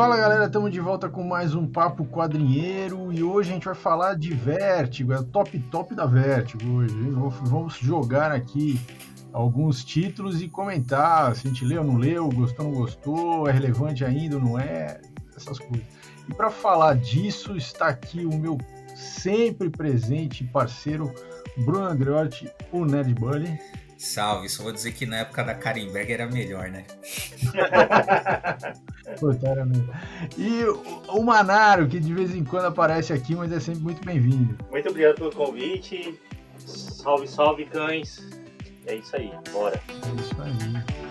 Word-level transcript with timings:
Fala 0.00 0.16
galera, 0.16 0.46
estamos 0.46 0.72
de 0.72 0.80
volta 0.80 1.10
com 1.10 1.22
mais 1.22 1.54
um 1.54 1.66
Papo 1.66 2.06
Quadrinheiro 2.06 3.12
e 3.12 3.22
hoje 3.22 3.50
a 3.50 3.52
gente 3.52 3.66
vai 3.66 3.74
falar 3.74 4.14
de 4.14 4.32
Vértigo, 4.32 5.12
é 5.12 5.18
o 5.18 5.22
top 5.22 5.58
top 5.70 5.94
da 5.94 6.06
Vértigo 6.06 6.78
hoje. 6.78 6.94
Vamos 7.42 7.74
jogar 7.74 8.32
aqui 8.32 8.80
alguns 9.30 9.84
títulos 9.84 10.40
e 10.40 10.48
comentar 10.48 11.36
se 11.36 11.46
a 11.46 11.50
gente 11.50 11.66
leu 11.66 11.82
ou 11.82 11.86
não 11.86 11.98
leu, 11.98 12.30
gostou 12.30 12.64
ou 12.64 12.72
não 12.72 12.80
gostou, 12.80 13.46
é 13.46 13.52
relevante 13.52 14.02
ainda 14.02 14.36
ou 14.36 14.42
não 14.42 14.58
é, 14.58 15.02
essas 15.36 15.58
coisas. 15.58 15.86
E 16.26 16.32
para 16.32 16.48
falar 16.48 16.96
disso 16.96 17.54
está 17.54 17.88
aqui 17.88 18.24
o 18.24 18.34
meu 18.34 18.56
sempre 18.96 19.68
presente 19.68 20.44
parceiro 20.44 21.14
Bruno 21.58 21.84
Andreotti, 21.84 22.50
o 22.72 22.86
Nerd 22.86 23.12
Bully. 23.12 23.60
Salve, 23.98 24.48
só 24.48 24.62
vou 24.62 24.72
dizer 24.72 24.92
que 24.92 25.04
na 25.04 25.18
época 25.18 25.44
da 25.44 25.54
Karimberg 25.54 26.10
era 26.10 26.26
melhor, 26.26 26.70
né? 26.70 26.86
Era 29.42 29.64
mesmo. 29.64 29.88
E 30.36 30.64
o 31.08 31.22
Manaro, 31.22 31.88
que 31.88 31.98
de 31.98 32.12
vez 32.12 32.34
em 32.34 32.44
quando 32.44 32.66
aparece 32.66 33.12
aqui, 33.12 33.34
mas 33.34 33.52
é 33.52 33.60
sempre 33.60 33.82
muito 33.82 34.04
bem-vindo. 34.04 34.56
Muito 34.70 34.88
obrigado 34.88 35.16
pelo 35.16 35.32
convite. 35.32 36.18
Salve, 36.58 37.26
salve, 37.26 37.64
cães. 37.66 38.28
É 38.86 38.94
isso 38.94 39.14
aí, 39.16 39.30
bora. 39.52 39.80
É 39.88 40.20
isso 40.20 40.42
aí. 40.42 41.09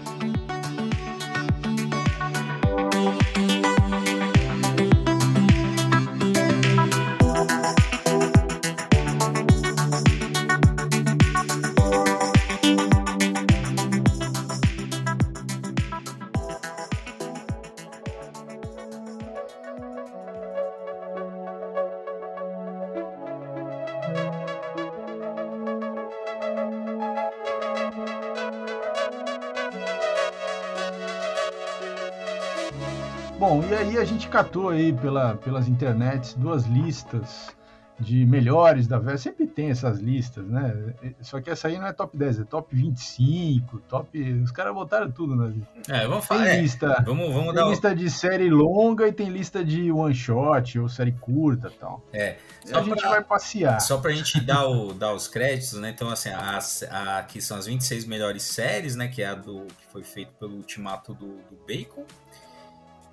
A 33.99 34.05
gente 34.05 34.27
catou 34.27 34.69
aí 34.69 34.93
pela, 34.93 35.35
pelas 35.35 35.67
internets 35.67 36.33
duas 36.33 36.65
listas 36.65 37.55
de 37.99 38.25
melhores 38.25 38.87
da 38.87 38.97
VES. 38.97 39.21
Sempre 39.21 39.45
tem 39.45 39.69
essas 39.69 39.99
listas, 39.99 40.47
né? 40.47 40.93
Só 41.21 41.41
que 41.41 41.49
essa 41.49 41.67
aí 41.67 41.77
não 41.77 41.85
é 41.85 41.91
top 41.91 42.17
10, 42.17 42.39
é 42.39 42.43
top 42.45 42.73
25, 42.73 43.79
top. 43.89 44.33
Os 44.41 44.51
caras 44.51 44.73
botaram 44.73 45.11
tudo 45.11 45.35
na 45.35 45.47
lista. 45.47 45.69
É, 45.89 46.07
vamos 46.07 46.25
falar. 46.25 46.45
Tem 46.45 46.61
lista, 46.61 46.95
é, 46.97 47.03
vamos, 47.03 47.33
vamos 47.33 47.53
tem 47.53 47.55
dar 47.55 47.69
lista 47.69 47.95
de 47.95 48.09
série 48.09 48.49
longa 48.49 49.07
e 49.07 49.11
tem 49.11 49.27
lista 49.27 49.63
de 49.63 49.91
one 49.91 50.15
shot 50.15 50.79
ou 50.79 50.87
série 50.87 51.11
curta 51.11 51.67
e 51.67 51.77
tal. 51.77 52.01
É. 52.13 52.37
E 52.65 52.73
a 52.73 52.81
gente 52.81 53.01
vai 53.01 53.23
passear. 53.23 53.81
Só 53.81 53.97
pra 53.97 54.11
gente 54.11 54.39
dar, 54.39 54.65
o, 54.65 54.93
dar 54.95 55.13
os 55.13 55.27
créditos, 55.27 55.73
né? 55.79 55.89
Então, 55.89 56.09
assim, 56.09 56.29
as, 56.29 56.83
a, 56.83 57.19
aqui 57.19 57.41
são 57.41 57.57
as 57.57 57.65
26 57.65 58.05
melhores 58.05 58.43
séries, 58.43 58.95
né? 58.95 59.09
Que 59.09 59.23
é 59.23 59.27
a 59.27 59.35
do 59.35 59.65
que 59.65 59.91
foi 59.91 60.03
feito 60.03 60.31
pelo 60.39 60.55
Ultimato 60.55 61.13
do, 61.13 61.27
do 61.27 61.59
Bacon. 61.67 62.05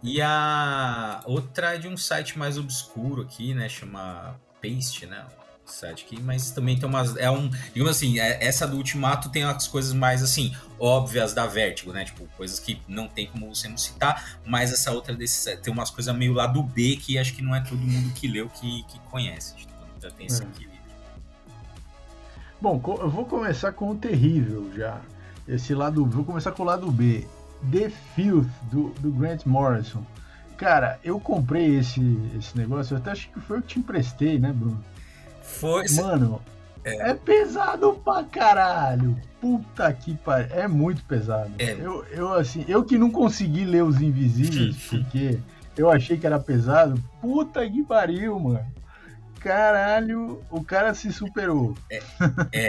E 0.06 0.22
a 0.22 1.20
outra 1.24 1.74
é 1.74 1.78
de 1.78 1.88
um 1.88 1.96
site 1.96 2.38
mais 2.38 2.56
obscuro 2.56 3.22
aqui, 3.22 3.52
né? 3.52 3.68
Chama 3.68 4.38
Paste, 4.62 5.04
né? 5.04 5.24
O 5.66 5.68
site 5.68 6.04
aqui, 6.04 6.20
mas 6.22 6.52
também 6.52 6.78
tem 6.78 6.88
umas. 6.88 7.16
É 7.16 7.28
um. 7.28 7.48
Digamos 7.74 7.90
assim, 7.96 8.20
é- 8.20 8.38
essa 8.44 8.68
do 8.68 8.76
Ultimato 8.76 9.28
tem 9.30 9.42
as 9.42 9.66
coisas 9.66 9.92
mais 9.92 10.22
assim, 10.22 10.54
óbvias 10.78 11.34
da 11.34 11.44
Vertigo, 11.46 11.92
né? 11.92 12.04
Tipo, 12.04 12.24
coisas 12.36 12.60
que 12.60 12.80
não 12.86 13.08
tem 13.08 13.26
como 13.26 13.52
você 13.52 13.66
não 13.66 13.76
citar, 13.76 14.38
mas 14.46 14.72
essa 14.72 14.92
outra 14.92 15.12
desse 15.12 15.56
tem 15.56 15.72
umas 15.72 15.90
coisas 15.90 16.14
meio 16.14 16.32
lá 16.34 16.46
do 16.46 16.62
B 16.62 16.96
que 16.96 17.18
acho 17.18 17.34
que 17.34 17.42
não 17.42 17.52
é 17.52 17.60
todo 17.60 17.78
mundo 17.78 18.12
que 18.14 18.28
leu 18.28 18.48
que, 18.48 18.84
que 18.84 19.00
conhece. 19.10 19.54
Então 19.60 19.88
já 20.00 20.10
tem 20.12 20.26
esse 20.26 20.40
É. 20.40 20.46
equilíbrio. 20.46 20.76
Bom, 22.60 22.80
eu 23.00 23.10
vou 23.10 23.24
começar 23.24 23.72
com 23.72 23.90
o 23.90 23.96
terrível 23.96 24.70
já. 24.76 25.00
Esse 25.48 25.74
lado. 25.74 26.06
Vou 26.06 26.24
começar 26.24 26.52
com 26.52 26.62
o 26.62 26.66
lado 26.66 26.90
B. 26.92 27.26
The 27.70 27.90
Filth, 28.14 28.48
do, 28.70 28.88
do 29.00 29.10
Grant 29.10 29.44
Morrison. 29.44 30.04
Cara, 30.56 30.98
eu 31.04 31.20
comprei 31.20 31.76
esse, 31.76 32.00
esse 32.38 32.56
negócio, 32.56 32.94
eu 32.94 32.98
até 32.98 33.10
acho 33.10 33.28
que 33.30 33.40
foi 33.40 33.58
eu 33.58 33.62
que 33.62 33.68
te 33.68 33.78
emprestei, 33.78 34.38
né, 34.38 34.52
Bruno? 34.52 34.82
Foi. 35.42 35.84
Mano, 35.90 36.40
é, 36.86 37.12
pesado 37.14 38.00
pra 38.04 38.22
caralho. 38.22 39.20
Puta 39.40 39.92
que 39.92 40.14
pariu. 40.14 40.54
É 40.54 40.68
muito 40.68 41.02
pesado. 41.04 41.50
É. 41.58 41.72
Eu, 41.72 42.04
eu, 42.12 42.32
assim, 42.32 42.64
eu 42.68 42.84
que 42.84 42.96
não 42.96 43.10
consegui 43.10 43.64
ler 43.64 43.82
os 43.82 44.00
invisíveis, 44.00 44.76
porque 44.88 45.38
eu 45.76 45.90
achei 45.90 46.16
que 46.16 46.26
era 46.26 46.38
pesado. 46.38 47.02
Puta 47.20 47.68
que 47.68 47.82
pariu, 47.82 48.38
mano. 48.38 48.64
Caralho, 49.40 50.40
o 50.50 50.62
cara 50.62 50.94
se 50.94 51.12
superou. 51.12 51.74
É. 51.90 52.00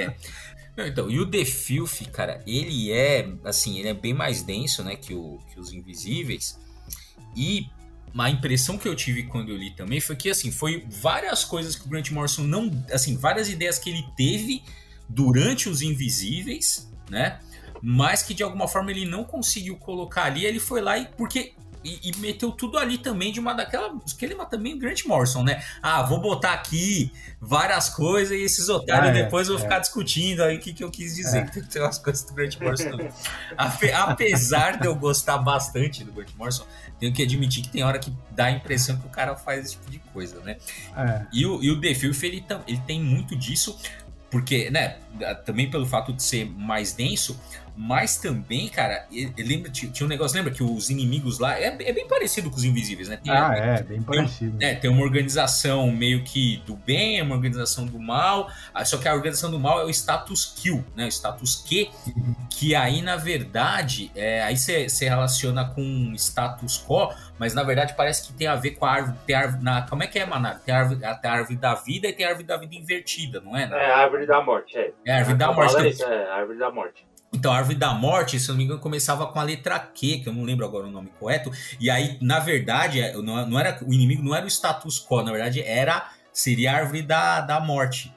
Não, 0.08 0.14
então, 0.86 1.10
e 1.10 1.20
o 1.20 1.26
The 1.26 1.44
Filth, 1.44 2.06
cara, 2.12 2.44
ele 2.46 2.92
é, 2.92 3.28
assim, 3.44 3.80
ele 3.80 3.88
é 3.88 3.94
bem 3.96 4.14
mais 4.14 4.44
denso, 4.44 4.84
né, 4.84 4.96
que, 4.96 5.14
o, 5.14 5.40
que 5.52 5.60
os 5.60 5.74
Invisíveis. 5.74 6.60
E 7.36 7.68
a 8.16 8.30
impressão 8.30 8.78
que 8.78 8.88
eu 8.88 8.96
tive 8.96 9.24
quando 9.24 9.50
eu 9.50 9.58
li 9.58 9.72
também 9.72 10.00
foi 10.00 10.16
que, 10.16 10.30
assim, 10.30 10.52
foi 10.52 10.86
várias 10.88 11.44
coisas 11.44 11.76
que 11.76 11.86
o 11.86 11.90
Grant 11.90 12.12
Morrison 12.12 12.44
não, 12.44 12.72
assim, 12.92 13.18
várias 13.18 13.50
ideias 13.50 13.80
que 13.80 13.90
ele 13.90 14.06
teve 14.16 14.62
durante 15.10 15.68
os 15.68 15.82
Invisíveis, 15.82 16.92
né, 17.10 17.40
mas 17.82 18.22
que 18.22 18.34
de 18.34 18.44
alguma 18.44 18.68
forma 18.68 18.92
ele 18.92 19.06
não 19.06 19.24
conseguiu 19.24 19.78
colocar 19.78 20.26
ali, 20.26 20.46
ele 20.46 20.60
foi 20.60 20.82
lá 20.82 20.98
e, 20.98 21.08
porque... 21.18 21.54
E, 21.88 22.10
e 22.10 22.18
meteu 22.18 22.52
tudo 22.52 22.78
ali 22.78 22.98
também 22.98 23.32
de 23.32 23.40
uma 23.40 23.54
daquela. 23.54 23.98
Que 24.18 24.26
ele 24.26 24.36
também 24.50 24.74
o 24.74 24.78
Grant 24.80 25.06
Morrison, 25.06 25.44
né? 25.44 25.64
Ah, 25.82 26.04
vou 26.04 26.20
botar 26.20 26.52
aqui 26.54 27.12
várias 27.40 27.90
coisas 27.90 28.38
e 28.38 28.42
esses 28.42 28.68
otários 28.68 29.16
Ah, 29.16 29.18
é, 29.18 29.24
depois 29.24 29.48
vão 29.48 29.58
é. 29.58 29.60
ficar 29.62 29.80
discutindo 29.80 30.44
aí 30.44 30.58
o 30.58 30.60
que, 30.60 30.74
que 30.74 30.84
eu 30.84 30.92
quis 30.92 31.16
dizer. 31.16 31.50
Tem, 31.52 31.64
tem 31.64 31.82
umas 31.82 31.98
coisas 31.98 32.24
do 32.26 32.34
Grant 32.34 32.60
Morrison 32.60 32.92
também. 32.92 33.10
Ape- 33.58 33.92
Apesar 33.94 34.80
de 34.80 34.88
eu 34.88 34.96
gostar 34.96 35.38
bastante 35.38 36.04
do 36.04 36.12
Grant 36.12 36.30
Morrison, 36.36 36.66
tenho 37.00 37.14
que 37.14 37.24
admitir 37.24 37.64
que 37.64 37.70
tem 37.70 37.84
hora 37.84 38.00
que 38.00 38.12
dá 38.32 38.46
a 38.46 38.52
impressão 38.52 38.98
que 38.98 39.06
o 39.08 39.10
cara 39.10 39.36
faz 39.36 39.66
esse 39.66 39.74
tipo 39.76 39.90
de 39.92 40.00
coisa, 40.00 40.40
né? 40.42 40.58
É. 40.96 41.26
E 41.32 41.46
o, 41.46 41.64
e 41.64 41.72
o 41.72 41.80
The 41.80 41.94
Filth, 41.96 42.24
ele, 42.24 42.44
ele 42.68 42.82
tem 42.86 43.02
muito 43.02 43.36
disso, 43.36 43.80
porque, 44.30 44.70
né, 44.70 44.98
também 45.46 45.70
pelo 45.70 45.86
fato 45.86 46.12
de 46.12 46.22
ser 46.22 46.46
mais 46.46 46.94
denso, 46.94 47.40
mas 47.78 48.18
também, 48.18 48.68
cara, 48.68 49.06
lembra, 49.38 49.70
tinha 49.70 49.92
tinha 49.92 50.06
um 50.06 50.10
negócio, 50.10 50.36
lembra 50.36 50.52
que 50.52 50.64
os 50.64 50.90
inimigos 50.90 51.38
lá, 51.38 51.60
é, 51.60 51.68
é 51.68 51.94
bem 51.94 52.08
parecido 52.08 52.50
com 52.50 52.56
os 52.58 52.64
invisíveis, 52.64 53.08
né? 53.08 53.18
Tem- 53.18 53.32
Ah, 53.32 53.54
é, 53.56 53.84
bem 53.84 54.02
parecido. 54.02 54.58
é, 54.60 54.74
tem 54.74 54.90
uma 54.90 55.04
organização 55.04 55.92
meio 55.92 56.24
que 56.24 56.58
do 56.66 56.76
bem, 56.76 57.22
uma 57.22 57.36
organização 57.36 57.86
do 57.86 58.00
mal, 58.00 58.50
ah, 58.74 58.84
só 58.84 58.98
que 58.98 59.08
a 59.08 59.14
organização 59.14 59.52
do 59.52 59.60
mal 59.60 59.80
é 59.80 59.86
o 59.86 59.90
status 59.90 60.56
quo, 60.58 60.84
né? 60.96 61.06
O 61.06 61.08
status 61.12 61.56
que, 61.56 61.90
que 62.50 62.74
aí, 62.76 63.02
na 63.02 63.16
verdade, 63.16 64.12
é, 64.16 64.42
aí 64.42 64.58
você 64.58 64.88
relaciona 65.08 65.66
com 65.66 66.14
status 66.16 66.84
quo, 66.88 67.14
mas 67.38 67.54
na 67.54 67.62
verdade 67.64 67.94
parece 67.96 68.26
que 68.26 68.34
tem 68.34 68.48
a 68.48 68.56
ver 68.56 68.72
com 68.72 68.86
a 68.86 68.92
árvore. 68.92 69.18
Tem 69.26 69.36
a 69.36 69.40
árvore 69.40 69.64
na, 69.64 69.82
como 69.84 70.02
é 70.04 70.08
que 70.08 70.18
é, 70.18 70.26
Maná? 70.26 70.56
Tem 70.56 70.74
a 70.74 70.80
árvore, 70.80 71.00
tem 71.00 71.30
a 71.30 71.34
árvore 71.34 71.56
da 71.58 71.76
vida 71.76 72.08
e 72.08 72.14
tem 72.14 72.26
a 72.26 72.30
árvore 72.30 72.48
da 72.48 72.58
vida 72.58 72.74
invertida, 72.76 73.40
não 73.40 73.56
é? 73.56 73.64
É 73.64 73.92
a 73.92 73.98
árvore 74.00 74.26
da 74.26 74.42
morte, 74.42 74.76
é. 74.78 74.92
É 75.06 75.14
a 75.14 75.18
árvore 75.18 75.38
da 75.38 75.48
A 75.48 75.54
morte. 75.54 75.76
É 75.76 75.80
Então, 75.80 75.90
isso, 75.90 76.04
É, 76.04 76.30
a 76.30 76.36
árvore 76.36 76.58
da 76.58 76.72
morte. 76.72 77.07
Então, 77.34 77.52
a 77.52 77.58
árvore 77.58 77.76
da 77.78 77.94
morte, 77.94 78.40
se 78.40 78.48
eu 78.50 78.54
não 78.54 78.58
me 78.58 78.64
engano, 78.64 78.80
começava 78.80 79.28
com 79.28 79.40
a 79.40 79.44
letra 79.44 79.78
Q, 79.80 80.20
que 80.20 80.30
eu 80.30 80.34
não 80.34 80.44
lembro 80.44 80.66
agora 80.66 80.88
o 80.88 80.92
nome 80.92 81.10
correto. 81.20 81.52
E 81.80 81.90
aí, 81.90 82.18
na 82.22 82.40
verdade, 82.40 83.02
é, 83.02 83.14
não, 83.18 83.60
era 83.60 83.78
o 83.86 83.94
inimigo 83.94 84.24
não 84.24 84.34
era 84.34 84.46
o 84.46 84.48
status 84.50 85.00
quo, 85.06 85.22
na 85.22 85.32
verdade, 85.32 85.62
era 85.62 86.10
seria 86.32 86.72
a 86.72 86.76
árvore 86.78 87.02
da, 87.02 87.42
da 87.42 87.60
morte. 87.60 88.14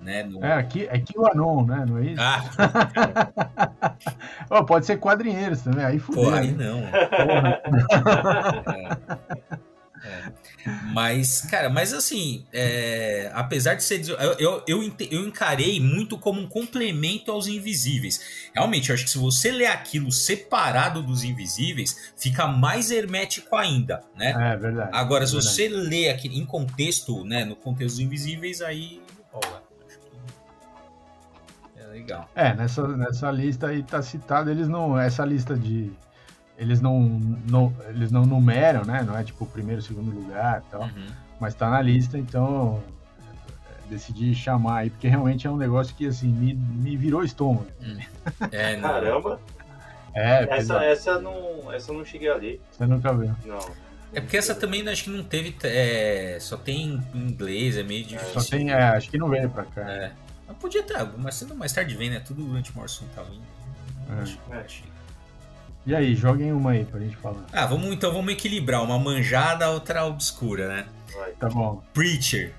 Né? 0.00 0.22
No- 0.22 0.44
É, 0.44 0.54
aqui, 0.54 0.88
aqui 0.88 1.18
o 1.18 1.26
Anon, 1.26 1.66
né? 1.66 1.84
Não 1.88 1.98
é 1.98 2.04
isso? 2.04 2.22
Ah, 2.22 3.96
Ó, 4.48 4.62
pode 4.62 4.86
ser 4.86 4.96
quadrinheiros 4.98 5.60
também, 5.62 5.84
aí 5.84 5.98
fudeu. 5.98 6.22
pô, 6.22 6.30
aí 6.34 6.52
né? 6.52 6.64
não. 6.64 6.80
Porra. 7.26 7.60
Mas, 10.92 11.42
cara, 11.42 11.70
mas 11.70 11.94
assim, 11.94 12.44
é, 12.52 13.30
apesar 13.34 13.74
de 13.74 13.84
ser. 13.84 14.06
Eu, 14.38 14.62
eu, 14.66 14.84
eu, 15.10 15.26
encarei 15.26 15.80
muito 15.80 16.18
como 16.18 16.40
um 16.40 16.46
complemento 16.46 17.30
aos 17.30 17.46
invisíveis. 17.46 18.50
Realmente, 18.54 18.90
eu 18.90 18.94
acho 18.94 19.04
que 19.04 19.10
se 19.10 19.18
você 19.18 19.50
ler 19.50 19.66
aquilo 19.66 20.10
separado 20.10 21.02
dos 21.02 21.24
invisíveis, 21.24 22.12
fica 22.16 22.46
mais 22.46 22.90
hermético 22.90 23.56
ainda, 23.56 24.02
né? 24.16 24.52
É 24.52 24.56
verdade. 24.56 24.90
Agora, 24.92 25.26
se 25.26 25.32
verdade. 25.32 25.54
você 25.54 25.68
lê 25.68 26.08
aqui 26.08 26.28
em 26.28 26.44
contexto, 26.44 27.24
né, 27.24 27.44
no 27.44 27.56
contexto 27.56 27.96
dos 27.96 28.00
invisíveis, 28.00 28.60
aí 28.60 29.00
que 31.74 31.80
é 31.80 31.86
legal. 31.86 32.28
É, 32.34 32.54
nessa, 32.54 32.86
nessa 32.88 33.30
lista 33.30 33.68
aí 33.68 33.82
tá 33.82 34.02
citado, 34.02 34.50
eles 34.50 34.68
não. 34.68 34.98
Essa 34.98 35.24
lista 35.24 35.56
de. 35.56 35.92
Eles 36.58 36.80
não, 36.80 37.00
não, 37.48 37.72
eles 37.88 38.10
não 38.10 38.26
numeram, 38.26 38.84
né? 38.84 39.02
Não 39.06 39.16
é 39.16 39.22
tipo 39.22 39.46
primeiro, 39.46 39.80
segundo 39.80 40.10
lugar 40.10 40.62
e 40.66 40.70
tal. 40.70 40.82
Uhum. 40.82 41.06
Mas 41.40 41.54
tá 41.54 41.70
na 41.70 41.80
lista, 41.80 42.18
então 42.18 42.82
é, 43.86 43.90
decidi 43.90 44.34
chamar 44.34 44.78
aí, 44.78 44.90
porque 44.90 45.06
realmente 45.06 45.46
é 45.46 45.50
um 45.50 45.56
negócio 45.56 45.94
que 45.94 46.06
assim, 46.06 46.26
me, 46.28 46.54
me 46.54 46.96
virou 46.96 47.22
estômago. 47.22 47.68
É, 48.52 48.76
não. 48.76 48.88
Caramba. 48.88 49.40
É, 50.14 50.42
Essa, 50.42 50.46
pesado. 50.48 50.84
essa, 50.84 51.20
não, 51.20 51.72
essa 51.72 51.92
eu 51.92 51.96
não 51.98 52.04
cheguei 52.04 52.28
ali. 52.28 52.60
Você 52.72 52.86
nunca 52.86 53.12
viu. 53.14 53.32
Não. 53.46 53.58
É 54.12 54.20
porque 54.20 54.36
essa 54.36 54.54
também 54.54 54.86
acho 54.88 55.04
que 55.04 55.10
não 55.10 55.22
teve. 55.22 55.54
É, 55.62 56.38
só 56.40 56.56
tem 56.56 57.00
em 57.14 57.18
inglês, 57.18 57.76
é 57.76 57.82
meio 57.82 58.04
difícil. 58.04 58.40
Só 58.40 58.50
tem. 58.50 58.70
É, 58.70 58.82
acho 58.82 59.10
que 59.10 59.16
não 59.18 59.28
veio 59.28 59.48
pra 59.50 59.64
cá. 59.64 59.82
É. 59.88 60.12
Mas 60.48 60.56
podia 60.56 60.82
ter, 60.82 60.96
mas 61.18 61.34
sendo 61.36 61.54
mais 61.54 61.72
tarde 61.72 61.94
vem, 61.94 62.10
né? 62.10 62.20
Tudo 62.20 62.42
durante 62.42 62.72
o 62.72 62.74
Morrison 62.74 63.04
tá 63.14 63.22
vindo. 63.22 63.42
É. 64.10 64.22
Acho- 64.22 64.38
É. 64.50 64.56
acho- 64.60 64.82
E 65.86 65.94
aí, 65.94 66.14
joguem 66.14 66.52
uma 66.52 66.72
aí 66.72 66.84
pra 66.84 67.00
gente 67.00 67.16
falar. 67.16 67.44
Ah, 67.52 67.66
vamos 67.66 67.86
então 67.86 68.12
vamos 68.12 68.32
equilibrar, 68.32 68.82
uma 68.82 68.98
manjada, 68.98 69.70
outra 69.70 70.04
obscura, 70.04 70.68
né? 70.68 70.86
Vai, 71.16 71.32
Tá 71.32 71.48
bom. 71.48 71.82
Preacher. 71.94 72.52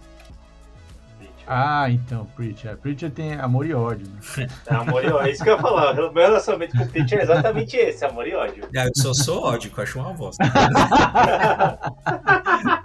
Ah, 1.52 1.90
então, 1.90 2.28
Preacher. 2.36 2.78
Preacher 2.78 3.10
tem 3.10 3.34
amor 3.34 3.66
e 3.66 3.74
ódio, 3.74 4.06
né? 4.08 4.48
É 4.68 4.76
amor 4.76 5.04
e 5.04 5.08
ódio. 5.08 5.28
É 5.28 5.32
isso 5.32 5.44
que 5.44 5.50
eu 5.50 5.56
ia 5.56 5.62
falar. 5.62 6.00
O 6.00 6.14
meu 6.14 6.24
relacionamento 6.24 6.78
com 6.78 6.84
o 6.84 6.88
Preacher 6.88 7.18
é 7.18 7.24
exatamente 7.24 7.76
esse, 7.76 8.06
amor 8.06 8.28
e 8.28 8.36
ódio. 8.36 8.70
Ah, 8.78 8.86
eu 8.86 8.92
só 8.96 9.16
sou 9.16 9.44
ódio, 9.44 9.72
eu 9.76 9.84
acho 9.84 10.00
uma 10.00 10.14
bosta. 10.14 10.44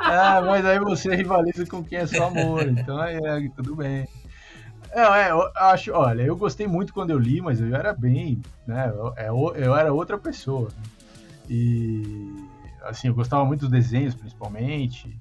Ah, 0.07 0.41
mas 0.43 0.65
aí 0.65 0.79
você 0.79 1.15
rivaliza 1.17 1.67
com 1.67 1.83
quem 1.83 1.99
é 1.99 2.07
seu 2.07 2.23
amor, 2.23 2.63
então 2.69 2.97
aí 2.99 3.17
é, 3.17 3.49
tudo 3.57 3.75
bem. 3.75 4.07
Não, 4.95 5.15
é, 5.15 5.31
eu 5.31 5.51
acho, 5.57 5.93
olha, 5.93 6.23
eu 6.23 6.37
gostei 6.37 6.67
muito 6.67 6.93
quando 6.95 7.11
eu 7.11 7.19
li, 7.19 7.41
mas 7.41 7.61
eu 7.61 7.75
era 7.75 7.93
bem, 7.93 8.41
né, 8.67 8.93
eu, 8.95 9.13
é 9.17 9.29
eu 9.67 9.77
era 9.77 9.93
outra 9.93 10.17
pessoa. 10.17 10.69
né? 10.69 10.83
E, 11.51 12.49
assim, 12.83 13.09
eu 13.09 13.15
gostava 13.15 13.45
muito 13.45 13.63
dos 13.63 13.71
desenhos, 13.71 14.15
principalmente, 14.15 15.21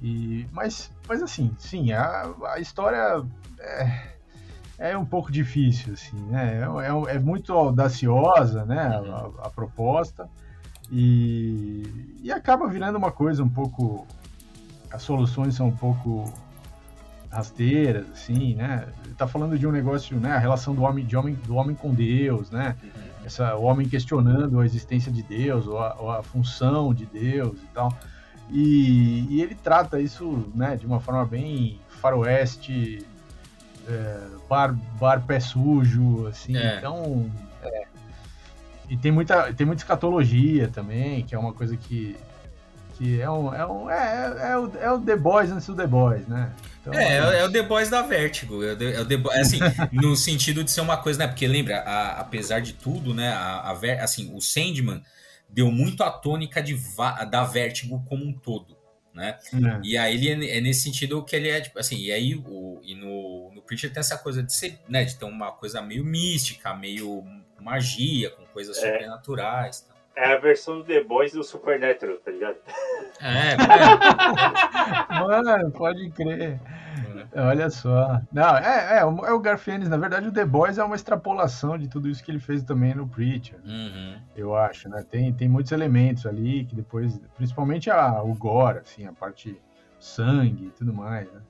e, 0.00 0.46
mas, 0.52 0.90
mas 1.08 1.22
assim, 1.22 1.54
sim, 1.58 1.92
a, 1.92 2.34
a 2.48 2.58
história 2.58 3.24
é, 3.60 4.08
é 4.78 4.98
um 4.98 5.04
pouco 5.04 5.30
difícil, 5.30 5.92
assim, 5.92 6.16
né, 6.26 6.60
é, 6.60 7.12
é, 7.12 7.16
é 7.16 7.18
muito 7.18 7.52
audaciosa, 7.52 8.64
né, 8.64 8.80
a, 8.80 9.46
a 9.46 9.50
proposta, 9.50 10.28
e, 10.90 12.18
e 12.20 12.32
acaba 12.32 12.66
virando 12.68 12.98
uma 12.98 13.12
coisa 13.12 13.42
um 13.42 13.48
pouco 13.48 14.06
as 14.90 15.02
soluções 15.02 15.54
são 15.56 15.68
um 15.68 15.76
pouco 15.76 16.32
rasteiras, 17.34 18.06
assim, 18.12 18.54
né? 18.54 18.86
Tá 19.16 19.26
falando 19.26 19.58
de 19.58 19.66
um 19.66 19.72
negócio, 19.72 20.18
né? 20.18 20.32
A 20.32 20.38
relação 20.38 20.74
do 20.74 20.82
homem, 20.82 21.04
de 21.04 21.16
homem, 21.16 21.34
do 21.46 21.56
homem 21.56 21.74
com 21.74 21.92
Deus, 21.92 22.50
né? 22.50 22.76
Essa, 23.24 23.56
o 23.56 23.62
homem 23.64 23.88
questionando 23.88 24.60
a 24.60 24.66
existência 24.66 25.10
de 25.10 25.22
Deus, 25.22 25.66
ou 25.66 25.78
a, 25.78 25.96
ou 25.98 26.10
a 26.10 26.22
função 26.22 26.94
de 26.94 27.06
Deus 27.06 27.56
e 27.58 27.66
tal. 27.74 27.96
E, 28.50 29.26
e 29.30 29.42
ele 29.42 29.54
trata 29.54 30.00
isso, 30.00 30.50
né? 30.54 30.76
De 30.76 30.86
uma 30.86 31.00
forma 31.00 31.24
bem 31.24 31.80
faroeste, 32.00 33.04
é, 33.88 34.20
bar, 34.48 34.74
bar 35.00 35.24
pé 35.26 35.40
sujo, 35.40 36.26
assim. 36.26 36.56
É. 36.56 36.78
Então, 36.78 37.30
é. 37.62 37.84
E 38.88 38.96
tem 38.96 39.10
muita, 39.10 39.52
tem 39.52 39.66
muita 39.66 39.82
escatologia 39.82 40.68
também, 40.68 41.24
que 41.24 41.34
é 41.34 41.38
uma 41.38 41.52
coisa 41.52 41.76
que 41.76 42.16
que 42.96 43.20
é 43.20 43.28
um, 43.28 43.52
é, 43.52 43.66
um, 43.66 43.90
é, 43.90 44.50
é, 44.52 44.56
o, 44.56 44.70
é 44.78 44.92
o 44.92 45.00
The 45.00 45.16
Boys 45.16 45.50
antes 45.50 45.66
do 45.66 45.74
The 45.74 45.86
Boys, 45.86 46.26
né? 46.28 46.52
Então, 46.86 46.94
É, 47.00 47.36
é, 47.36 47.40
é 47.40 47.44
o 47.44 47.50
The 47.50 47.62
Boys 47.62 47.88
da 47.88 48.02
Vertigo. 48.02 48.62
É 48.62 48.72
o 48.72 48.76
The, 48.76 48.92
é 48.94 49.00
o 49.00 49.06
The 49.06 49.16
Boys, 49.16 49.38
assim, 49.38 49.58
no 49.92 50.14
sentido 50.16 50.62
de 50.62 50.70
ser 50.70 50.80
uma 50.82 50.96
coisa, 50.98 51.18
né? 51.20 51.26
Porque 51.26 51.46
lembra, 51.46 51.78
a- 51.80 52.20
apesar 52.20 52.60
de 52.60 52.74
tudo, 52.74 53.14
né? 53.14 53.28
A, 53.30 53.70
a 53.70 53.74
Ver- 53.74 54.00
assim, 54.00 54.30
o 54.34 54.40
Sandman 54.40 55.02
deu 55.48 55.70
muito 55.70 56.02
a 56.02 56.10
tônica 56.10 56.62
de, 56.62 56.76
da 57.30 57.44
Vertigo 57.44 58.04
como 58.08 58.24
um 58.24 58.32
todo, 58.32 58.76
né? 59.14 59.38
né? 59.52 59.80
E 59.84 59.96
aí 59.96 60.14
ele 60.26 60.46
é, 60.46 60.58
é 60.58 60.60
nesse 60.60 60.82
sentido 60.82 61.24
que 61.24 61.34
ele 61.36 61.48
é, 61.48 61.60
tipo 61.60 61.78
assim, 61.78 61.96
e 61.96 62.10
aí 62.12 62.34
o, 62.34 62.80
e 62.84 62.94
no, 62.94 63.52
no 63.54 63.62
Preacher 63.62 63.90
tem 63.92 64.00
essa 64.00 64.18
coisa 64.18 64.42
de 64.42 64.52
ser, 64.52 64.78
né? 64.88 65.04
De 65.04 65.16
ter 65.16 65.24
uma 65.24 65.52
coisa 65.52 65.80
meio 65.80 66.04
mística, 66.04 66.74
meio 66.74 67.24
magia, 67.60 68.28
com 68.30 68.44
coisas 68.46 68.76
É. 68.76 68.80
sobrenaturais. 68.92 69.78
e 69.78 69.86
tal. 69.88 69.93
É 70.16 70.32
a 70.34 70.38
versão 70.38 70.78
do 70.78 70.84
The 70.84 71.02
Boys 71.02 71.32
do 71.32 71.42
Supernatural, 71.42 72.16
tá 72.18 72.30
ligado? 72.30 72.56
É, 73.20 73.56
Mano, 75.18 75.70
pode 75.72 76.10
crer. 76.10 76.60
é. 77.34 77.40
Olha 77.40 77.68
só. 77.70 78.20
Não, 78.32 78.56
é, 78.56 78.98
é, 78.98 79.04
o- 79.04 79.24
é 79.26 79.32
o 79.32 79.40
Garfienes. 79.40 79.88
Na 79.88 79.96
verdade, 79.96 80.28
o 80.28 80.32
The 80.32 80.44
Boys 80.44 80.78
é 80.78 80.84
uma 80.84 80.94
extrapolação 80.96 81.76
de 81.76 81.88
tudo 81.88 82.08
isso 82.08 82.22
que 82.22 82.30
ele 82.30 82.38
fez 82.38 82.62
também 82.62 82.94
no 82.94 83.08
Preacher, 83.08 83.58
Uhum. 83.64 84.16
eu 84.36 84.54
acho, 84.56 84.88
né? 84.88 85.04
Tem, 85.10 85.32
tem 85.32 85.48
muitos 85.48 85.72
elementos 85.72 86.26
ali 86.26 86.64
que 86.64 86.74
depois, 86.76 87.20
principalmente 87.36 87.90
a, 87.90 88.22
o 88.22 88.34
gore, 88.34 88.78
assim, 88.78 89.06
a 89.06 89.12
parte 89.12 89.60
sangue 89.98 90.66
e 90.66 90.70
tudo 90.70 90.92
mais, 90.92 91.26
né? 91.32 91.40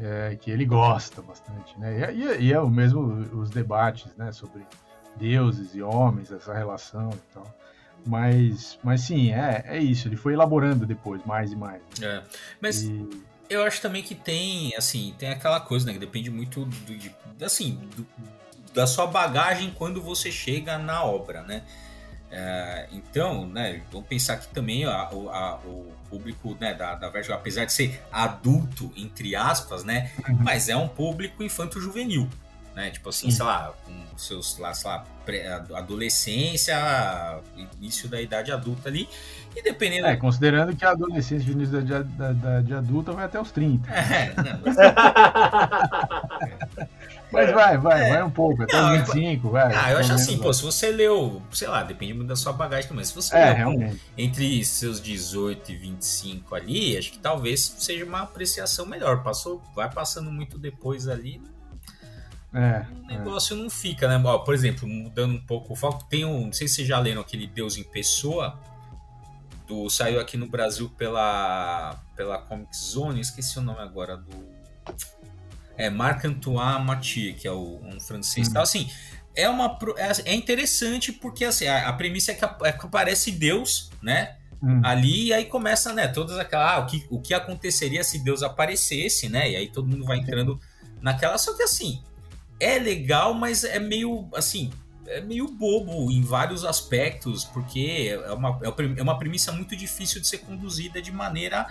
É, 0.00 0.36
que 0.40 0.50
ele 0.50 0.64
gosta 0.64 1.20
bastante, 1.20 1.78
né? 1.78 2.12
E, 2.14 2.24
é- 2.28 2.40
e 2.40 2.52
é 2.52 2.60
o 2.60 2.70
mesmo 2.70 3.00
os 3.38 3.50
debates, 3.50 4.14
né? 4.16 4.30
Sobre 4.32 4.62
deuses 5.16 5.74
e 5.74 5.82
homens, 5.82 6.30
essa 6.30 6.54
relação 6.54 7.10
e 7.12 7.34
tal. 7.34 7.44
Mas, 8.06 8.78
mas 8.82 9.02
sim, 9.02 9.32
é, 9.32 9.64
é 9.66 9.78
isso. 9.78 10.08
Ele 10.08 10.16
foi 10.16 10.32
elaborando 10.32 10.86
depois, 10.86 11.20
mais 11.24 11.52
e 11.52 11.56
mais. 11.56 11.82
É. 12.02 12.22
Mas 12.60 12.82
E- 12.82 13.22
Eu 13.50 13.62
acho 13.64 13.80
também 13.80 14.02
que 14.02 14.14
tem, 14.14 14.74
assim, 14.76 15.14
tem 15.18 15.30
aquela 15.30 15.58
coisa, 15.60 15.86
né? 15.86 15.92
Que 15.94 15.98
depende 15.98 16.30
muito 16.30 16.64
do, 16.66 16.94
de- 16.96 17.14
assim, 17.42 17.78
do- 17.96 18.06
da 18.74 18.86
sua 18.86 19.06
bagagem 19.06 19.70
quando 19.74 20.02
você 20.02 20.30
chega 20.30 20.76
na 20.78 21.02
obra, 21.02 21.42
né? 21.42 21.62
É, 22.30 22.86
então, 22.92 23.46
né, 23.46 23.80
vamos 23.90 24.06
pensar 24.06 24.36
que 24.36 24.48
também 24.48 24.84
a- 24.84 25.08
o, 25.10 25.30
a- 25.30 25.58
o 25.64 25.90
público 26.10 26.54
né, 26.60 26.74
da, 26.74 26.94
da 26.94 27.08
Vertigo, 27.08 27.32
apesar 27.34 27.64
de 27.64 27.72
ser 27.72 28.02
adulto, 28.12 28.92
entre 28.94 29.34
aspas, 29.34 29.82
né? 29.82 30.10
Mas 30.40 30.68
é 30.68 30.76
um 30.76 30.86
público 30.88 31.42
infanto-juvenil, 31.42 32.28
né? 32.78 32.90
Tipo 32.90 33.08
assim, 33.08 33.28
Sim. 33.30 33.36
sei 33.38 33.44
lá, 33.44 33.72
com 33.84 33.92
seus, 34.16 34.56
lá, 34.58 34.72
sei 34.72 34.88
lá, 34.90 35.04
adolescência, 35.74 36.76
início 37.80 38.08
da 38.08 38.20
idade 38.22 38.52
adulta 38.52 38.88
ali, 38.88 39.08
e 39.56 39.62
dependendo... 39.62 40.06
É, 40.06 40.14
considerando 40.16 40.76
que 40.76 40.84
a 40.84 40.90
adolescência 40.90 41.48
e 41.48 41.50
o 41.50 41.54
início 41.54 41.82
da, 41.82 42.02
da, 42.02 42.32
da- 42.32 42.60
de 42.60 42.72
adulta 42.74 43.10
vai 43.12 43.24
até 43.24 43.40
os 43.40 43.50
30. 43.50 43.90
É, 43.92 44.32
não, 44.36 44.60
mas- 44.64 44.76
Mas 47.30 47.52
vai, 47.52 47.76
vai, 47.76 48.06
É. 48.06 48.08
vai 48.14 48.22
um 48.22 48.30
pouco, 48.30 48.62
até 48.62 48.74
Não, 48.74 48.94
os 48.94 49.00
eu- 49.00 49.04
25, 49.14 49.50
vai. 49.50 49.70
Ah, 49.74 49.92
eu 49.92 49.98
acho 49.98 50.14
assim, 50.14 50.30
menos 50.32 50.46
pô, 50.46 50.52
se 50.54 50.62
você 50.62 50.90
leu, 50.90 51.42
sei 51.52 51.68
lá, 51.68 51.82
depende 51.82 52.14
muito 52.14 52.28
da 52.28 52.36
sua 52.36 52.54
bagagem 52.54 52.88
também. 52.88 53.04
Se 53.04 53.14
você 53.14 53.36
É, 53.36 53.44
leu 53.48 53.54
realmente. 53.56 54.00
entre 54.16 54.64
seus 54.64 54.98
18 54.98 55.70
e 55.72 55.76
25 55.76 56.54
ali, 56.54 56.96
acho 56.96 57.12
que 57.12 57.18
talvez 57.18 57.60
seja 57.78 58.02
uma 58.06 58.22
apreciação 58.22 58.86
melhor. 58.86 59.22
Passou, 59.22 59.62
vai 59.76 59.90
passando 59.90 60.30
muito 60.30 60.58
depois 60.58 61.06
ali, 61.06 61.38
É, 62.52 62.86
o 63.06 63.12
é. 63.12 63.18
negócio 63.18 63.54
não 63.54 63.68
fica, 63.68 64.08
né? 64.08 64.20
Ó, 64.24 64.38
por 64.38 64.54
exemplo, 64.54 64.88
mudando 64.88 65.34
um 65.34 65.40
pouco 65.40 65.72
o 65.72 65.76
foco, 65.76 66.04
tem 66.08 66.24
um, 66.24 66.46
não 66.46 66.52
sei 66.52 66.66
se 66.66 66.76
vocês 66.76 66.88
já 66.88 66.98
leram 66.98 67.20
aquele 67.20 67.46
Deus 67.46 67.76
em 67.76 67.84
Pessoa, 67.84 68.58
do, 69.66 69.90
saiu 69.90 70.18
aqui 70.18 70.36
no 70.36 70.48
Brasil 70.48 70.88
pela, 70.96 72.00
pela 72.16 72.38
Comic 72.38 72.74
Zone, 72.76 73.20
esqueci 73.20 73.58
o 73.58 73.62
nome 73.62 73.80
agora 73.80 74.16
do... 74.16 74.58
É 75.76 75.90
Marc-Antoine 75.90 76.84
Mathieu, 76.84 77.34
que 77.34 77.46
é 77.46 77.52
o, 77.52 77.80
um 77.84 78.00
francês. 78.00 78.48
Hum. 78.48 78.50
Então, 78.50 78.62
assim, 78.62 78.90
é, 79.36 79.48
uma, 79.48 79.78
é, 79.96 80.32
é 80.32 80.34
interessante 80.34 81.12
porque 81.12 81.44
assim, 81.44 81.66
a, 81.66 81.88
a 81.88 81.92
premissa 81.92 82.32
é 82.32 82.34
que, 82.34 82.44
a- 82.44 82.58
é 82.64 82.72
que 82.72 82.84
aparece 82.84 83.30
Deus, 83.30 83.90
né? 84.02 84.36
Hum, 84.60 84.80
ali 84.84 85.26
e 85.26 85.32
aí 85.32 85.44
começa, 85.44 85.92
né, 85.92 86.08
todas 86.08 86.36
aquelas, 86.36 86.72
ah, 86.72 86.78
o 86.80 86.86
que, 86.86 87.06
o 87.08 87.20
que 87.20 87.32
aconteceria 87.32 88.02
se 88.02 88.18
Deus 88.18 88.42
aparecesse, 88.42 89.28
né, 89.28 89.52
e 89.52 89.54
aí 89.54 89.68
todo 89.68 89.86
mundo 89.86 90.04
vai 90.04 90.18
entrando 90.18 90.58
naquela, 91.00 91.38
só 91.38 91.56
que 91.56 91.62
assim, 91.62 92.02
é 92.60 92.78
legal, 92.78 93.34
mas 93.34 93.64
é 93.64 93.78
meio, 93.78 94.28
assim, 94.34 94.70
é 95.06 95.20
meio 95.20 95.48
bobo 95.48 96.10
em 96.10 96.22
vários 96.22 96.64
aspectos, 96.64 97.44
porque 97.44 98.10
é 98.12 98.32
uma, 98.32 98.58
é 98.62 98.68
uma- 98.68 98.98
é 98.98 99.02
uma 99.02 99.18
premissa 99.18 99.52
muito 99.52 99.74
difícil 99.76 100.20
de 100.20 100.26
ser 100.26 100.38
conduzida 100.38 101.00
de 101.00 101.10
maneira 101.12 101.66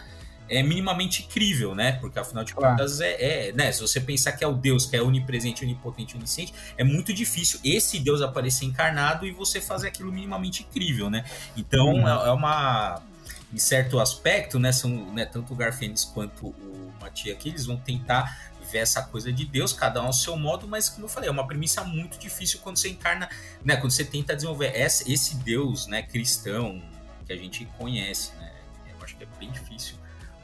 é, 0.49 0.63
minimamente 0.63 1.23
crível, 1.23 1.75
né, 1.75 1.91
porque 1.99 2.17
afinal 2.17 2.41
de 2.41 2.53
Claro. 2.53 2.77
contas 2.77 3.01
é, 3.01 3.49
é, 3.49 3.51
né, 3.51 3.69
se 3.69 3.81
você 3.81 3.99
pensar 3.99 4.31
que 4.31 4.45
é 4.45 4.47
o 4.47 4.53
Deus 4.53 4.85
que 4.85 4.95
é 4.95 5.01
onipresente, 5.01 5.61
onipotente, 5.65 6.15
onisciente, 6.15 6.53
é 6.77 6.85
muito 6.85 7.13
difícil 7.13 7.59
esse 7.65 7.99
Deus 7.99 8.21
aparecer 8.21 8.63
encarnado 8.63 9.27
e 9.27 9.31
você 9.31 9.59
fazer 9.59 9.89
aquilo 9.89 10.09
minimamente 10.09 10.63
crível, 10.63 11.09
né, 11.09 11.25
então 11.57 11.87
Uhum. 11.95 12.07
é, 12.07 12.27
é 12.29 12.31
uma. 12.31 13.01
Em 13.53 13.57
certo 13.57 13.97
aspecto, 13.99 14.59
né? 14.59 14.73
São 14.73 14.89
né, 15.13 15.25
tanto 15.25 15.53
o 15.53 15.55
Garfênis 15.55 16.03
quanto 16.03 16.47
o 16.47 16.93
Matias 16.99 17.33
aqui, 17.35 17.47
eles 17.47 17.65
vão 17.65 17.77
tentar 17.77 18.51
ver 18.71 18.79
essa 18.79 19.01
coisa 19.01 19.31
de 19.31 19.45
Deus, 19.45 19.73
cada 19.73 20.01
um 20.01 20.07
ao 20.07 20.13
seu 20.13 20.35
modo, 20.37 20.67
mas 20.67 20.89
como 20.89 21.05
eu 21.05 21.09
falei, 21.09 21.29
é 21.29 21.31
uma 21.31 21.47
premissa 21.47 21.83
muito 21.83 22.17
difícil 22.19 22.59
quando 22.61 22.77
você 22.77 22.89
encarna, 22.89 23.29
né? 23.63 23.75
Quando 23.77 23.91
você 23.91 24.03
tenta 24.03 24.35
desenvolver 24.35 24.71
esse, 24.75 25.11
esse 25.11 25.35
Deus, 25.37 25.87
né, 25.87 26.03
cristão 26.03 26.81
que 27.25 27.33
a 27.33 27.37
gente 27.37 27.65
conhece, 27.77 28.31
né? 28.35 28.51
Eu 28.89 29.03
acho 29.03 29.15
que 29.17 29.23
é 29.23 29.27
bem 29.39 29.51
difícil 29.51 29.95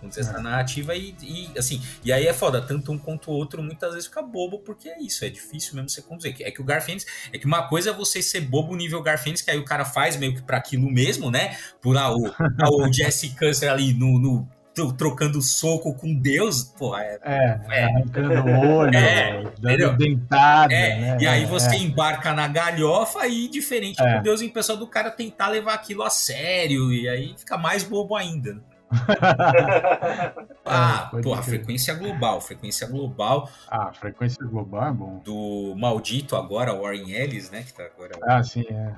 conduzir 0.01 0.21
essa 0.21 0.37
É. 0.37 0.41
narrativa 0.41 0.93
e, 0.95 1.15
e, 1.21 1.57
assim, 1.57 1.81
e 2.03 2.11
aí 2.11 2.27
é 2.27 2.33
foda, 2.33 2.61
tanto 2.61 2.91
um 2.91 2.97
quanto 2.97 3.31
o 3.31 3.33
outro 3.33 3.63
muitas 3.63 3.93
vezes 3.93 4.07
fica 4.07 4.21
bobo, 4.21 4.59
porque 4.59 4.89
é 4.89 5.01
isso, 5.01 5.23
é 5.23 5.29
difícil 5.29 5.75
mesmo 5.75 5.89
você 5.89 6.01
conduzir. 6.01 6.35
É 6.41 6.51
que 6.51 6.61
o 6.61 6.63
Garfênis, 6.65 7.05
é 7.31 7.37
que 7.37 7.45
uma 7.45 7.67
coisa 7.69 7.91
é 7.91 7.93
você 7.93 8.21
ser 8.21 8.41
bobo 8.41 8.75
nível 8.75 9.01
Garfênis, 9.01 9.41
que 9.41 9.49
aí 9.49 9.57
o 9.57 9.63
cara 9.63 9.85
faz 9.85 10.17
meio 10.17 10.35
que 10.35 10.41
pra 10.41 10.57
aquilo 10.57 10.91
mesmo, 10.91 11.31
né? 11.31 11.57
Por 11.81 11.97
ah, 11.97 12.13
o, 12.13 12.27
ah, 12.27 12.69
o 12.69 12.91
Jesse 12.91 13.29
Câncer 13.29 13.69
ali 13.69 13.93
no, 13.93 14.19
no 14.19 14.49
trocando 14.97 15.41
soco 15.41 15.93
com 15.93 16.13
Deus, 16.13 16.63
porra. 16.63 17.01
É, 17.03 17.19
é, 17.23 17.59
é 17.69 17.83
arrancando 17.85 18.49
o 18.49 18.69
olho, 18.77 18.97
é, 18.97 19.43
dando 19.59 19.97
dentada. 19.97 20.73
É, 20.73 20.99
né? 20.99 21.17
E 21.21 21.27
aí 21.27 21.45
você 21.45 21.75
é. 21.75 21.79
embarca 21.79 22.33
na 22.33 22.47
galhofa 22.47 23.27
e, 23.27 23.47
diferente 23.47 24.01
é. 24.01 24.17
do 24.17 24.23
Deus 24.23 24.41
em 24.41 24.49
pessoa 24.49 24.77
do 24.77 24.87
cara 24.87 25.11
tentar 25.11 25.49
levar 25.49 25.75
aquilo 25.75 26.03
a 26.03 26.09
sério, 26.09 26.91
e 26.91 27.07
aí 27.07 27.35
fica 27.37 27.57
mais 27.57 27.83
bobo 27.83 28.15
ainda. 28.15 28.61
ah, 30.65 31.09
é, 31.13 31.21
porra, 31.21 31.41
frequência 31.41 31.93
global, 31.95 32.39
frequência 32.39 32.87
global. 32.87 33.49
Ah, 33.67 33.91
frequência 33.91 34.45
global 34.45 34.87
é 34.87 34.91
bom. 34.91 35.19
Do 35.23 35.73
maldito 35.75 36.35
agora, 36.35 36.73
Warren 36.73 37.11
Ellis, 37.11 37.49
né? 37.49 37.63
Que 37.63 37.73
tá 37.73 37.83
agora. 37.83 38.11
Ah, 38.23 38.43
sim, 38.43 38.65
é. 38.69 38.93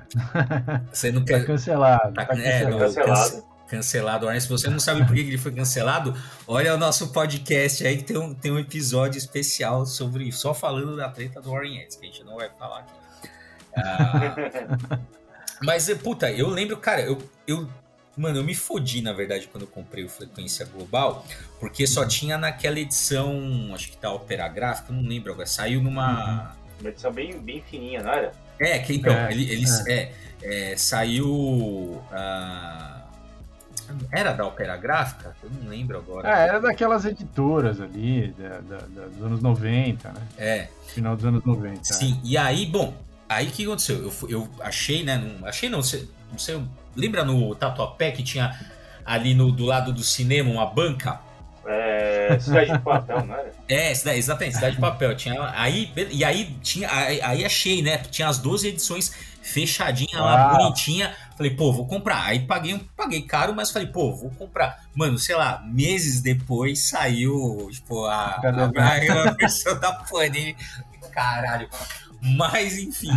Quer. 1.26 1.40
Tá 1.40 1.46
cancelado. 1.46 2.12
Tá, 2.12 2.26
tá 2.26 2.34
cancelado. 2.34 2.76
É, 2.76 2.78
cancelado. 2.78 3.55
Cancelado. 3.68 4.28
Se 4.40 4.48
você 4.48 4.68
não 4.68 4.78
sabe 4.78 5.04
por 5.04 5.14
que 5.14 5.20
ele 5.20 5.38
foi 5.38 5.52
cancelado, 5.52 6.14
olha 6.46 6.74
o 6.74 6.78
nosso 6.78 7.08
podcast 7.08 7.86
aí 7.86 7.98
que 7.98 8.04
tem 8.04 8.16
um, 8.16 8.34
tem 8.34 8.52
um 8.52 8.58
episódio 8.58 9.18
especial 9.18 9.84
sobre 9.86 10.30
só 10.32 10.54
falando 10.54 10.96
da 10.96 11.08
treta 11.08 11.40
do 11.40 11.50
Warren 11.50 11.78
Ellis, 11.78 11.96
que 11.96 12.06
a 12.06 12.08
gente 12.08 12.24
não 12.24 12.36
vai 12.36 12.48
falar 12.50 12.80
aqui. 12.80 12.92
Ah, 13.76 14.98
mas, 15.62 15.92
puta, 16.02 16.30
eu 16.30 16.48
lembro, 16.48 16.76
cara, 16.76 17.02
eu, 17.02 17.18
eu 17.46 17.68
Mano, 18.16 18.38
eu 18.38 18.44
me 18.44 18.54
fodi, 18.54 19.02
na 19.02 19.12
verdade, 19.12 19.46
quando 19.46 19.64
eu 19.64 19.68
comprei 19.68 20.02
o 20.02 20.08
Frequência 20.08 20.64
Global, 20.64 21.26
porque 21.60 21.86
só 21.86 22.00
uhum. 22.00 22.08
tinha 22.08 22.38
naquela 22.38 22.80
edição, 22.80 23.70
acho 23.74 23.90
que 23.90 23.98
tá 23.98 24.10
Opera 24.10 24.48
Gráfica, 24.48 24.90
não 24.90 25.02
lembro 25.02 25.32
agora, 25.32 25.46
saiu 25.46 25.82
numa... 25.82 26.54
Uhum. 26.54 26.80
Uma 26.80 26.88
edição 26.88 27.12
bem, 27.12 27.38
bem 27.38 27.62
fininha, 27.62 28.02
não 28.02 28.10
era? 28.10 28.32
É, 28.58 28.78
que 28.78 28.94
então, 28.94 29.12
é, 29.12 29.30
ele, 29.30 29.52
eles, 29.52 29.86
é. 29.86 30.12
É, 30.42 30.72
é 30.72 30.76
saiu... 30.78 31.28
Uh... 31.30 33.05
Era 34.10 34.32
da 34.32 34.46
Opera 34.46 34.76
Gráfica? 34.76 35.34
Eu 35.42 35.50
não 35.50 35.70
lembro 35.70 35.98
agora. 35.98 36.28
É, 36.28 36.48
era 36.48 36.60
daquelas 36.60 37.04
editoras 37.04 37.80
ali, 37.80 38.34
da, 38.38 38.60
da, 38.60 38.76
da, 38.78 39.06
dos 39.06 39.22
anos 39.22 39.42
90, 39.42 40.08
né? 40.12 40.20
É. 40.38 40.68
Final 40.88 41.16
dos 41.16 41.24
anos 41.24 41.44
90. 41.44 41.84
Sim, 41.84 42.20
é. 42.24 42.26
e 42.26 42.38
aí, 42.38 42.66
bom, 42.66 42.94
aí 43.28 43.48
o 43.48 43.50
que 43.50 43.64
aconteceu? 43.64 43.96
Eu, 44.02 44.28
eu 44.28 44.48
achei, 44.60 45.04
né? 45.04 45.16
Não, 45.16 45.46
achei 45.46 45.68
não, 45.68 45.78
não 45.78 46.38
sei, 46.38 46.62
Lembra 46.94 47.24
no 47.24 47.54
Tatuapé 47.54 48.10
que 48.10 48.22
tinha 48.22 48.58
ali 49.04 49.34
no, 49.34 49.52
do 49.52 49.64
lado 49.64 49.92
do 49.92 50.02
cinema 50.02 50.50
uma 50.50 50.66
banca? 50.66 51.20
É, 51.66 52.38
Cidade 52.38 52.72
de 52.72 52.78
Papel, 52.78 53.26
não 53.26 53.34
era? 53.34 53.52
É, 53.68 53.94
cidade, 53.94 54.18
exatamente, 54.18 54.54
Cidade 54.54 54.76
de 54.76 54.80
Papel. 54.80 55.16
Tinha, 55.16 55.52
aí, 55.54 55.92
e 56.10 56.24
aí, 56.24 56.56
tinha, 56.62 56.88
aí, 56.92 57.20
aí 57.20 57.44
achei, 57.44 57.82
né? 57.82 57.98
Tinha 57.98 58.28
as 58.28 58.38
12 58.38 58.68
edições 58.68 59.12
fechadinha 59.42 60.20
lá, 60.20 60.50
ah. 60.50 60.54
bonitinha. 60.56 61.14
Falei, 61.36 61.54
pô, 61.54 61.72
vou 61.72 61.86
comprar. 61.86 62.24
Aí 62.24 62.46
paguei, 62.46 62.80
paguei 62.96 63.22
caro, 63.22 63.54
mas 63.54 63.70
falei, 63.70 63.88
pô, 63.88 64.14
vou 64.14 64.30
comprar. 64.30 64.84
Mano, 64.94 65.18
sei 65.18 65.36
lá, 65.36 65.62
meses 65.66 66.22
depois 66.22 66.88
saiu, 66.88 67.68
tipo, 67.70 68.04
a, 68.06 68.40
a, 68.42 69.28
a 69.28 69.32
versão 69.36 69.78
da 69.78 69.92
Panini. 69.92 70.56
Caralho. 71.12 71.68
Mas, 72.20 72.78
enfim. 72.78 73.10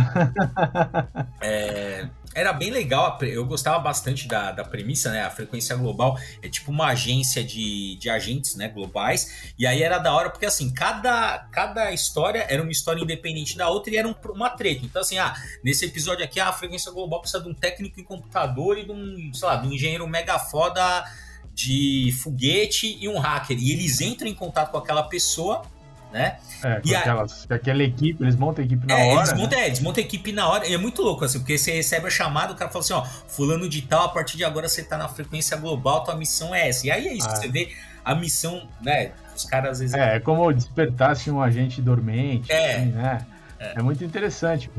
é, 1.40 2.08
era 2.32 2.52
bem 2.52 2.70
legal, 2.70 3.18
eu 3.22 3.44
gostava 3.44 3.78
bastante 3.80 4.28
da, 4.28 4.52
da 4.52 4.64
premissa, 4.64 5.10
né? 5.10 5.22
A 5.22 5.30
frequência 5.30 5.74
global 5.74 6.16
é 6.40 6.48
tipo 6.48 6.70
uma 6.70 6.86
agência 6.86 7.42
de, 7.42 7.96
de 7.96 8.08
agentes 8.08 8.54
né, 8.54 8.68
globais. 8.68 9.52
E 9.58 9.66
aí 9.66 9.82
era 9.82 9.98
da 9.98 10.14
hora, 10.14 10.30
porque 10.30 10.46
assim, 10.46 10.72
cada, 10.72 11.40
cada 11.50 11.90
história 11.92 12.46
era 12.48 12.62
uma 12.62 12.70
história 12.70 13.02
independente 13.02 13.56
da 13.56 13.68
outra 13.68 13.92
e 13.92 13.96
era 13.96 14.06
um, 14.06 14.14
uma 14.32 14.48
treta. 14.50 14.84
Então, 14.84 15.02
assim, 15.02 15.18
ah, 15.18 15.34
nesse 15.64 15.84
episódio 15.84 16.24
aqui, 16.24 16.38
a 16.38 16.52
frequência 16.52 16.92
global 16.92 17.20
precisa 17.20 17.42
de 17.42 17.48
um 17.48 17.54
técnico 17.54 17.98
em 17.98 18.04
computador 18.04 18.78
e 18.78 18.84
de 18.84 18.92
um, 18.92 19.34
sei 19.34 19.48
lá, 19.48 19.56
de 19.56 19.66
um 19.66 19.72
engenheiro 19.72 20.06
mega 20.06 20.38
foda 20.38 21.04
de 21.52 22.14
foguete 22.22 22.96
e 23.00 23.08
um 23.08 23.18
hacker. 23.18 23.58
E 23.58 23.72
eles 23.72 24.00
entram 24.00 24.28
em 24.28 24.34
contato 24.34 24.70
com 24.70 24.78
aquela 24.78 25.02
pessoa 25.02 25.62
né? 26.12 26.38
É, 26.62 26.80
e 26.84 26.94
aquelas, 26.94 27.46
a... 27.48 27.54
aquela 27.54 27.82
equipe, 27.82 28.22
eles 28.22 28.36
montam 28.36 28.62
a 28.62 28.66
equipe 28.66 28.86
na 28.86 28.98
é, 28.98 29.06
hora. 29.06 29.28
Eles 29.28 29.40
montam, 29.40 29.58
né? 29.58 29.64
é, 29.64 29.66
eles 29.68 29.80
montam 29.80 30.02
a 30.02 30.06
equipe 30.06 30.32
na 30.32 30.48
hora, 30.48 30.66
e 30.66 30.74
é 30.74 30.78
muito 30.78 31.02
louco, 31.02 31.24
assim, 31.24 31.38
porque 31.38 31.56
você 31.56 31.72
recebe 31.72 32.06
a 32.06 32.10
chamada, 32.10 32.52
o 32.52 32.56
cara 32.56 32.70
fala 32.70 32.84
assim, 32.84 32.92
ó, 32.92 33.04
fulano 33.28 33.68
de 33.68 33.82
tal, 33.82 34.04
a 34.04 34.08
partir 34.08 34.36
de 34.36 34.44
agora 34.44 34.68
você 34.68 34.82
tá 34.82 34.98
na 34.98 35.08
frequência 35.08 35.56
global, 35.56 36.04
tua 36.04 36.16
missão 36.16 36.54
é 36.54 36.68
essa. 36.68 36.86
E 36.86 36.90
aí 36.90 37.08
é 37.08 37.14
isso, 37.14 37.28
ah. 37.28 37.36
você 37.36 37.48
vê 37.48 37.72
a 38.04 38.14
missão, 38.14 38.68
né? 38.80 39.12
Os 39.34 39.44
caras 39.44 39.72
às 39.72 39.78
vezes. 39.80 39.94
É, 39.94 40.16
é 40.16 40.20
como 40.20 40.52
despertasse 40.52 41.30
um 41.30 41.40
agente 41.40 41.80
dormente, 41.80 42.50
é. 42.52 42.76
Assim, 42.76 42.86
né? 42.86 43.26
É. 43.58 43.78
é 43.78 43.82
muito 43.82 44.02
interessante, 44.02 44.70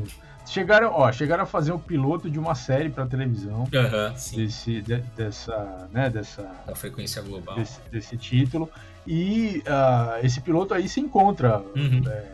Chegaram, 0.46 0.92
ó, 0.92 1.10
chegaram 1.12 1.44
a 1.44 1.46
fazer 1.46 1.72
o 1.72 1.76
um 1.76 1.78
piloto 1.78 2.30
de 2.30 2.38
uma 2.38 2.54
série 2.54 2.90
para 2.90 3.06
televisão 3.06 3.60
uhum, 3.60 4.36
desse, 4.36 4.82
de, 4.82 4.96
dessa, 5.16 5.88
né, 5.92 6.10
dessa 6.10 6.50
a 6.66 6.74
frequência 6.74 7.22
global 7.22 7.54
desse, 7.54 7.80
desse 7.90 8.16
título 8.16 8.68
e 9.06 9.62
uh, 9.66 10.24
esse 10.24 10.40
piloto 10.40 10.74
aí 10.74 10.88
se 10.88 11.00
encontra 11.00 11.58
uhum. 11.74 12.02
é, 12.06 12.28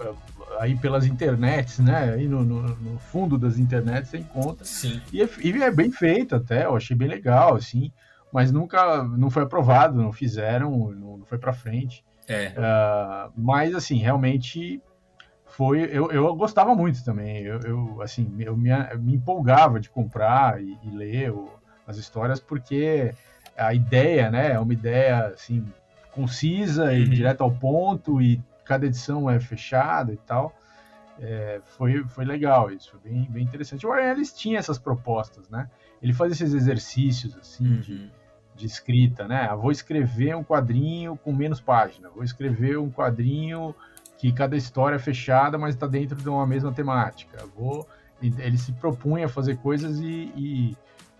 é, 0.00 0.12
aí 0.60 0.76
pelas 0.76 1.06
internets, 1.06 1.78
né? 1.78 2.14
Aí 2.14 2.28
no, 2.28 2.44
no, 2.44 2.62
no, 2.62 2.98
fundo 2.98 3.38
das 3.38 3.58
internets 3.58 4.10
você 4.10 4.18
encontra. 4.18 4.64
Sim. 4.64 5.00
E 5.12 5.22
é, 5.22 5.28
e 5.42 5.62
é, 5.62 5.70
bem 5.70 5.90
feito 5.90 6.34
até, 6.34 6.64
eu 6.64 6.76
achei 6.76 6.96
bem 6.96 7.08
legal, 7.08 7.54
assim, 7.54 7.90
mas 8.32 8.50
nunca 8.50 9.02
não 9.04 9.30
foi 9.30 9.44
aprovado, 9.44 9.96
não 9.96 10.12
fizeram, 10.12 10.92
não, 10.92 11.18
não 11.18 11.24
foi 11.24 11.38
para 11.38 11.52
frente. 11.52 12.04
É. 12.26 12.48
Uh, 12.48 13.32
mas 13.36 13.74
assim, 13.74 13.98
realmente 13.98 14.80
foi. 15.56 15.82
Eu, 15.84 16.10
eu 16.10 16.34
gostava 16.34 16.74
muito 16.74 17.04
também. 17.04 17.42
Eu, 17.42 17.60
eu 17.60 18.02
assim, 18.02 18.34
eu 18.40 18.56
me, 18.56 18.70
me 18.98 19.14
empolgava 19.14 19.78
de 19.78 19.88
comprar 19.88 20.60
e, 20.60 20.76
e 20.82 20.90
ler 20.90 21.30
o, 21.30 21.48
as 21.86 21.96
histórias 21.96 22.40
porque 22.40 23.14
a 23.56 23.72
ideia, 23.72 24.30
né? 24.30 24.52
É 24.52 24.58
uma 24.58 24.72
ideia 24.72 25.26
assim 25.28 25.64
concisa 26.10 26.92
e 26.94 27.04
uhum. 27.04 27.10
direto 27.10 27.42
ao 27.42 27.50
ponto 27.50 28.20
e 28.20 28.40
cada 28.64 28.86
edição 28.86 29.28
é 29.28 29.38
fechada 29.38 30.12
e 30.12 30.16
tal. 30.16 30.54
É, 31.20 31.60
foi, 31.76 32.02
foi 32.04 32.24
legal 32.24 32.72
isso, 32.72 32.90
foi 32.90 33.10
bem, 33.10 33.28
bem 33.30 33.44
interessante. 33.44 33.86
O 33.86 33.90
Warren 33.90 34.10
Ellis 34.10 34.32
tinha 34.32 34.58
essas 34.58 34.78
propostas, 34.78 35.48
né? 35.48 35.70
Ele 36.02 36.12
fazia 36.12 36.32
esses 36.32 36.52
exercícios, 36.52 37.36
assim, 37.36 37.66
uhum. 37.66 37.80
de, 37.80 38.12
de 38.56 38.66
escrita, 38.66 39.28
né? 39.28 39.46
Ah, 39.48 39.54
vou 39.54 39.70
escrever 39.70 40.34
um 40.34 40.42
quadrinho 40.42 41.16
com 41.16 41.32
menos 41.32 41.60
página, 41.60 42.08
vou 42.10 42.24
escrever 42.24 42.78
um 42.78 42.90
quadrinho 42.90 43.74
que 44.18 44.32
cada 44.32 44.56
história 44.56 44.96
é 44.96 44.98
fechada, 44.98 45.58
mas 45.58 45.74
está 45.74 45.86
dentro 45.86 46.16
de 46.16 46.28
uma 46.28 46.46
mesma 46.46 46.72
temática. 46.72 47.44
Vou... 47.56 47.86
Ele 48.22 48.56
se 48.56 48.72
propunha 48.72 49.26
a 49.26 49.28
fazer 49.28 49.58
coisas 49.58 49.98
e, 49.98 50.32
e 50.34 50.76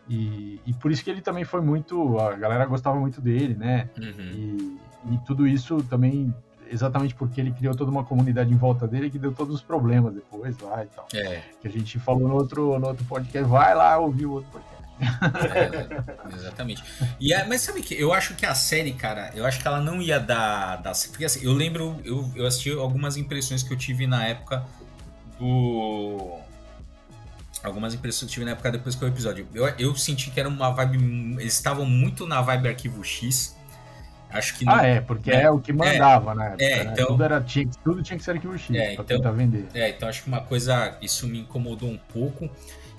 e, 0.08 0.60
e, 0.66 0.72
por 0.74 0.92
isso 0.92 1.02
que 1.02 1.10
ele 1.10 1.22
também 1.22 1.44
foi 1.44 1.60
muito. 1.60 2.18
A 2.18 2.34
galera 2.34 2.66
gostava 2.66 2.98
muito 2.98 3.20
dele, 3.20 3.54
né? 3.54 3.88
Uhum. 3.96 4.78
E, 5.06 5.14
e, 5.14 5.18
tudo 5.26 5.46
isso 5.46 5.82
também, 5.84 6.34
exatamente 6.70 7.14
porque 7.14 7.40
ele 7.40 7.52
criou 7.52 7.74
toda 7.74 7.90
uma 7.90 8.04
comunidade 8.04 8.52
em 8.52 8.56
volta 8.56 8.86
dele 8.86 9.08
que 9.08 9.18
deu 9.18 9.32
todos 9.32 9.54
os 9.54 9.62
problemas 9.62 10.14
depois 10.14 10.58
lá 10.58 10.84
e 10.84 10.88
tal. 10.88 11.06
É. 11.14 11.42
Que 11.60 11.68
a 11.68 11.70
gente 11.70 11.98
falou 11.98 12.28
no 12.28 12.34
outro, 12.34 12.78
no 12.78 12.88
outro 12.88 13.04
podcast. 13.06 13.48
Vai 13.48 13.74
lá 13.74 13.96
ouvir 13.96 14.26
o 14.26 14.32
outro 14.32 14.50
podcast. 14.50 14.73
É, 15.00 16.34
exatamente. 16.34 16.82
E 17.20 17.34
a, 17.34 17.46
mas 17.46 17.62
sabe 17.62 17.82
que 17.82 17.94
eu 17.94 18.12
acho 18.12 18.34
que 18.34 18.46
a 18.46 18.54
série, 18.54 18.92
cara, 18.92 19.30
eu 19.34 19.44
acho 19.44 19.60
que 19.60 19.66
ela 19.66 19.80
não 19.80 20.00
ia 20.00 20.18
dar. 20.18 20.76
dar 20.76 20.92
porque 21.10 21.24
assim, 21.24 21.44
eu 21.44 21.52
lembro, 21.52 22.00
eu, 22.04 22.30
eu 22.36 22.46
assisti 22.46 22.70
algumas 22.72 23.16
impressões 23.16 23.62
que 23.62 23.72
eu 23.72 23.76
tive 23.76 24.06
na 24.06 24.24
época 24.26 24.64
do 25.38 26.38
algumas 27.64 27.94
impressões 27.94 28.28
que 28.28 28.34
tive 28.34 28.44
na 28.44 28.52
época 28.52 28.70
depois 28.70 28.94
que 28.94 29.04
o 29.04 29.08
episódio. 29.08 29.48
Eu, 29.54 29.66
eu 29.78 29.96
senti 29.96 30.30
que 30.30 30.38
era 30.38 30.48
uma 30.48 30.70
vibe. 30.70 31.40
Eles 31.40 31.54
estavam 31.54 31.86
muito 31.86 32.26
na 32.26 32.40
vibe 32.42 32.68
arquivo 32.68 33.02
X. 33.02 33.56
Acho 34.34 34.58
que 34.58 34.64
não, 34.64 34.74
Ah, 34.74 34.84
é, 34.84 35.00
porque 35.00 35.30
né? 35.30 35.42
é 35.42 35.50
o 35.50 35.60
que 35.60 35.72
mandava 35.72 36.32
é, 36.32 36.34
na 36.34 36.44
época. 36.46 36.64
É, 36.64 36.84
né? 36.84 36.90
então, 36.92 37.06
tudo, 37.06 37.24
era, 37.24 37.40
tinha, 37.40 37.68
tudo 37.84 38.02
tinha 38.02 38.18
que 38.18 38.24
ser 38.24 38.32
arquivo 38.32 38.58
X 38.58 38.74
é, 38.74 38.82
pra 38.82 38.92
então, 38.92 39.04
tentar 39.04 39.30
vender. 39.30 39.66
É, 39.72 39.90
então 39.90 40.08
acho 40.08 40.22
que 40.22 40.28
uma 40.28 40.40
coisa. 40.40 40.98
Isso 41.00 41.26
me 41.28 41.40
incomodou 41.40 41.88
um 41.88 41.98
pouco. 42.12 42.50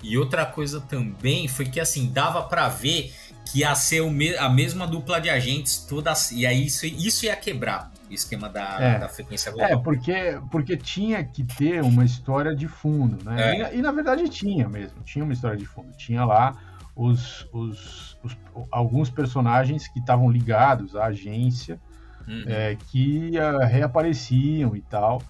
E 0.02 0.18
outra 0.18 0.46
coisa 0.46 0.80
também 0.80 1.48
foi 1.48 1.66
que 1.66 1.80
assim, 1.80 2.12
dava 2.12 2.44
para 2.44 2.70
ver 2.70 3.12
que 3.52 3.60
ia 3.60 3.76
ser 3.76 4.02
a 4.40 4.50
mesma 4.50 4.88
dupla 4.88 5.20
de 5.20 5.30
agentes 5.30 5.78
toda. 5.78 6.14
E 6.32 6.46
aí 6.46 6.66
isso, 6.66 6.86
isso 6.86 7.26
ia 7.26 7.36
quebrar 7.36 7.92
esquema 8.10 8.48
da, 8.48 8.78
é. 8.80 9.00
da 9.00 9.10
frequência 9.10 9.52
global. 9.52 9.72
É, 9.72 9.78
porque, 9.78 10.40
porque 10.52 10.78
tinha 10.78 11.24
que 11.24 11.44
ter 11.44 11.82
uma 11.82 12.06
história 12.06 12.56
de 12.56 12.68
fundo, 12.68 13.24
né? 13.26 13.58
É. 13.58 13.74
E, 13.74 13.80
e, 13.80 13.82
na 13.82 13.92
verdade 13.92 14.30
tinha 14.30 14.70
mesmo, 14.70 15.02
tinha 15.04 15.24
uma 15.24 15.34
história 15.34 15.58
de 15.58 15.66
fundo. 15.66 15.92
Tinha 15.98 16.24
lá 16.24 16.56
os, 16.96 17.48
os, 17.52 18.18
os 18.24 18.38
alguns 18.72 19.10
personagens 19.10 19.88
que 19.88 20.00
estavam 20.00 20.30
ligados 20.30 20.96
à 20.96 21.06
agência, 21.06 21.80
uhum. 22.28 22.44
é, 22.48 22.76
que 22.76 23.32
uh, 23.38 23.66
reapareciam 23.66 24.76
e 24.76 24.82
tal 24.82 25.22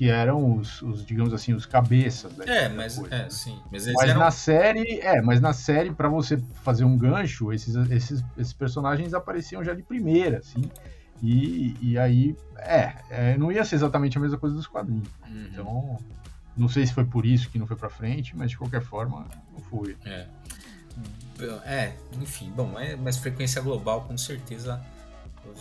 que 0.00 0.08
eram 0.08 0.56
os, 0.56 0.80
os, 0.80 1.04
digamos 1.04 1.34
assim, 1.34 1.52
os 1.52 1.66
cabeças 1.66 2.32
da 2.32 2.46
É, 2.46 2.70
mas 2.70 2.96
coisa, 2.96 3.14
é, 3.14 3.18
né? 3.18 3.28
sim. 3.28 3.60
Mas, 3.70 3.86
mas 3.86 4.08
eram... 4.08 4.20
na 4.20 4.30
série, 4.30 4.98
é, 5.00 5.20
mas 5.20 5.42
na 5.42 5.52
série 5.52 5.92
para 5.92 6.08
você 6.08 6.38
fazer 6.62 6.84
um 6.84 6.96
gancho, 6.96 7.52
esses, 7.52 7.74
esses, 7.90 8.24
esses 8.38 8.54
personagens 8.54 9.12
apareciam 9.12 9.62
já 9.62 9.74
de 9.74 9.82
primeira, 9.82 10.38
assim. 10.38 10.62
E, 11.22 11.76
e 11.82 11.98
aí, 11.98 12.34
é, 12.56 12.94
é, 13.10 13.36
não 13.36 13.52
ia 13.52 13.62
ser 13.62 13.74
exatamente 13.74 14.16
a 14.16 14.20
mesma 14.22 14.38
coisa 14.38 14.56
dos 14.56 14.66
quadrinhos. 14.66 15.06
Uhum. 15.28 15.48
Então, 15.52 15.98
não 16.56 16.66
sei 16.66 16.86
se 16.86 16.94
foi 16.94 17.04
por 17.04 17.26
isso 17.26 17.50
que 17.50 17.58
não 17.58 17.66
foi 17.66 17.76
para 17.76 17.90
frente, 17.90 18.34
mas 18.34 18.52
de 18.52 18.56
qualquer 18.56 18.80
forma, 18.80 19.26
não 19.52 19.60
foi. 19.60 19.98
É. 20.06 20.26
É, 21.64 21.92
enfim, 22.20 22.52
bom, 22.54 22.78
é, 22.78 22.96
mas 22.96 23.16
frequência 23.16 23.62
global 23.62 24.02
com 24.02 24.16
certeza 24.18 24.80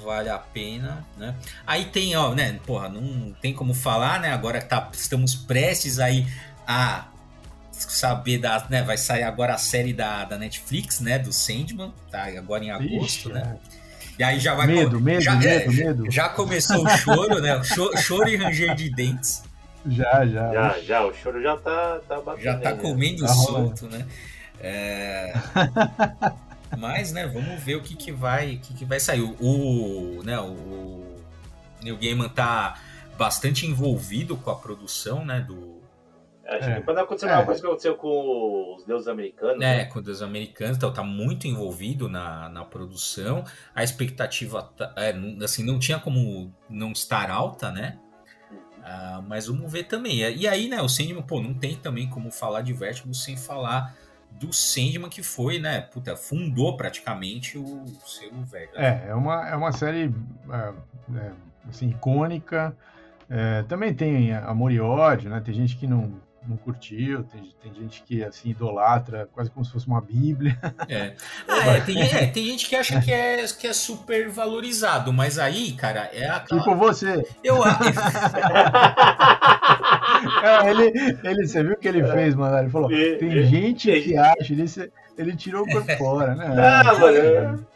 vale 0.04 0.30
a 0.30 0.38
pena, 0.38 1.06
né? 1.18 1.36
Aí 1.66 1.86
tem, 1.86 2.16
ó, 2.16 2.34
né, 2.34 2.60
porra, 2.66 2.90
não 2.90 3.34
tem 3.42 3.54
como 3.54 3.74
falar, 3.74 4.20
né? 4.20 4.32
Agora 4.32 4.62
tá, 4.62 4.90
estamos 4.94 5.36
prestes 5.36 6.00
aí 6.00 6.28
a 6.68 7.08
saber 7.72 8.40
da, 8.40 8.66
né, 8.70 8.84
vai 8.84 8.98
sair 8.98 9.24
agora 9.24 9.54
a 9.54 9.58
série 9.58 9.94
da, 9.94 10.26
da 10.26 10.38
Netflix, 10.38 11.00
né, 11.00 11.18
do 11.18 11.32
Sandman, 11.32 11.94
tá? 12.12 12.26
Agora 12.38 12.64
em 12.64 12.72
agosto, 12.72 13.30
Ixi, 13.30 13.34
né? 13.34 13.58
É. 13.76 13.80
E 14.20 14.24
aí 14.24 14.38
já 14.38 14.54
vai 14.54 14.68
medo, 14.68 15.00
medo, 15.00 15.22
já, 15.22 15.36
medo, 15.36 15.72
é, 15.72 15.74
medo. 15.74 16.12
Já 16.12 16.28
começou 16.28 16.86
o 16.86 16.90
choro, 16.90 17.40
né? 17.40 17.64
Choro, 17.64 17.98
choro 17.98 18.28
e 18.28 18.36
ranger 18.36 18.76
de 18.76 18.90
dentes. 18.90 19.44
Já, 19.86 20.26
já. 20.26 20.52
Já, 20.52 20.80
já, 20.82 21.06
o 21.06 21.14
choro 21.14 21.42
já 21.42 21.56
tá, 21.56 22.02
tá 22.06 22.20
batendo. 22.20 22.44
Já 22.44 22.58
tá 22.58 22.74
comendo 22.74 23.26
tá 23.26 23.30
solto, 23.30 23.88
né? 23.88 24.06
É... 24.60 25.34
Mas, 26.78 27.12
né, 27.12 27.26
vamos 27.26 27.62
ver 27.64 27.76
o 27.76 27.82
que, 27.82 27.96
que 27.96 28.12
vai, 28.12 28.56
o 28.56 28.60
que, 28.60 28.74
que 28.74 28.86
vai 28.86 29.00
sair. 29.00 29.22
O, 29.22 30.22
né, 30.24 30.40
o 30.40 31.18
Neil 31.82 31.98
Gaiman 31.98 32.30
tá 32.30 32.80
bastante 33.18 33.66
envolvido 33.66 34.38
com 34.38 34.52
a 34.52 34.56
produção, 34.56 35.26
né, 35.26 35.42
do 35.42 35.80
Acho 36.50 36.70
é. 36.70 36.76
que 36.76 36.82
quando 36.82 36.98
aconteceu 36.98 37.30
é. 37.30 37.46
coisa 37.46 37.62
que 37.62 37.68
aconteceu 37.68 37.96
com 37.96 38.76
os 38.76 38.84
deuses 38.84 39.08
americanos. 39.08 39.56
É, 39.58 39.78
né? 39.78 39.86
com 39.86 40.00
os 40.00 40.06
deuses 40.06 40.22
americanos, 40.24 40.78
então 40.78 40.92
tá 40.92 41.04
muito 41.04 41.48
envolvido 41.48 42.10
na, 42.10 42.50
na 42.50 42.66
produção. 42.66 43.44
A 43.76 43.84
expectativa, 43.84 44.64
tá, 44.64 44.92
é, 44.98 45.14
assim, 45.44 45.64
não 45.64 45.78
tinha 45.78 46.00
como 46.00 46.52
não 46.68 46.92
estar 46.92 47.30
alta, 47.30 47.72
né? 47.72 48.00
Ah, 48.84 49.22
mas 49.28 49.46
vamos 49.46 49.72
ver 49.72 49.84
também. 49.84 50.22
E 50.22 50.48
aí, 50.48 50.68
né, 50.68 50.82
o 50.82 50.90
Sandman, 50.90 51.22
pô, 51.22 51.40
não 51.40 51.54
tem 51.54 51.76
também 51.76 52.10
como 52.10 52.32
falar 52.32 52.62
de 52.62 52.74
Vertigo 52.74 53.14
sem 53.14 53.38
falar 53.38 53.96
do 54.32 54.54
Sandman 54.54 55.10
que 55.10 55.22
foi, 55.22 55.60
né, 55.60 55.82
puta, 55.82 56.16
fundou 56.16 56.78
praticamente 56.78 57.58
o 57.58 57.86
seu 58.06 58.32
Vertigo. 58.44 58.80
É, 58.80 59.08
é 59.10 59.16
uma, 59.16 59.50
é 59.50 59.56
uma 59.56 59.72
série, 59.72 60.14
é, 60.50 60.74
é, 61.18 61.32
assim, 61.70 61.90
icônica. 61.90 62.76
É, 63.30 63.64
também 63.64 63.94
tem 63.94 64.34
amor 64.34 64.72
e 64.72 64.80
ódio, 64.80 65.30
né? 65.30 65.40
Tem 65.40 65.54
gente 65.54 65.76
que 65.76 65.86
não, 65.86 66.20
não 66.48 66.58
curtiu, 66.58 67.24
tem, 67.24 67.54
tem 67.62 67.74
gente 67.74 68.02
que 68.04 68.24
assim 68.24 68.50
idolatra 68.50 69.30
quase 69.34 69.52
como 69.52 69.64
se 69.64 69.72
fosse 69.72 69.88
uma 69.88 70.02
bíblia. 70.02 70.58
É. 70.88 71.14
Ah, 71.48 71.74
é, 71.74 71.82
tem, 71.82 72.02
é, 72.02 72.26
tem 72.28 72.46
gente 72.46 72.70
que 72.70 72.76
acha 72.76 73.02
que 73.02 73.12
é, 73.12 73.46
que 73.48 73.68
é 73.68 73.74
super 73.74 74.30
valorizado, 74.30 75.12
mas 75.12 75.38
aí, 75.38 75.74
cara, 75.74 76.10
é 76.14 76.30
a. 76.30 76.40
Tipo 76.40 76.76
você. 76.76 77.28
Eu 77.44 77.62
acho. 77.64 77.80
é, 80.44 80.70
ele, 80.70 81.20
ele, 81.24 81.48
você 81.48 81.64
viu 81.64 81.74
o 81.74 81.78
que 81.78 81.88
ele 81.88 82.06
fez, 82.06 82.36
mano? 82.36 82.58
Ele 82.58 82.70
falou: 82.70 82.90
tem 82.90 83.46
gente 83.46 83.92
que 84.02 84.18
acha, 84.18 84.54
ele, 84.54 84.66
ele 85.18 85.36
tirou 85.36 85.66
por 85.66 85.84
fora, 85.98 86.36
né? 86.36 86.48
Ah, 86.58 86.94
mano. 86.96 87.68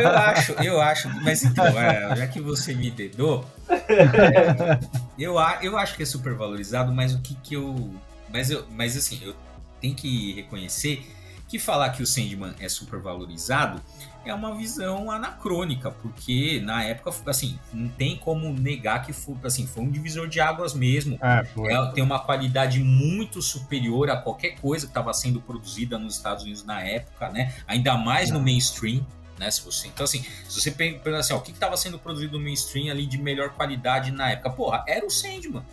Eu, 0.00 0.08
acho, 0.08 0.52
eu 0.52 0.80
acho, 0.80 1.10
mas 1.22 1.44
então, 1.44 1.66
é, 1.66 2.16
já 2.16 2.26
que 2.26 2.40
você 2.40 2.74
me 2.74 2.90
dedou, 2.90 3.44
é, 3.68 4.78
eu, 5.18 5.34
eu 5.60 5.76
acho 5.76 5.94
que 5.94 6.02
é 6.02 6.06
super 6.06 6.32
valorizado, 6.34 6.92
mas 6.92 7.14
o 7.14 7.20
que 7.20 7.34
que 7.36 7.54
eu. 7.54 7.90
Mas, 8.32 8.50
eu, 8.50 8.64
mas 8.70 8.96
assim, 8.96 9.20
eu 9.22 9.34
tenho 9.78 9.94
que 9.94 10.32
reconhecer 10.32 11.04
que 11.48 11.58
falar 11.58 11.90
que 11.90 12.02
o 12.02 12.06
Sandman 12.06 12.54
é 12.58 12.68
super 12.68 12.98
valorizado 12.98 13.78
é 14.24 14.34
uma 14.34 14.54
visão 14.54 15.10
anacrônica, 15.10 15.90
porque 15.90 16.60
na 16.60 16.84
época, 16.84 17.12
assim, 17.26 17.58
não 17.72 17.88
tem 17.88 18.16
como 18.16 18.52
negar 18.52 19.04
que 19.04 19.12
foi, 19.12 19.36
assim, 19.44 19.66
foi 19.66 19.84
um 19.84 19.90
divisor 19.90 20.28
de 20.28 20.40
águas 20.40 20.74
mesmo. 20.74 21.18
É, 21.22 21.46
é, 21.72 21.92
tem 21.92 22.02
uma 22.02 22.18
qualidade 22.18 22.80
muito 22.80 23.42
superior 23.42 24.10
a 24.10 24.16
qualquer 24.16 24.56
coisa 24.60 24.86
que 24.86 24.90
estava 24.90 25.12
sendo 25.12 25.40
produzida 25.40 25.98
nos 25.98 26.16
Estados 26.16 26.44
Unidos 26.44 26.64
na 26.64 26.80
época, 26.82 27.28
né? 27.30 27.54
Ainda 27.66 27.96
mais 27.96 28.30
no 28.30 28.40
mainstream 28.40 29.04
né? 29.38 29.50
Se 29.50 29.62
você, 29.62 29.88
então, 29.88 30.04
assim, 30.04 30.24
se 30.48 30.60
você 30.60 30.70
pensa 30.70 31.18
assim, 31.18 31.32
ó, 31.32 31.38
o 31.38 31.40
que 31.40 31.50
estava 31.50 31.76
sendo 31.76 31.98
produzido 31.98 32.38
no 32.38 32.44
mainstream 32.44 32.90
ali 32.90 33.06
de 33.06 33.18
melhor 33.18 33.50
qualidade 33.50 34.12
na 34.12 34.30
época? 34.30 34.50
Porra, 34.50 34.84
era 34.86 35.04
o 35.04 35.10
Sandman. 35.10 35.64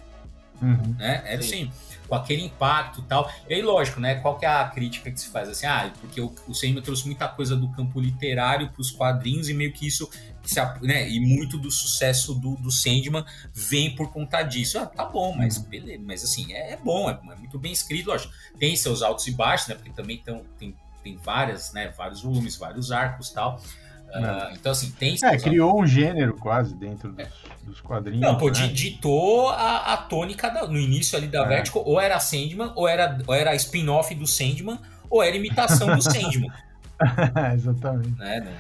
Uhum. 0.62 0.96
Né? 0.98 1.22
Era 1.26 1.42
Sim. 1.42 1.48
assim, 1.48 1.72
com 2.10 2.16
aquele 2.16 2.44
impacto 2.44 3.02
e 3.02 3.04
tal. 3.04 3.32
E 3.48 3.54
aí, 3.54 3.62
lógico, 3.62 4.00
né? 4.00 4.16
Qual 4.16 4.38
que 4.38 4.46
é 4.46 4.50
a 4.50 4.68
crítica 4.68 5.12
que 5.12 5.20
se 5.20 5.30
faz? 5.30 5.48
Assim, 5.48 5.68
ah, 5.68 5.94
porque 6.02 6.20
o, 6.20 6.34
o 6.48 6.82
trouxe 6.82 7.06
muita 7.06 7.28
coisa 7.28 7.56
do 7.56 7.70
campo 7.70 8.02
literário 8.02 8.70
para 8.70 8.82
os 8.82 8.90
quadrinhos 8.90 9.48
e 9.48 9.54
meio 9.54 9.72
que 9.72 9.88
isso, 9.88 10.10
se, 10.44 10.60
né? 10.82 11.08
E 11.08 11.20
muito 11.20 11.58
do 11.58 11.72
sucesso 11.72 12.34
do, 12.34 12.56
do 12.56 12.72
Sandman 12.72 13.24
vem 13.54 13.96
por 13.96 14.12
conta 14.12 14.42
disso. 14.42 14.80
Ah, 14.80 14.88
tá 14.88 15.06
bom, 15.06 15.36
mas 15.36 15.58
uhum. 15.58 15.64
beleza. 15.64 16.04
Mas 16.04 16.24
assim, 16.24 16.52
é, 16.52 16.74
é 16.74 16.78
bom, 16.78 17.10
é, 17.10 17.20
é, 17.32 17.36
muito 17.36 17.60
bem 17.60 17.72
escrito, 17.72 18.08
lógico. 18.08 18.34
Tem 18.58 18.76
seus 18.76 19.04
altos 19.04 19.28
e 19.28 19.32
baixos, 19.32 19.68
né? 19.68 19.76
Porque 19.76 19.92
também 19.92 20.18
tão, 20.18 20.44
tem 20.58 20.76
tem 21.04 21.16
várias, 21.16 21.72
né, 21.74 21.94
vários 21.98 22.22
volumes, 22.22 22.58
vários 22.58 22.92
arcos 22.92 23.30
tal. 23.30 23.62
Uh, 24.10 24.54
então, 24.54 24.72
assim, 24.72 24.92
tem. 24.92 25.16
É, 25.24 25.38
criou 25.38 25.80
um 25.80 25.86
gênero 25.86 26.36
quase 26.36 26.76
dentro 26.76 27.12
dos, 27.12 27.20
é. 27.20 27.30
dos 27.64 27.80
quadrinhos. 27.80 28.22
Não, 28.22 28.38
pô, 28.38 28.50
né? 28.50 28.68
ditou 28.68 29.50
a, 29.50 29.94
a 29.94 29.98
tônica 29.98 30.50
da, 30.50 30.68
no 30.68 30.80
início 30.80 31.18
ali 31.18 31.28
da 31.28 31.44
é. 31.46 31.48
Vertigo, 31.48 31.84
ou 31.86 32.00
era 32.00 32.20
Sandman, 32.20 32.72
ou 32.76 32.88
era, 32.88 33.20
ou 33.28 33.34
era 33.34 33.54
spin-off 33.56 34.14
do 34.16 34.26
Sandman, 34.26 34.80
ou 35.10 35.22
era 35.22 35.36
imitação 35.36 35.96
do 35.96 36.02
Sandman. 36.02 36.52
Exatamente. 37.54 38.18
Né? 38.18 38.56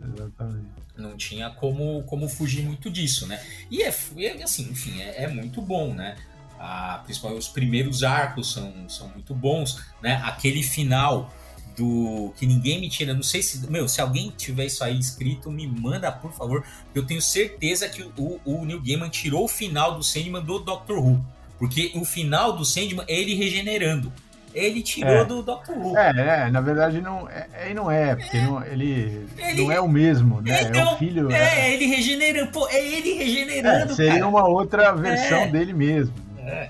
Não, 0.00 0.14
Exatamente. 0.14 0.66
Não 0.96 1.16
tinha 1.16 1.50
como, 1.50 2.02
como 2.04 2.28
fugir 2.28 2.64
muito 2.64 2.90
disso, 2.90 3.26
né? 3.26 3.40
E 3.70 3.82
é, 3.82 3.92
é 4.18 4.42
assim, 4.42 4.70
enfim, 4.70 5.00
é, 5.02 5.24
é 5.24 5.28
muito 5.28 5.60
bom, 5.60 5.92
né? 5.92 6.16
Ah, 6.60 7.00
principalmente 7.04 7.40
os 7.40 7.48
primeiros 7.48 8.04
arcos 8.04 8.52
são, 8.52 8.88
são 8.88 9.08
muito 9.08 9.34
bons, 9.34 9.82
né? 10.00 10.22
Aquele 10.24 10.62
final 10.62 11.32
do 11.76 12.32
que 12.36 12.46
ninguém 12.46 12.80
me 12.80 12.88
tira. 12.88 13.14
Não 13.14 13.22
sei 13.22 13.42
se, 13.42 13.70
meu, 13.70 13.88
se 13.88 14.00
alguém 14.00 14.32
tiver 14.36 14.66
isso 14.66 14.82
aí 14.82 14.98
escrito, 14.98 15.50
me 15.50 15.66
manda, 15.66 16.10
por 16.10 16.32
favor, 16.32 16.64
eu 16.94 17.04
tenho 17.04 17.20
certeza 17.20 17.88
que 17.88 18.02
o, 18.02 18.40
o 18.44 18.64
Neil 18.64 18.80
Gaiman 18.80 19.08
tirou 19.08 19.44
o 19.44 19.48
final 19.48 19.96
do 19.96 20.02
Sandman 20.02 20.42
do 20.42 20.58
Doctor 20.58 20.98
Who, 20.98 21.24
porque 21.58 21.92
o 21.94 22.04
final 22.04 22.52
do 22.52 22.64
Sandman 22.64 23.04
é 23.08 23.18
ele 23.18 23.34
regenerando. 23.34 24.12
Ele 24.54 24.82
tirou 24.82 25.10
é. 25.10 25.24
do 25.24 25.42
Doctor 25.42 25.76
Who. 25.76 25.96
É, 25.96 26.10
é, 26.44 26.50
na 26.50 26.60
verdade 26.60 27.00
não 27.00 27.26
é, 27.28 27.46
é 27.52 27.74
não 27.74 27.90
é, 27.90 28.14
porque 28.14 28.36
é. 28.36 28.42
Não, 28.42 28.64
ele, 28.64 29.26
ele, 29.38 29.62
não 29.62 29.72
é 29.72 29.80
o 29.80 29.88
mesmo, 29.88 30.42
né? 30.42 30.62
Então, 30.62 30.80
é 30.80 30.84
o 30.84 30.86
então, 30.86 30.98
filho. 30.98 31.32
É, 31.32 31.60
é, 31.60 31.74
ele 31.74 31.86
regenerando, 31.86 32.52
pô, 32.52 32.68
é 32.68 32.86
ele 32.86 33.14
regenerando. 33.14 33.92
É, 33.92 33.96
seria 33.96 34.12
cara. 34.12 34.28
uma 34.28 34.46
outra 34.46 34.92
versão 34.92 35.50
dele 35.50 35.72
mesmo. 35.72 36.14
É. 36.38 36.68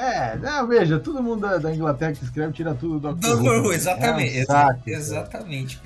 É, 0.00 0.34
não, 0.38 0.66
veja, 0.66 0.98
todo 0.98 1.22
mundo 1.22 1.42
da, 1.42 1.58
da, 1.58 1.74
Inglaterra 1.74 2.12
que 2.12 2.24
escreve 2.24 2.54
tira 2.54 2.74
tudo 2.74 2.98
do 2.98 3.14
Dr. 3.14 3.34
Who. 3.34 3.64
Who 3.64 3.72
exatamente, 3.74 4.38
é 4.38 4.42
um 4.42 4.46
saco, 4.46 4.82
exatamente. 4.86 5.80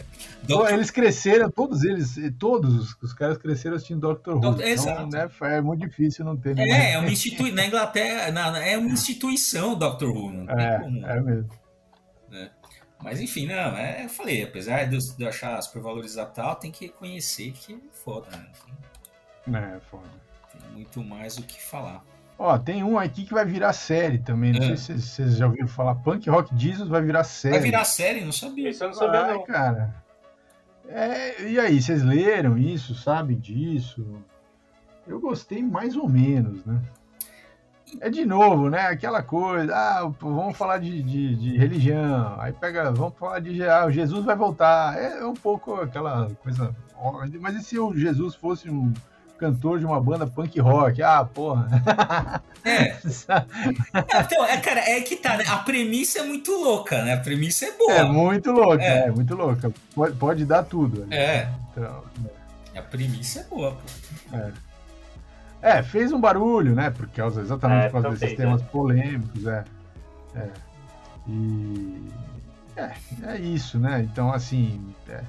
Então, 0.44 0.68
eles 0.68 0.88
cresceram, 0.88 1.50
todos 1.50 1.82
eles, 1.82 2.14
todos 2.38 2.94
os 3.02 3.12
caras 3.12 3.36
cresceram 3.38 3.74
assistindo 3.74 4.14
Dr. 4.14 4.30
Who. 4.30 4.56
Então, 4.62 5.08
né, 5.08 5.28
é 5.40 5.60
muito 5.60 5.80
difícil 5.80 6.24
não 6.24 6.36
ter. 6.36 6.56
É, 6.56 6.92
é 6.92 6.98
uma 6.98 7.10
instituição, 7.10 7.56
na 7.56 7.66
Inglaterra, 7.66 8.30
na, 8.30 8.64
é 8.64 8.78
uma 8.78 8.90
instituição 8.90 9.72
o 9.72 9.76
Dr. 9.76 10.04
Who, 10.04 10.32
não 10.32 10.46
tem 10.46 10.64
é, 10.64 10.78
como. 10.78 11.06
É 11.06 11.20
mesmo. 11.20 11.50
Né? 12.30 12.50
Mas 13.02 13.20
enfim, 13.20 13.48
não, 13.48 13.76
é, 13.76 14.04
eu 14.04 14.08
falei, 14.08 14.44
apesar 14.44 14.84
de 14.84 14.96
eu, 15.18 15.28
achar 15.28 15.60
supervalorizar 15.60 16.26
tal, 16.26 16.54
tem 16.54 16.70
que 16.70 16.86
reconhecer 16.86 17.50
que 17.50 17.74
é 17.74 17.78
foda, 17.92 18.28
né? 18.30 19.76
É, 19.76 19.80
foda. 19.90 20.04
Tem 20.52 20.70
muito 20.70 21.02
mais 21.02 21.36
o 21.36 21.42
que 21.42 21.60
falar. 21.60 22.13
Ó, 22.38 22.58
tem 22.58 22.82
um 22.82 22.98
aqui 22.98 23.24
que 23.24 23.32
vai 23.32 23.44
virar 23.44 23.72
série 23.72 24.18
também. 24.18 24.52
Não 24.52 24.72
é. 24.72 24.76
sei 24.76 24.98
se 24.98 25.02
vocês 25.02 25.36
já 25.36 25.46
ouviram 25.46 25.68
falar. 25.68 25.94
Punk 25.96 26.28
Rock 26.28 26.56
Jesus 26.56 26.88
vai 26.88 27.00
virar 27.00 27.24
série. 27.24 27.54
Vai 27.54 27.62
virar 27.62 27.84
série? 27.84 28.24
Não 28.24 28.32
sabia. 28.32 28.70
Isso 28.70 28.82
eu 28.82 28.88
não 28.88 28.94
sabia, 28.94 29.20
vai, 29.20 29.34
não. 29.34 29.44
cara. 29.44 29.94
É, 30.88 31.42
e 31.48 31.58
aí, 31.58 31.80
vocês 31.80 32.02
leram 32.02 32.58
isso? 32.58 32.94
Sabem 32.94 33.38
disso? 33.38 34.04
Eu 35.06 35.20
gostei 35.20 35.62
mais 35.62 35.96
ou 35.96 36.08
menos, 36.08 36.64
né? 36.64 36.80
É 38.00 38.10
de 38.10 38.24
novo, 38.24 38.68
né? 38.68 38.86
Aquela 38.88 39.22
coisa, 39.22 39.74
ah, 39.74 40.10
vamos 40.20 40.56
falar 40.56 40.78
de, 40.78 41.02
de, 41.02 41.36
de 41.36 41.56
religião, 41.56 42.40
aí 42.40 42.52
pega, 42.52 42.90
vamos 42.90 43.14
falar 43.16 43.38
de 43.38 43.62
ah, 43.62 43.88
Jesus 43.88 44.24
vai 44.24 44.34
voltar. 44.34 44.98
É, 44.98 45.20
é 45.20 45.24
um 45.24 45.34
pouco 45.34 45.74
aquela 45.74 46.28
coisa. 46.42 46.74
Mas 47.40 47.54
e 47.54 47.62
se 47.62 47.78
o 47.78 47.94
Jesus 47.94 48.34
fosse 48.34 48.68
um, 48.68 48.92
cantor 49.44 49.78
de 49.78 49.84
uma 49.84 50.00
banda 50.00 50.26
punk 50.26 50.58
rock. 50.58 51.02
Ah, 51.02 51.24
porra. 51.24 52.42
É. 52.64 52.96
então, 54.24 54.44
é, 54.46 54.56
cara, 54.56 54.80
é 54.80 55.00
que 55.02 55.16
tá, 55.16 55.36
né? 55.36 55.44
A 55.46 55.58
premissa 55.58 56.20
é 56.20 56.22
muito 56.22 56.50
louca, 56.50 57.02
né? 57.04 57.12
A 57.12 57.18
premissa 57.18 57.66
é 57.66 57.72
boa. 57.72 57.92
É 57.92 58.04
muito 58.04 58.50
louca, 58.50 58.82
é, 58.82 59.06
é 59.06 59.10
muito 59.10 59.34
louca. 59.34 59.70
Pode, 59.94 60.16
pode 60.16 60.44
dar 60.46 60.62
tudo. 60.62 61.04
Né? 61.06 61.16
É. 61.16 61.48
Então, 61.70 62.02
é. 62.74 62.78
A 62.78 62.82
premissa 62.82 63.40
é 63.40 63.44
boa, 63.44 63.72
pô. 63.72 64.36
É. 64.36 64.52
É, 65.60 65.82
fez 65.82 66.12
um 66.12 66.20
barulho, 66.20 66.74
né? 66.74 66.90
Por 66.90 67.06
causa, 67.08 67.42
exatamente 67.42 67.86
é, 67.86 67.88
por 67.88 68.02
causa 68.02 68.08
desses 68.10 68.28
fez, 68.28 68.36
temas 68.36 68.62
é. 68.62 68.64
polêmicos, 68.64 69.46
é. 69.46 69.64
É. 70.36 70.48
E. 71.28 72.10
É, 72.76 72.92
é 73.24 73.38
isso, 73.38 73.78
né? 73.78 74.00
Então, 74.00 74.32
assim. 74.32 74.94
É, 75.08 75.20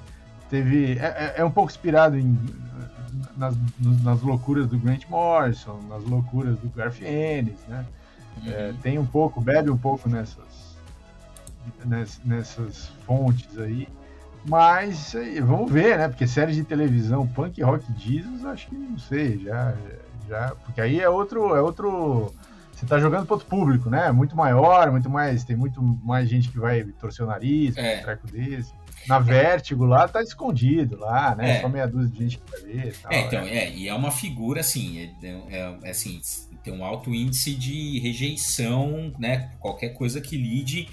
teve. 0.50 0.98
É, 0.98 1.34
é, 1.38 1.44
um 1.44 1.50
pouco 1.50 1.70
inspirado 1.70 2.18
em 2.18 2.38
nas, 3.36 3.54
nas 4.02 4.20
loucuras 4.22 4.66
do 4.66 4.78
Grant 4.78 5.04
Morrison, 5.08 5.78
nas 5.88 6.02
loucuras 6.04 6.58
do 6.58 6.68
Garth 6.70 7.00
Ennis, 7.02 7.58
né? 7.68 7.84
Uhum. 8.38 8.50
É, 8.52 8.74
tem 8.82 8.98
um 8.98 9.06
pouco, 9.06 9.40
bebe 9.40 9.70
um 9.70 9.76
pouco 9.76 10.08
nessas, 10.08 10.76
ness- 11.84 12.20
nessas 12.24 12.88
fontes 13.06 13.58
aí. 13.58 13.88
Mas 14.44 15.14
vamos 15.44 15.70
ver, 15.72 15.98
né? 15.98 16.08
Porque 16.08 16.26
série 16.26 16.52
de 16.52 16.62
televisão, 16.62 17.26
Punk 17.26 17.60
Rock 17.62 17.84
Jesus, 17.98 18.44
acho 18.44 18.68
que 18.68 18.74
não 18.76 18.98
sei, 18.98 19.38
já, 19.38 19.74
já. 20.28 20.54
Porque 20.64 20.80
aí 20.80 21.00
é 21.00 21.08
outro. 21.08 21.54
É 21.56 21.60
outro. 21.60 22.32
Você 22.72 22.86
tá 22.86 22.98
jogando 22.98 23.24
para 23.26 23.34
outro 23.34 23.48
público, 23.48 23.88
né? 23.90 24.12
Muito 24.12 24.36
maior, 24.36 24.90
muito 24.92 25.10
mais. 25.10 25.42
Tem 25.44 25.56
muito 25.56 25.82
mais 25.82 26.28
gente 26.28 26.48
que 26.50 26.58
vai 26.58 26.84
torcer 26.84 27.24
o 27.24 27.28
nariz, 27.28 27.76
É. 27.76 27.98
um 27.98 28.02
treco 28.02 28.26
desse. 28.30 28.72
Na 29.08 29.18
Vértigo 29.18 29.84
lá 29.84 30.06
tá 30.08 30.22
escondido 30.22 30.98
lá, 30.98 31.34
né? 31.34 31.58
É. 31.58 31.60
Só 31.60 31.68
meia 31.68 31.86
dúzia 31.86 32.10
de 32.10 32.18
gente 32.18 32.40
vai 32.50 32.60
ver 32.60 32.88
e 32.88 32.92
tal. 32.92 33.12
É, 33.12 33.20
então, 33.20 33.40
é, 33.40 33.70
e 33.70 33.88
é 33.88 33.94
uma 33.94 34.10
figura 34.10 34.60
assim, 34.60 34.98
é, 35.22 35.26
é- 35.50 35.78
é 35.84 35.90
assim, 35.90 36.20
tem 36.62 36.72
um 36.72 36.84
alto 36.84 37.14
índice 37.14 37.54
de 37.54 37.98
rejeição, 38.00 39.12
né? 39.18 39.50
Qualquer 39.60 39.90
coisa 39.90 40.20
que 40.20 40.36
lide 40.36 40.88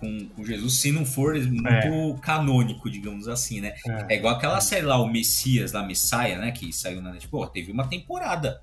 com, 0.00 0.28
com 0.34 0.44
Jesus, 0.44 0.78
se 0.80 0.90
não 0.90 1.04
for 1.06 1.34
muito 1.38 2.18
canônico, 2.20 2.90
digamos 2.90 3.28
assim, 3.28 3.60
né? 3.60 3.74
É. 3.86 4.14
É 4.14 4.16
igual 4.16 4.34
aquela 4.34 4.60
série 4.60 4.84
lá, 4.84 5.00
o 5.00 5.06
Messias, 5.06 5.70
da 5.70 5.82
Messiah, 5.84 6.38
né? 6.38 6.50
Que 6.50 6.72
saiu 6.72 6.96
na 7.00 7.10
Netflix. 7.10 7.30
Pô, 7.30 7.46
teve 7.46 7.70
uma 7.70 7.86
temporada. 7.86 8.60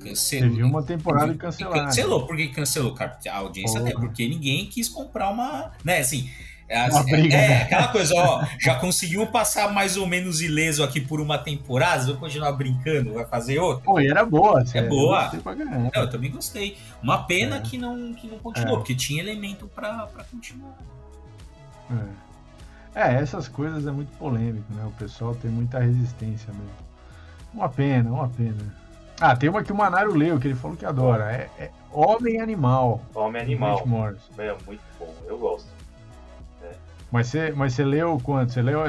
Cancelou. 0.00 0.50
Teve 0.50 0.62
uma 0.62 0.82
temporada 0.82 1.32
E 1.32 1.36
cancelada. 1.36 1.84
Cancelou. 1.84 2.26
Por 2.26 2.36
que 2.36 2.48
cancelou, 2.48 2.94
cara? 2.94 3.18
A 3.28 3.36
audiência 3.38 3.80
Porra. 3.80 3.90
até 3.92 4.00
porque 4.00 4.28
ninguém 4.28 4.66
quis 4.66 4.88
comprar 4.88 5.30
uma. 5.30 5.72
Né, 5.84 5.98
assim. 5.98 6.28
É, 6.68 6.86
Uma 6.90 7.02
briga, 7.02 7.34
é, 7.34 7.48
né? 7.48 7.62
aquela 7.62 7.88
coisa, 7.88 8.14
ó, 8.14 8.44
já 8.60 8.74
conseguiu 8.74 9.26
passar 9.26 9.72
mais 9.72 9.96
ou 9.96 10.06
menos 10.06 10.42
ileso 10.42 10.84
aqui 10.84 11.00
por 11.00 11.18
uma 11.18 11.38
temporada, 11.38 12.04
vou 12.04 12.16
continuar 12.16 12.52
brincando, 12.52 13.14
vai 13.14 13.24
fazer 13.24 13.58
outra? 13.58 13.82
Pô, 13.84 13.98
e 13.98 14.06
era 14.06 14.22
boa, 14.24 14.64
sério. 14.66 14.86
É 14.86 14.90
boa. 14.90 15.30
Eu. 15.34 15.64
Não, 15.64 15.90
eu 15.94 16.10
também 16.10 16.30
gostei. 16.30 16.76
Uma 17.02 17.24
pena 17.24 17.56
É. 17.56 17.60
que 17.60 17.78
não, 17.78 18.12
que 18.12 18.26
não 18.28 18.38
continuou, 18.38 18.74
É. 18.74 18.76
porque 18.78 18.94
tinha 18.94 19.22
elemento 19.22 19.66
pra, 19.74 20.06
pra 20.08 20.24
continuar. 20.24 20.74
É. 21.90 22.28
É, 22.94 23.14
essas 23.14 23.48
coisas 23.48 23.86
é 23.86 23.90
muito 23.90 24.10
polêmico, 24.18 24.70
né? 24.74 24.84
O 24.84 24.90
pessoal 24.92 25.34
tem 25.34 25.50
muita 25.50 25.78
resistência 25.78 26.52
mesmo. 26.52 26.68
Uma 27.54 27.68
pena, 27.70 28.10
uma 28.10 28.28
pena. 28.28 28.74
Ah, 29.20 29.34
tem 29.34 29.48
uma 29.48 29.62
que 29.64 29.72
o 29.72 29.76
Manário 29.76 30.14
leu, 30.14 30.38
que 30.38 30.48
ele 30.48 30.54
falou 30.54 30.76
que 30.76 30.84
adora. 30.84 31.32
É, 31.32 31.48
é 31.58 31.70
Homem 31.90 32.40
Animal. 32.40 33.00
Homem 33.14 33.40
Animal. 33.40 33.86
Morrison. 33.86 34.20
É 34.36 34.54
muito 34.66 34.82
bom, 34.98 35.14
eu 35.26 35.38
gosto. 35.38 35.66
Mas 37.10 37.28
você, 37.28 37.50
mas 37.52 37.72
você 37.72 37.84
leu 37.84 38.18
quando? 38.22 38.50
Você 38.50 38.60
leu 38.60 38.80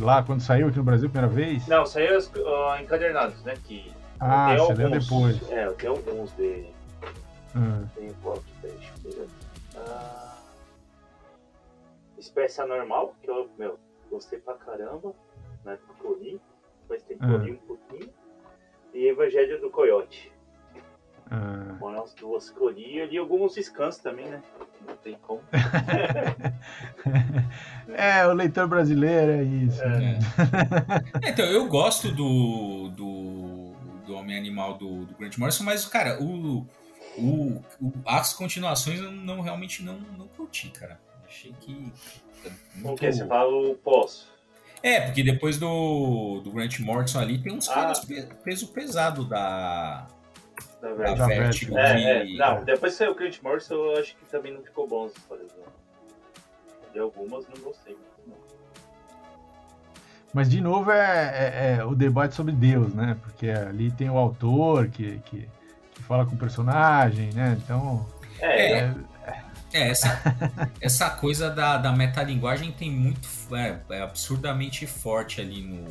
lá 0.00 0.22
quando 0.22 0.40
saiu 0.42 0.68
aqui 0.68 0.76
no 0.76 0.84
Brasil 0.84 1.08
a 1.08 1.10
primeira 1.10 1.34
vez? 1.34 1.66
Não, 1.66 1.86
saiu 1.86 2.18
ah, 2.46 2.78
encadernados, 2.82 3.42
né? 3.42 3.54
Que 3.64 3.90
Ah, 4.20 4.54
você 4.56 4.74
tenho 4.74 4.76
leu 4.76 4.86
alguns- 4.98 5.38
depois. 5.38 5.50
É, 5.50 5.66
eu 5.66 5.72
tenho 5.74 5.92
alguns 5.92 6.30
de. 6.36 6.66
Ah, 7.54 7.84
Tem 7.94 8.12
tem? 8.22 8.42
Deixa 8.62 8.92
eu 9.04 9.10
ver. 9.12 9.28
Ah, 9.76 10.36
Espécie 12.18 12.60
Anormal, 12.60 13.14
que 13.22 13.30
eu, 13.30 13.48
meu, 13.58 13.78
gostei 14.10 14.38
pra 14.38 14.54
caramba, 14.54 15.14
na 15.64 15.72
época 15.72 15.94
que 16.00 16.04
eu 16.04 16.18
li. 16.18 16.40
Depois 16.82 17.02
tem 17.04 17.16
que 17.16 17.24
eu 17.24 17.38
li 17.38 17.52
um 17.52 17.56
pouquinho. 17.56 18.10
E 18.92 19.08
Evangelho 19.08 19.58
do 19.60 19.70
Coyote. 19.70 20.30
Ah. 21.30 21.76
Foram 21.78 22.02
as 22.02 22.12
duas 22.14 22.50
que 22.50 22.60
eu 22.60 22.68
li. 22.70 22.98
Eu 22.98 23.06
li 23.06 23.18
alguns 23.18 23.54
scans 23.56 23.98
também, 23.98 24.26
né? 24.26 24.42
Não 24.86 24.96
tem 24.96 25.16
como. 25.22 25.40
É, 27.96 28.26
o 28.26 28.32
leitor 28.32 28.66
brasileiro 28.66 29.30
é 29.32 29.42
isso. 29.44 29.82
É. 29.82 29.88
né? 29.98 30.18
É, 31.22 31.28
Então, 31.30 31.44
eu 31.44 31.66
gosto 31.68 32.10
do, 32.10 32.88
do, 32.90 33.72
do 34.06 34.14
Homem 34.16 34.36
Animal 34.36 34.74
do, 34.78 35.04
do 35.04 35.14
Grant 35.14 35.36
Morrison, 35.38 35.64
mas, 35.64 35.84
cara, 35.84 36.20
o, 36.22 36.66
o, 37.16 37.62
o- 37.80 37.92
as 38.06 38.32
continuações 38.32 39.00
eu 39.00 39.12
não, 39.12 39.40
realmente 39.40 39.82
não, 39.82 39.98
não 40.18 40.26
curti, 40.28 40.70
cara. 40.70 40.98
Achei 41.26 41.54
que. 41.60 41.92
O 42.82 42.94
que? 42.94 43.12
Você 43.12 43.26
fala 43.26 43.50
o 43.50 43.74
pós? 43.76 44.26
É, 44.82 45.00
porque 45.02 45.22
depois 45.22 45.58
do, 45.58 46.40
do 46.42 46.50
Grant 46.50 46.78
Morrison 46.80 47.20
ali 47.20 47.38
tem 47.38 47.52
uns 47.54 47.68
Ah. 47.68 47.74
caras 47.74 48.00
pe- 48.00 48.26
peso 48.44 48.68
pesado 48.68 49.24
da, 49.24 50.06
Da 50.84 50.92
verdade. 50.94 51.18
Da 51.18 51.26
Vertigo. 51.26 51.78
É, 51.78 51.94
que- 52.24 52.34
é, 52.34 52.36
não, 52.38 52.64
depois 52.64 52.94
saiu 52.94 53.12
o 53.12 53.14
Clint 53.14 53.40
Morrison, 53.42 53.74
eu 53.74 53.98
acho 53.98 54.14
que 54.16 54.24
também 54.26 54.52
não 54.52 54.62
ficou 54.62 54.86
bom 54.86 55.06
histórias. 55.06 55.50
Né? 55.52 55.64
De 56.92 56.98
algumas 56.98 57.44
não 57.48 57.62
gostei. 57.64 57.96
não. 58.26 58.36
Mas 60.32 60.50
de 60.50 60.60
novo 60.60 60.90
é, 60.90 60.98
é- 60.98 61.76
é 61.78 61.84
o 61.84 61.94
debate 61.94 62.34
sobre 62.34 62.52
Deus, 62.52 62.92
né? 62.92 63.16
Porque 63.22 63.48
ali 63.48 63.90
tem 63.92 64.10
o 64.10 64.18
autor 64.18 64.88
que, 64.88 65.18
que, 65.24 65.48
que 65.94 66.02
fala 66.02 66.26
com 66.26 66.34
o 66.34 66.38
personagem, 66.38 67.32
né? 67.32 67.56
Então. 67.62 68.06
É, 68.40 68.78
É, 68.78 68.94
É, 69.72 69.88
essa, 69.90 70.20
essa 70.80 71.10
coisa 71.10 71.50
da, 71.50 71.78
da 71.78 71.92
metalinguagem 71.92 72.72
tem 72.72 72.90
muito. 72.90 73.26
É, 73.56 73.78
é 73.90 74.02
absurdamente 74.02 74.86
forte 74.86 75.40
ali 75.40 75.62
no. 75.62 75.84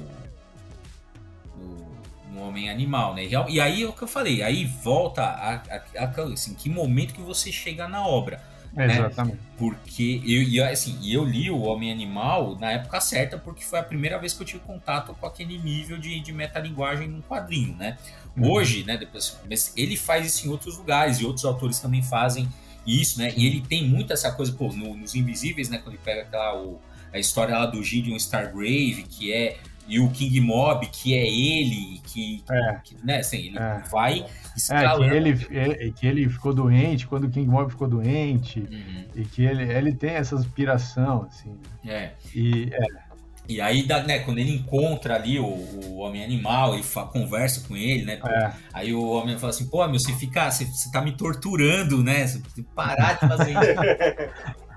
No, 1.57 1.92
no 2.33 2.41
Homem 2.41 2.69
Animal, 2.69 3.13
né? 3.13 3.25
E 3.25 3.53
E 3.55 3.59
aí 3.61 3.83
é 3.83 3.87
o 3.87 3.93
que 3.93 4.01
eu 4.03 4.07
falei, 4.07 4.41
aí 4.41 4.65
volta 4.65 5.21
a, 5.23 5.55
a, 5.55 6.03
a- 6.05 6.33
assim, 6.33 6.53
que 6.55 6.69
momento 6.69 7.13
que 7.13 7.21
você 7.21 7.51
chega 7.51 7.87
na 7.87 8.05
obra. 8.05 8.41
É, 8.75 8.87
Né? 8.87 8.93
exatamente. 8.97 9.37
Porque 9.55 10.19
eu, 10.25 10.41
e, 10.41 10.59
assim, 10.59 10.97
eu 11.07 11.23
li 11.23 11.49
o 11.51 11.59
Homem 11.61 11.91
Animal 11.91 12.57
na 12.59 12.71
época 12.71 12.99
certa, 12.99 13.37
porque 13.37 13.63
foi 13.63 13.77
a 13.77 13.83
primeira 13.83 14.17
vez 14.17 14.33
que 14.33 14.41
eu 14.41 14.47
tive 14.47 14.59
contato 14.61 15.13
com 15.13 15.27
aquele 15.27 15.59
nível 15.59 15.95
de, 15.99 16.19
de 16.19 16.31
metalinguagem 16.33 17.07
num 17.07 17.21
quadrinho, 17.21 17.75
né? 17.75 17.97
Uhum. 18.35 18.49
Hoje, 18.49 18.83
né, 18.83 18.97
depois, 18.97 19.37
mas 19.47 19.71
ele 19.77 19.95
faz 19.95 20.25
isso 20.25 20.47
em 20.47 20.49
outros 20.49 20.75
lugares 20.77 21.19
e 21.19 21.25
outros 21.25 21.45
autores 21.45 21.79
também 21.79 22.01
fazem 22.01 22.49
isso, 22.85 23.19
né? 23.19 23.31
E 23.37 23.45
ele 23.45 23.61
tem 23.61 23.87
muito 23.87 24.11
essa 24.11 24.31
coisa, 24.31 24.51
pô, 24.51 24.73
no- 24.73 24.97
nos 24.97 25.13
Invisíveis, 25.13 25.69
né, 25.69 25.77
quando 25.77 25.93
ele 25.93 26.03
pega 26.03 26.23
aquela 26.23 26.59
o- 26.59 26.81
a 27.13 27.19
história 27.19 27.55
lá 27.55 27.67
do 27.67 27.83
Gideon 27.83 28.15
Stargrave, 28.15 29.03
que 29.07 29.31
é 29.31 29.57
e 29.87 29.99
o 29.99 30.09
King 30.09 30.39
Mob, 30.41 30.87
que 30.87 31.13
é 31.13 31.25
ele, 31.27 31.99
que, 32.05 32.43
É. 32.49 32.73
que, 32.83 32.95
né, 33.03 33.17
assim, 33.19 33.37
ele 33.47 33.57
É. 33.59 33.81
vai 33.91 34.19
É, 34.21 34.27
escalando. 34.55 35.09
que 35.09 35.15
ele, 35.15 35.47
é, 35.51 35.91
que 35.91 36.07
ele 36.07 36.29
ficou 36.29 36.53
doente 36.53 37.07
quando 37.07 37.25
o 37.25 37.29
King 37.29 37.47
Mob 37.47 37.69
ficou 37.71 37.87
doente. 37.87 38.59
Uhum, 38.59 39.05
E 39.15 39.25
que 39.25 39.43
ele, 39.43 39.63
ele 39.63 39.93
tem 39.93 40.11
essa 40.11 40.35
aspiração, 40.35 41.23
assim. 41.29 41.57
né? 41.83 41.93
é. 41.93 42.11
E 42.35 42.69
é, 42.71 43.03
E 43.49 43.59
aí, 43.59 43.85
né, 44.07 44.19
quando 44.19 44.37
ele 44.37 44.53
encontra 44.55 45.15
ali 45.15 45.37
o, 45.37 45.43
o 45.45 45.97
Homem 45.97 46.23
Animal, 46.23 46.75
ele 46.75 46.83
conversa 47.11 47.67
com 47.67 47.75
ele, 47.75 48.05
né? 48.05 48.17
é, 48.25 48.51
Aí 48.73 48.93
o 48.93 49.05
homem 49.09 49.37
fala 49.37 49.49
assim, 49.49 49.67
pô, 49.67 49.85
meu, 49.85 49.99
você 49.99 50.13
fica, 50.13 50.49
você, 50.49 50.63
você 50.63 50.89
tá 50.91 51.01
me 51.01 51.11
torturando, 51.11 52.01
né? 52.01 52.25
Você 52.25 52.39
tem 52.39 52.63
que 52.63 52.69
parar 52.73 53.13
de 53.13 53.19
fazer 53.27 53.51
isso. 53.51 53.63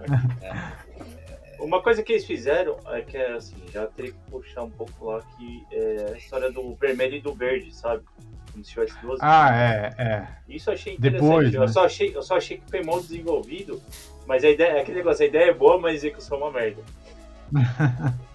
Uma 1.59 1.83
coisa 1.83 2.03
que 2.03 2.13
eles 2.13 2.25
fizeram 2.25 2.77
é 2.87 3.01
que, 3.01 3.17
assim, 3.17 3.57
já 3.73 3.87
teria 3.87 4.13
que 4.13 4.19
puxar 4.31 4.63
um 4.63 4.71
pouco 4.71 5.07
lá, 5.07 5.23
que 5.37 5.65
é 5.73 6.13
a 6.15 6.17
história 6.19 6.51
do 6.51 6.75
vermelho 6.75 7.17
e 7.17 7.21
do 7.21 7.33
verde, 7.35 7.75
sabe? 7.75 8.03
Como 8.53 8.65
se 8.65 8.71
tivesse 8.71 8.95
duas. 9.03 9.19
ah, 9.23 9.51
é, 9.55 9.95
é. 9.99 10.29
Isso 10.49 10.71
eu 10.71 10.75
achei 10.75 10.95
interessante. 10.95 11.23
Depois, 11.29 11.55
eu, 11.55 11.61
né? 11.63 11.69
só 11.69 11.85
achei, 11.87 12.17
eu 12.17 12.23
só 12.23 12.37
achei 12.37 12.59
que 12.59 12.71
foi 12.71 12.83
mal 12.83 13.01
desenvolvido, 13.01 13.83
mas 14.27 14.45
a 14.45 14.51
ideia, 14.51 14.73
é 14.79 14.81
aquele 14.81 14.99
negócio, 14.99 15.25
a 15.25 15.29
ideia 15.29 15.51
é 15.51 15.55
boa, 15.55 15.79
mas 15.79 15.93
a 15.93 15.97
execução 15.97 16.39
é 16.39 16.41
uma 16.43 16.51
merda. 16.53 16.83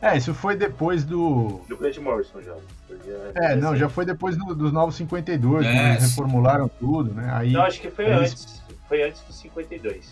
É, 0.00 0.16
isso 0.16 0.32
foi 0.32 0.54
depois 0.54 1.02
do. 1.04 1.60
Do 1.68 1.76
Grant 1.76 1.96
Morrison 1.98 2.40
já. 2.40 2.54
Porque 2.86 3.10
É, 3.34 3.56
não, 3.56 3.74
já 3.74 3.88
foi 3.88 4.04
depois 4.04 4.36
do- 4.36 4.54
dos 4.54 4.70
Novos 4.72 4.94
52, 4.94 5.66
É, 5.66 5.72
quando 5.72 5.86
eles 5.88 6.02
reformularam 6.10 6.68
tudo, 6.68 7.12
né? 7.12 7.28
Aí, 7.34 7.50
Não, 7.50 7.62
acho 7.62 7.80
que 7.80 7.90
foi 7.90 8.04
eles- 8.06 8.30
antes. 8.30 8.62
Foi 8.88 9.02
antes 9.02 9.20
do 9.22 9.32
52. 9.32 10.08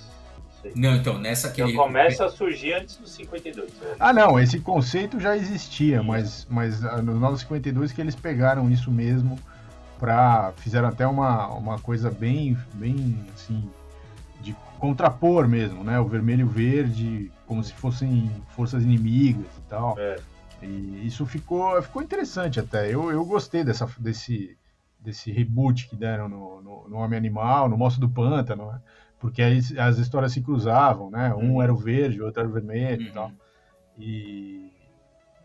Aí. 0.66 0.72
Não, 0.74 0.94
então, 0.94 1.18
nessa 1.18 1.50
que 1.50 1.61
Então 1.61 1.68
ele... 1.68 1.76
começa 1.76 2.26
a 2.26 2.29
surgir 2.29 2.74
antes 2.74 2.96
do 2.96 3.09
52. 3.09 3.72
né? 3.72 3.96
Ah, 3.98 4.12
não, 4.12 4.38
esse 4.38 4.61
conceito 4.61 5.18
já 5.20 5.37
existia, 5.37 6.02
mas, 6.02 6.46
mas 6.48 6.85
ah, 6.85 7.00
nos 7.02 7.20
Novos 7.20 7.40
52 7.40 7.92
que 7.92 8.00
eles 8.00 8.14
pegaram 8.14 8.70
isso 8.70 8.90
mesmo 8.90 9.38
para 9.98 10.52
fizeram 10.59 10.88
até 10.88 11.07
uma, 11.07 11.48
uma 11.48 11.79
coisa 11.79 12.11
bem, 12.11 12.57
bem 12.74 13.18
assim, 13.35 13.68
de 14.40 14.55
contrapor 14.79 15.48
mesmo, 15.48 15.83
né? 15.83 15.98
O 15.98 16.07
vermelho 16.07 16.42
e 16.42 16.44
o 16.44 16.48
verde, 16.48 17.33
como 17.46 17.62
se 17.62 17.72
fossem 17.72 18.31
forças 18.50 18.83
inimigas 18.83 19.46
e 19.59 19.68
tal. 19.68 19.98
É. 19.98 20.16
E 20.62 21.07
isso 21.07 21.26
ficou, 21.26 21.81
ficou 21.83 22.02
interessante 22.02 22.59
até. 22.61 22.92
Eu, 22.92 23.11
eu 23.11 23.24
gostei 23.24 23.62
dessa, 23.64 23.88
desse, 23.98 24.57
desse 24.98 25.31
reboot 25.31 25.88
que 25.88 25.96
deram 25.96 26.29
no, 26.29 26.62
no, 26.62 26.88
no 26.88 26.96
Homem 26.96 27.18
Animal, 27.18 27.68
no 27.68 27.76
Monstro 27.76 28.07
do 28.07 28.12
Pântano, 28.12 28.72
né? 28.72 28.81
Porque 29.18 29.42
aí 29.42 29.61
as 29.79 29.98
histórias 29.98 30.33
se 30.33 30.42
cruzavam, 30.42 31.11
né? 31.11 31.35
Um 31.35 31.55
Uhum. 31.55 31.62
era 31.62 31.72
o 31.72 31.76
verde, 31.76 32.20
o 32.20 32.26
outro 32.26 32.40
era 32.40 32.48
o 32.48 32.52
vermelho 32.52 33.02
e 33.02 33.07
Uhum. 33.07 33.12
tal. 33.12 33.33
E 33.98 34.72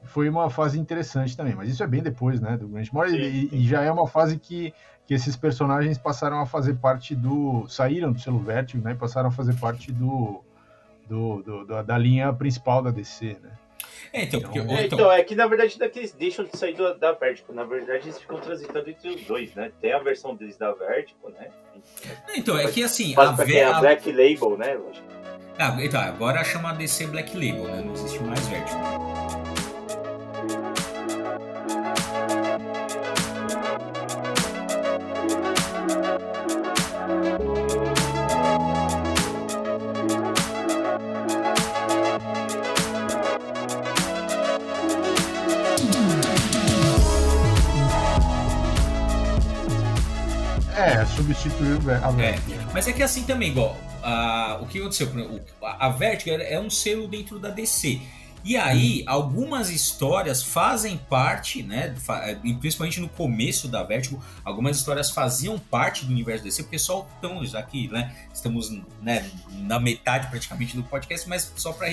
foi 0.04 0.28
uma 0.28 0.50
fase 0.50 0.80
interessante 0.80 1.38
também, 1.38 1.56
mas 1.56 1.70
isso 1.70 1.84
é 1.84 1.88
bem 1.88 2.02
depois, 2.02 2.42
né, 2.42 2.58
do 2.58 2.68
Grant 2.68 2.92
Morrison, 2.92 3.18
e, 3.18 3.50
e 3.54 3.68
já 3.68 3.82
é 3.84 3.92
uma 3.92 4.08
fase 4.08 4.38
que, 4.38 4.74
que 5.06 5.14
esses 5.14 5.38
personagens 5.38 5.98
passaram 5.98 6.42
a 6.42 6.46
fazer 6.46 6.74
parte 6.76 7.16
do... 7.16 7.68
saíram 7.70 8.12
do 8.12 8.20
selo 8.20 8.40
Vertigo, 8.40 8.84
né, 8.84 8.92
e 8.92 8.96
passaram 8.96 9.30
a 9.30 9.32
fazer 9.32 9.54
parte 9.60 9.92
do, 9.92 10.44
do, 11.08 11.42
do- 11.44 11.84
da 11.84 11.98
linha 11.98 12.34
principal 12.34 12.82
da 12.82 12.92
DC, 12.92 13.38
né. 13.42 13.52
É, 14.14 14.24
então, 14.24 14.42
porque... 14.42 14.60
Então, 14.60 14.76
É, 14.78 14.86
então, 14.86 15.00
então, 15.00 15.12
é 15.12 15.24
que 15.24 15.36
na 15.36 15.48
verdade 15.48 15.78
daqui 15.80 16.00
eles 16.00 16.12
deixam 16.12 16.46
de 16.46 16.58
sair 16.58 16.74
do- 16.74 16.98
da 16.98 17.14
Vertigo. 17.14 17.54
Na 17.54 17.64
verdade, 17.64 18.06
eles 18.08 18.20
ficam 18.20 18.40
transitando 18.40 18.90
entre 18.90 19.10
os 19.10 19.22
dois, 19.24 19.54
né? 19.56 19.72
Tem 19.80 19.94
a 19.94 20.00
versão 20.00 20.36
deles 20.36 20.58
da 20.58 20.72
Vertigo, 20.74 21.30
né? 21.30 21.48
então, 22.36 22.58
é 22.58 22.70
que 22.70 22.84
assim, 22.84 23.14
a, 23.18 23.34
pra 23.34 23.46
é 23.52 23.64
a 23.64 23.80
Black 23.80 24.12
Label, 24.12 24.58
né? 24.58 24.78
Ah, 25.58 25.78
então, 25.82 26.02
agora 26.02 26.44
chama 26.44 26.74
DC 26.74 27.08
Black 27.08 27.34
Label, 27.36 27.64
né? 27.66 27.82
Não 27.86 27.94
existe 27.94 28.20
mais 28.24 28.46
Vertigo. 28.48 29.31
É, 51.22 51.24
substituiu 51.24 51.76
a 52.04 52.12
Vertigo. 52.12 52.54
É, 52.54 52.74
mas 52.74 52.88
é 52.88 52.94
que 52.94 53.04
assim 53.04 53.24
também, 53.24 53.50
igual, 53.50 53.78
a, 54.04 54.60
o 54.62 54.66
que 54.66 54.80
aconteceu? 54.80 55.10
A 55.62 55.90
Vertigo 55.90 56.36
é 56.36 56.60
um 56.60 56.70
selo 56.70 57.08
dentro 57.08 57.40
da 57.40 57.50
DC. 57.50 58.02
E 58.44 58.58
aí, 58.58 59.04
algumas 59.06 59.70
histórias 59.70 60.42
fazem 60.42 60.98
parte, 60.98 61.62
né? 61.62 61.94
Principalmente 62.60 63.00
no 63.00 63.08
começo 63.08 63.68
da 63.68 63.84
Vertigo, 63.84 64.20
algumas 64.44 64.78
histórias 64.78 65.12
faziam 65.12 65.60
parte 65.60 66.06
do 66.06 66.12
universo 66.12 66.44
DC. 66.44 66.64
O 66.64 66.66
pessoal, 66.66 67.08
então, 67.20 67.46
já 67.46 67.62
que 67.62 67.88
né, 67.90 68.16
estamos 68.34 68.72
né, 69.00 69.30
na 69.52 69.80
metade 69.80 70.28
praticamente 70.28 70.76
do 70.76 70.82
podcast, 70.84 71.30
mas 71.30 71.54
só 71.56 71.72
para 71.72 71.88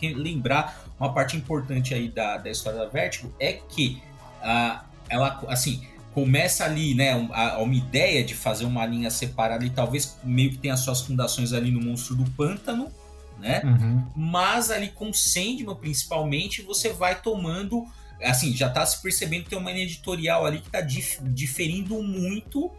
lembrar 0.00 0.84
uma 0.98 1.12
parte 1.12 1.36
importante 1.36 1.92
aí 1.92 2.08
da, 2.08 2.36
da 2.36 2.50
história 2.50 2.78
da 2.78 2.86
Vertigo 2.86 3.34
é 3.40 3.54
que 3.54 4.00
uh, 4.42 4.84
ela, 5.08 5.42
assim, 5.48 5.84
começa 6.12 6.64
ali, 6.64 6.94
né, 6.94 7.12
a, 7.32 7.58
uma 7.58 7.74
ideia 7.74 8.24
de 8.24 8.34
fazer 8.34 8.64
uma 8.64 8.84
linha 8.84 9.10
separada 9.10 9.64
e 9.64 9.70
talvez 9.70 10.18
meio 10.24 10.50
que 10.50 10.58
tenha 10.58 10.76
suas 10.76 11.00
fundações 11.00 11.52
ali 11.52 11.70
no 11.70 11.80
Monstro 11.80 12.16
do 12.16 12.28
Pântano, 12.32 12.90
né? 13.38 13.62
Uhum. 13.64 14.04
Mas 14.14 14.70
ali 14.70 14.88
com 14.88 15.12
Sandman, 15.12 15.74
principalmente, 15.76 16.62
você 16.62 16.92
vai 16.92 17.20
tomando, 17.20 17.86
assim, 18.22 18.52
já 18.54 18.68
tá 18.68 18.84
se 18.84 19.00
percebendo 19.00 19.44
que 19.44 19.50
tem 19.50 19.58
uma 19.58 19.72
linha 19.72 19.84
editorial 19.84 20.44
ali 20.44 20.60
que 20.60 20.70
tá 20.70 20.80
dif 20.80 21.18
diferindo 21.22 22.02
muito 22.02 22.70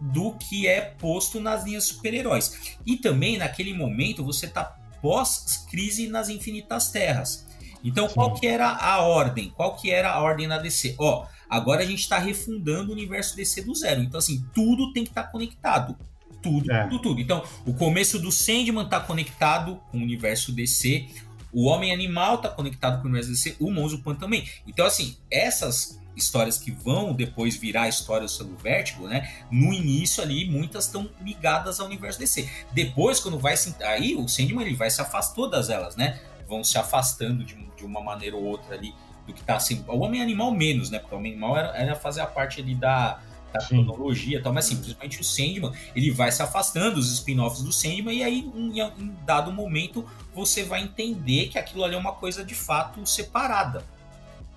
do 0.00 0.32
que 0.32 0.66
é 0.66 0.80
posto 0.80 1.40
nas 1.40 1.64
linhas 1.64 1.84
super-heróis. 1.84 2.76
E 2.84 2.96
também, 2.96 3.38
naquele 3.38 3.72
momento, 3.72 4.24
você 4.24 4.46
tá 4.46 4.76
pós-crise 5.00 6.08
nas 6.08 6.28
Infinitas 6.28 6.90
Terras. 6.90 7.46
Então, 7.82 8.08
Sim. 8.08 8.14
qual 8.14 8.34
que 8.34 8.46
era 8.46 8.68
a 8.68 9.02
ordem? 9.02 9.50
Qual 9.50 9.76
que 9.76 9.90
era 9.90 10.10
a 10.10 10.20
ordem 10.20 10.46
na 10.46 10.58
DC? 10.58 10.94
Ó, 10.98 11.26
Agora 11.48 11.82
a 11.82 11.86
gente 11.86 12.00
está 12.00 12.18
refundando 12.18 12.90
o 12.90 12.92
universo 12.92 13.36
DC 13.36 13.62
do 13.62 13.74
zero. 13.74 14.02
Então, 14.02 14.18
assim, 14.18 14.44
tudo 14.54 14.92
tem 14.92 15.04
que 15.04 15.10
estar 15.10 15.24
tá 15.24 15.30
conectado. 15.30 15.96
Tudo, 16.42 16.70
é. 16.70 16.84
tudo, 16.84 16.98
tudo. 17.00 17.20
Então, 17.20 17.42
o 17.64 17.72
começo 17.72 18.18
do 18.18 18.30
Sandman 18.30 18.84
está 18.84 19.00
conectado 19.00 19.80
com 19.90 19.98
o 19.98 20.02
universo 20.02 20.52
DC. 20.52 21.06
O 21.52 21.66
Homem 21.66 21.92
Animal 21.92 22.36
está 22.36 22.48
conectado 22.48 23.00
com 23.00 23.08
o 23.08 23.10
universo 23.10 23.30
DC. 23.30 23.56
O 23.58 23.70
Monzo 23.70 24.02
Pan 24.02 24.14
também. 24.14 24.46
Então, 24.66 24.84
assim, 24.84 25.16
essas 25.30 25.98
histórias 26.16 26.58
que 26.58 26.70
vão 26.70 27.12
depois 27.12 27.56
virar 27.56 27.82
a 27.82 27.88
história 27.88 28.26
do 28.26 28.56
Vértigo, 28.56 29.08
né? 29.08 29.32
No 29.50 29.72
início 29.72 30.22
ali, 30.22 30.48
muitas 30.48 30.86
estão 30.86 31.08
ligadas 31.20 31.80
ao 31.80 31.86
universo 31.86 32.18
DC. 32.18 32.48
Depois, 32.72 33.20
quando 33.20 33.38
vai 33.38 33.56
se. 33.56 33.74
Aí 33.82 34.14
o 34.14 34.28
Sandman 34.28 34.66
ele 34.66 34.76
vai 34.76 34.90
se 34.90 35.00
afastar 35.00 35.34
todas 35.34 35.70
elas, 35.70 35.96
né? 35.96 36.20
Vão 36.48 36.62
se 36.62 36.76
afastando 36.78 37.44
de, 37.44 37.56
de 37.76 37.84
uma 37.84 38.00
maneira 38.00 38.36
ou 38.36 38.44
outra 38.44 38.74
ali 38.74 38.94
do 39.26 39.32
que 39.32 39.42
tá 39.42 39.56
assim. 39.56 39.84
O 39.88 39.98
Homem 40.00 40.20
Animal 40.20 40.50
menos, 40.52 40.90
né? 40.90 40.98
Porque 40.98 41.14
o 41.14 41.18
Homem 41.18 41.32
Animal 41.32 41.56
era, 41.56 41.76
era 41.76 41.94
fazer 41.94 42.20
a 42.20 42.26
parte 42.26 42.60
ali 42.60 42.74
da, 42.74 43.20
da 43.54 43.64
cronologia 43.64 44.38
e 44.38 44.42
tal, 44.42 44.52
mas 44.52 44.64
simplesmente 44.64 45.20
o 45.20 45.24
Sandman, 45.24 45.72
ele 45.94 46.10
vai 46.10 46.32
se 46.32 46.42
afastando 46.42 46.96
dos 46.96 47.12
spin-offs 47.12 47.62
do 47.62 47.72
Sandman 47.72 48.16
e 48.16 48.22
aí 48.24 48.52
em, 48.54 48.80
em, 48.80 49.16
dado 49.24 49.52
momento 49.52 50.04
você 50.34 50.64
vai 50.64 50.82
entender 50.82 51.46
que 51.46 51.58
aquilo 51.58 51.84
ali 51.84 51.94
é 51.94 51.98
uma 51.98 52.12
coisa 52.12 52.44
de 52.44 52.54
fato 52.54 53.06
separada. 53.06 53.84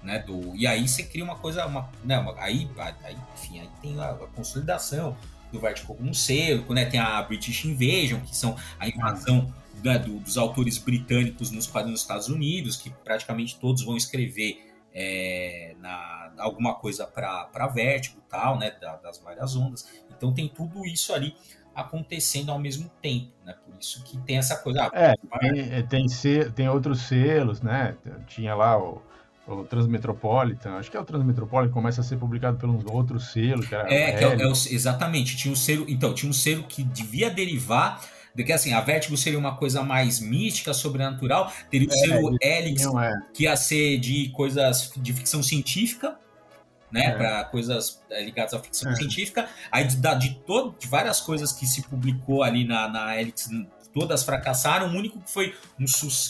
Né, 0.01 0.19
do, 0.19 0.55
e 0.55 0.65
aí 0.65 0.87
você 0.87 1.03
cria 1.03 1.23
uma 1.23 1.35
coisa, 1.35 1.65
uma, 1.65 1.89
né, 2.03 2.17
uma, 2.17 2.33
aí, 2.39 2.69
aí, 3.03 3.17
enfim, 3.35 3.59
aí 3.59 3.69
tem 3.81 3.99
a, 3.99 4.11
a 4.11 4.27
consolidação 4.27 5.17
do 5.51 5.59
Vertigo 5.59 5.95
como 5.95 6.09
um 6.09 6.13
cerco, 6.13 6.73
né, 6.73 6.85
tem 6.85 6.99
a 6.99 7.21
British 7.23 7.65
Invasion, 7.65 8.21
que 8.21 8.35
são 8.35 8.55
a 8.79 8.87
invasão 8.87 9.53
né, 9.83 9.99
do, 9.99 10.19
dos 10.19 10.37
autores 10.37 10.77
britânicos 10.77 11.51
nos 11.51 11.67
quadrinhos 11.67 11.99
dos 11.99 12.01
Estados 12.01 12.29
Unidos, 12.29 12.77
que 12.77 12.89
praticamente 12.89 13.59
todos 13.59 13.83
vão 13.83 13.95
escrever 13.97 14.65
é, 14.93 15.75
na, 15.79 16.31
alguma 16.39 16.75
coisa 16.75 17.05
para 17.05 17.67
Vértigo 17.67 18.21
tal, 18.29 18.57
né, 18.57 18.71
da, 18.71 18.97
das 18.97 19.19
várias 19.19 19.55
ondas. 19.55 19.87
Então 20.09 20.33
tem 20.33 20.47
tudo 20.47 20.85
isso 20.85 21.13
ali 21.13 21.35
acontecendo 21.77 22.51
ao 22.51 22.57
mesmo 22.57 22.89
tempo, 22.99 23.31
né? 23.45 23.53
Por 23.63 23.75
isso 23.79 24.03
que 24.03 24.17
tem 24.21 24.37
essa 24.37 24.55
coisa. 24.57 24.89
Ah, 24.91 24.91
é, 24.93 25.83
tem, 25.83 26.07
tem, 26.07 26.51
tem 26.51 26.67
outros 26.67 27.01
selos, 27.01 27.61
né? 27.61 27.95
Tinha 28.25 28.55
lá 28.55 28.79
o, 28.79 28.99
o 29.47 29.63
Transmetropolitan, 29.63 30.71
acho 30.77 30.89
que 30.89 30.97
é 30.97 30.99
o 30.99 31.05
Transmetropolitan 31.05 31.71
começa 31.71 32.01
a 32.01 32.03
ser 32.03 32.17
publicado 32.17 32.57
pelos 32.57 32.83
outros 32.85 33.31
selos. 33.31 33.67
Que 33.67 33.75
era 33.75 33.93
é, 33.93 34.11
que 34.11 34.23
é, 34.23 34.41
é 34.41 34.47
o, 34.47 34.51
exatamente. 34.51 35.37
Tinha 35.37 35.51
um 35.51 35.55
selo, 35.55 35.85
então 35.87 36.15
tinha 36.15 36.27
um 36.27 36.33
selo 36.33 36.63
que 36.63 36.83
devia 36.83 37.29
derivar 37.29 38.03
de 38.37 38.43
que 38.43 38.53
assim, 38.53 38.71
a 38.71 38.79
Vertigo 38.79 39.17
seria 39.17 39.39
uma 39.39 39.57
coisa 39.57 39.81
mais 39.81 40.19
mística, 40.19 40.71
sobrenatural, 40.71 41.51
teria 41.71 41.87
o 41.89 41.91
é, 41.91 41.97
selo 41.97 42.37
Helix, 42.39 42.85
é. 42.85 43.13
que 43.33 43.43
ia 43.45 43.55
ser 43.57 43.97
de 43.97 44.29
coisas 44.29 44.91
de 44.95 45.11
ficção 45.11 45.41
científica, 45.41 46.15
né, 46.91 47.05
é. 47.07 47.11
para 47.13 47.43
coisas 47.45 47.99
é, 48.11 48.23
ligadas 48.23 48.53
à 48.53 48.59
ficção 48.59 48.91
é. 48.91 48.95
científica. 48.95 49.49
Aí 49.71 49.85
de, 49.85 49.95
de, 49.95 50.35
todo, 50.45 50.77
de 50.77 50.87
várias 50.87 51.19
coisas 51.19 51.51
que 51.51 51.65
se 51.65 51.81
publicou 51.81 52.43
ali 52.43 52.63
na, 52.63 52.87
na 52.87 53.19
Helix, 53.19 53.49
todas 53.91 54.23
fracassaram. 54.23 54.89
O 54.89 54.91
único 54.91 55.19
que 55.19 55.31
foi 55.31 55.55
um 55.79 55.85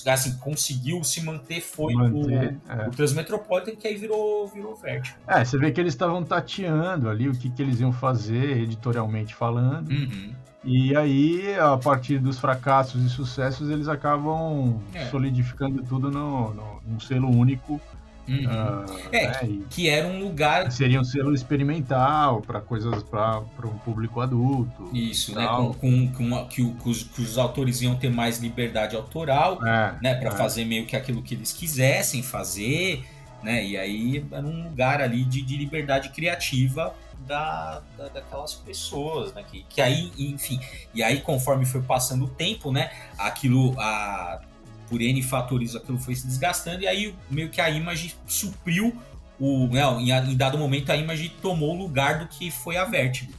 assim, 0.09 0.37
conseguiu 0.37 1.03
se 1.03 1.21
manter 1.21 1.59
foi 1.59 1.93
manter, 1.93 2.57
o, 2.69 2.71
é. 2.71 2.87
o 2.87 2.91
Transmetropolitan, 2.91 3.75
que 3.75 3.85
aí 3.85 3.97
virou, 3.97 4.47
virou 4.47 4.77
Vertigo. 4.77 5.17
É, 5.27 5.43
você 5.43 5.57
vê 5.57 5.73
que 5.73 5.81
eles 5.81 5.93
estavam 5.93 6.23
tateando 6.23 7.09
ali 7.09 7.27
o 7.27 7.33
que, 7.33 7.49
que 7.49 7.61
eles 7.61 7.81
iam 7.81 7.91
fazer 7.91 8.59
editorialmente 8.59 9.35
falando. 9.35 9.89
Uhum. 9.89 10.33
E 10.67 10.93
aí, 10.97 11.55
a 11.57 11.77
partir 11.77 12.19
dos 12.19 12.37
fracassos 12.37 13.01
e 13.01 13.09
sucessos, 13.09 13.69
eles 13.69 13.87
acabam 13.87 14.81
é. 14.93 15.05
solidificando 15.05 15.81
tudo 15.83 16.11
no, 16.11 16.53
no, 16.53 16.81
num 16.85 16.99
selo 16.99 17.29
único. 17.29 17.79
Uhum. 18.27 18.43
Uh, 18.43 19.07
é, 19.13 19.27
né? 19.27 19.59
que 19.69 19.87
era 19.87 20.05
um 20.05 20.19
lugar. 20.19 20.69
Seria 20.69 20.99
um 20.99 21.05
selo 21.05 21.33
experimental 21.33 22.41
para 22.41 22.59
coisas 22.59 23.01
para 23.01 23.39
um 23.63 23.77
público 23.77 24.19
adulto. 24.19 24.89
Isso, 24.93 25.33
né? 25.33 25.47
Com, 25.47 25.73
com, 25.73 26.11
com 26.11 26.45
que, 26.47 26.69
que, 26.73 26.89
os, 26.89 27.03
que, 27.03 27.21
os, 27.21 27.37
autores 27.37 27.81
iam 27.81 27.95
ter 27.95 28.09
mais 28.09 28.39
liberdade 28.39 28.93
autoral, 28.93 29.65
é, 29.65 29.95
né? 30.01 30.15
Para 30.15 30.31
é. 30.31 30.35
fazer 30.35 30.65
meio 30.65 30.85
que 30.85 30.97
aquilo 30.97 31.23
que 31.23 31.33
eles 31.33 31.53
quisessem 31.53 32.21
fazer, 32.21 33.05
né? 33.41 33.65
E 33.65 33.77
aí 33.77 34.25
era 34.29 34.45
um 34.45 34.65
lugar 34.65 34.99
ali 34.99 35.23
de, 35.23 35.41
de 35.41 35.55
liberdade 35.55 36.09
criativa 36.09 36.93
da, 37.25 37.81
da, 37.97 38.07
daquelas 38.09 38.53
pessoas, 38.53 39.33
né? 39.33 39.43
Que, 39.43 39.63
que 39.63 39.81
aí, 39.81 40.11
enfim, 40.17 40.59
e 40.93 41.03
aí 41.03 41.21
conforme 41.21 41.65
foi 41.65 41.81
passando 41.81 42.25
o 42.25 42.29
tempo, 42.29 42.71
né? 42.71 42.91
Aquilo, 43.17 43.79
a, 43.79 44.41
por 44.89 45.01
N 45.01 45.21
fatores, 45.21 45.75
aquilo 45.75 45.99
foi 45.99 46.15
se 46.15 46.27
desgastando 46.27 46.83
e 46.83 46.87
aí 46.87 47.15
meio 47.29 47.49
que 47.49 47.61
a 47.61 47.69
Image 47.69 48.15
supriu 48.25 48.95
o, 49.39 49.67
né, 49.67 49.81
em, 49.99 50.35
dado 50.35 50.57
momento 50.57 50.91
a 50.91 50.95
Image 50.95 51.29
tomou 51.41 51.75
o 51.75 51.77
lugar 51.77 52.19
do 52.19 52.27
que 52.27 52.49
foi 52.49 52.77
a 52.77 52.85
Vertigo, 52.85 53.33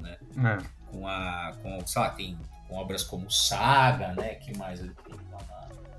né? 0.00 0.16
É. 0.38 0.64
Com 0.90 1.06
a, 1.06 1.52
com, 1.62 1.86
sei 1.86 2.02
lá, 2.02 2.10
tem 2.10 2.38
com 2.68 2.76
obras 2.76 3.02
como 3.02 3.30
Saga, 3.30 4.14
né? 4.14 4.36
Que 4.36 4.56
mais 4.56 4.80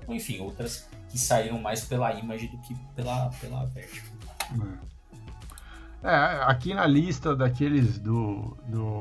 enfim, 0.08 0.38
outras 0.40 0.88
que 1.08 1.18
saíram 1.18 1.58
mais 1.60 1.84
pela 1.84 2.12
Image 2.12 2.48
do 2.48 2.58
que 2.58 2.74
pela, 2.94 3.30
pela 3.40 3.66
Vertigo. 3.66 4.06
É. 4.52 4.95
É, 6.06 6.40
aqui 6.44 6.72
na 6.72 6.86
lista 6.86 7.34
daqueles 7.34 7.98
do, 7.98 8.56
do 8.68 9.00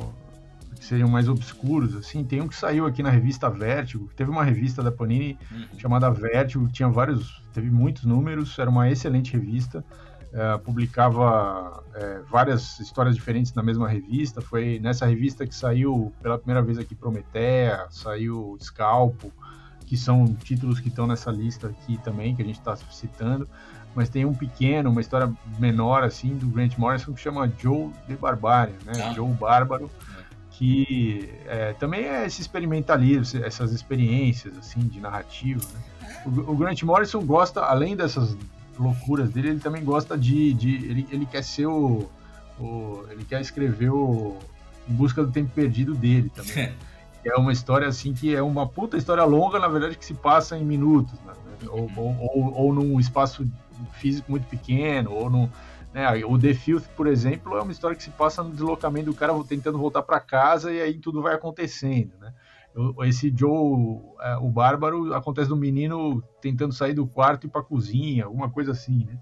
que 0.74 0.84
seriam 0.84 1.08
mais 1.08 1.30
obscuros, 1.30 1.96
assim, 1.96 2.24
tem 2.24 2.41
um 2.41 2.48
que 2.48 2.56
saiu 2.56 2.88
aqui 2.88 3.04
na 3.04 3.12
revista 3.12 3.48
Vértigo, 3.48 4.10
teve 4.15 4.32
uma 4.32 4.44
revista 4.44 4.82
da 4.82 4.91
Panini 4.91 5.38
uhum. 5.52 5.80
chamada 5.80 6.10
Vértigo, 6.10 6.65
que 6.65 6.74
tinha 6.74 6.89
vários, 6.89 7.44
teve 7.54 7.70
muitos 7.70 8.06
números, 8.06 8.58
era 8.58 8.72
uma 8.72 8.89
excelente 8.89 9.34
revista, 9.34 9.86
é, 10.34 10.58
publicava 10.58 11.84
é, 11.94 12.22
várias 12.28 12.80
histórias 12.80 13.13
diferentes 13.13 13.54
na 13.54 13.62
mesma 13.62 13.88
revista, 13.88 14.41
foi 14.41 14.80
nessa 14.80 15.06
revista 15.06 15.46
que 15.46 15.54
saiu 15.54 16.12
pela 16.24 16.39
primeira 16.39 16.63
vez 16.63 16.80
aqui 16.80 16.96
Prometeia, 16.96 17.86
saiu 17.91 18.58
Scalpo, 18.60 19.32
que 19.86 19.96
são 19.96 20.26
títulos 20.34 20.80
que 20.80 20.88
estão 20.88 21.06
nessa 21.06 21.30
lista 21.30 21.68
aqui 21.68 22.00
também, 22.00 22.36
que 22.36 22.41
a 22.41 22.46
gente 22.46 22.58
está 22.58 22.76
citando 22.76 23.48
mas 23.95 24.10
tem 24.10 24.25
um 24.25 24.34
pequeno, 24.34 24.91
uma 24.91 24.99
história 24.99 25.31
menor 25.58 26.03
assim 26.03 26.36
do 26.36 26.47
Grant 26.47 26.77
Morrison 26.77 27.13
que 27.13 27.21
chama 27.21 27.51
Joe 27.58 27.89
the 28.08 28.15
Barbarian, 28.15 28.75
né? 28.86 28.93
Ah. 29.01 29.13
Joe 29.13 29.31
Bárbaro, 29.34 29.89
que 30.51 31.29
é, 31.47 31.73
também 31.73 32.05
é 32.05 32.25
esse 32.25 32.41
experimentalismo, 32.41 33.43
essas 33.43 33.71
experiências 33.71 34.58
assim 34.58 34.81
de 34.81 34.99
narrativa. 34.99 35.62
Né? 35.73 36.19
O, 36.25 36.51
o, 36.51 36.55
Grant 36.58 36.84
Morrison 36.84 37.25
gosta, 37.25 37.62
além 37.62 37.95
dessas 37.95 38.38
loucuras 38.77 39.29
dele, 39.29 39.49
ele 39.49 39.60
também 39.60 39.84
gosta 39.84 40.17
de, 40.17 40.53
de 40.53 40.75
ele, 40.75 41.08
ele 41.10 41.25
quer 41.25 41.43
ser 41.43 41.67
o, 41.67 42.10
o, 42.60 43.05
ele 43.10 43.23
quer 43.23 43.39
escrever 43.39 43.89
o 43.89 44.38
Em 44.89 44.93
Busca 44.93 45.23
do 45.23 45.31
Tempo 45.31 45.51
Perdido 45.51 45.95
dele 45.95 46.29
também. 46.29 46.73
é 47.23 47.36
uma 47.38 47.53
história 47.53 47.88
assim 47.88 48.13
que 48.13 48.36
é 48.36 48.41
uma 48.41 48.67
puta 48.67 48.97
história 48.97 49.23
longa, 49.23 49.58
na 49.58 49.67
verdade, 49.67 49.97
que 49.97 50.05
se 50.05 50.13
passa 50.13 50.58
em 50.58 50.65
minutos, 50.65 51.17
né? 51.25 51.34
ou, 51.69 51.89
ou, 51.95 52.15
ou, 52.19 52.53
ou 52.53 52.73
num 52.73 52.99
espaço 52.99 53.47
físico 53.93 54.31
muito 54.31 54.47
pequeno, 54.47 55.11
ou 55.11 55.29
num, 55.29 55.49
né? 55.93 56.25
O 56.25 56.38
The 56.38 56.53
Filth, 56.53 56.88
por 56.95 57.07
exemplo, 57.07 57.57
é 57.57 57.61
uma 57.61 57.71
história 57.71 57.95
que 57.95 58.03
se 58.03 58.09
passa 58.09 58.43
no 58.43 58.51
deslocamento 58.51 59.05
do 59.05 59.13
cara 59.13 59.33
tentando 59.47 59.77
voltar 59.77 60.03
para 60.03 60.19
casa 60.19 60.71
e 60.71 60.81
aí 60.81 60.95
tudo 60.99 61.21
vai 61.21 61.33
acontecendo, 61.33 62.17
né? 62.19 62.33
Esse 63.05 63.33
Joe, 63.33 64.01
é, 64.19 64.35
o 64.35 64.49
Bárbaro, 64.49 65.13
acontece 65.13 65.47
do 65.47 65.55
menino 65.55 66.21
tentando 66.41 66.73
sair 66.73 66.93
do 66.93 67.07
quarto 67.07 67.45
e 67.45 67.47
ir 67.47 67.49
para 67.49 67.63
cozinha, 67.63 68.25
alguma 68.25 68.49
coisa 68.49 68.73
assim, 68.73 69.05
né? 69.05 69.17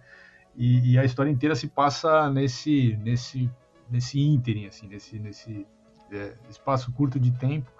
E, 0.55 0.93
e, 0.93 0.97
a 0.97 1.05
história 1.05 1.29
inteira 1.29 1.55
se 1.55 1.67
passa 1.67 2.29
nesse 2.31 2.97
nesse 3.03 3.49
nesse 3.89 4.19
ínterim, 4.19 4.65
assim, 4.65 4.87
nesse 4.87 5.19
nesse 5.19 5.67
é, 6.11 6.33
espaço 6.49 6.91
curto 6.91 7.19
de 7.19 7.29
tempo. 7.31 7.71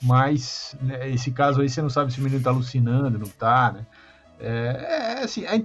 Mas 0.00 0.76
né, 0.80 1.10
esse 1.10 1.32
caso 1.32 1.60
aí 1.60 1.68
você 1.68 1.82
não 1.82 1.90
sabe 1.90 2.12
se 2.12 2.20
o 2.20 2.22
menino 2.22 2.38
está 2.38 2.50
alucinando, 2.50 3.18
não 3.18 3.26
está, 3.26 3.72
né? 3.72 3.86
É, 4.40 5.16
é 5.18 5.24
assim, 5.24 5.44
é, 5.44 5.58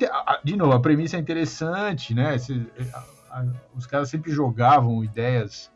de 0.43 0.55
novo, 0.55 0.73
a 0.73 0.79
premissa 0.79 1.17
é 1.17 1.19
interessante, 1.19 2.13
né? 2.13 2.35
a, 2.93 3.39
a, 3.39 3.45
os 3.75 3.85
caras 3.85 4.09
sempre 4.09 4.31
jogavam 4.31 5.03
ideias, 5.03 5.71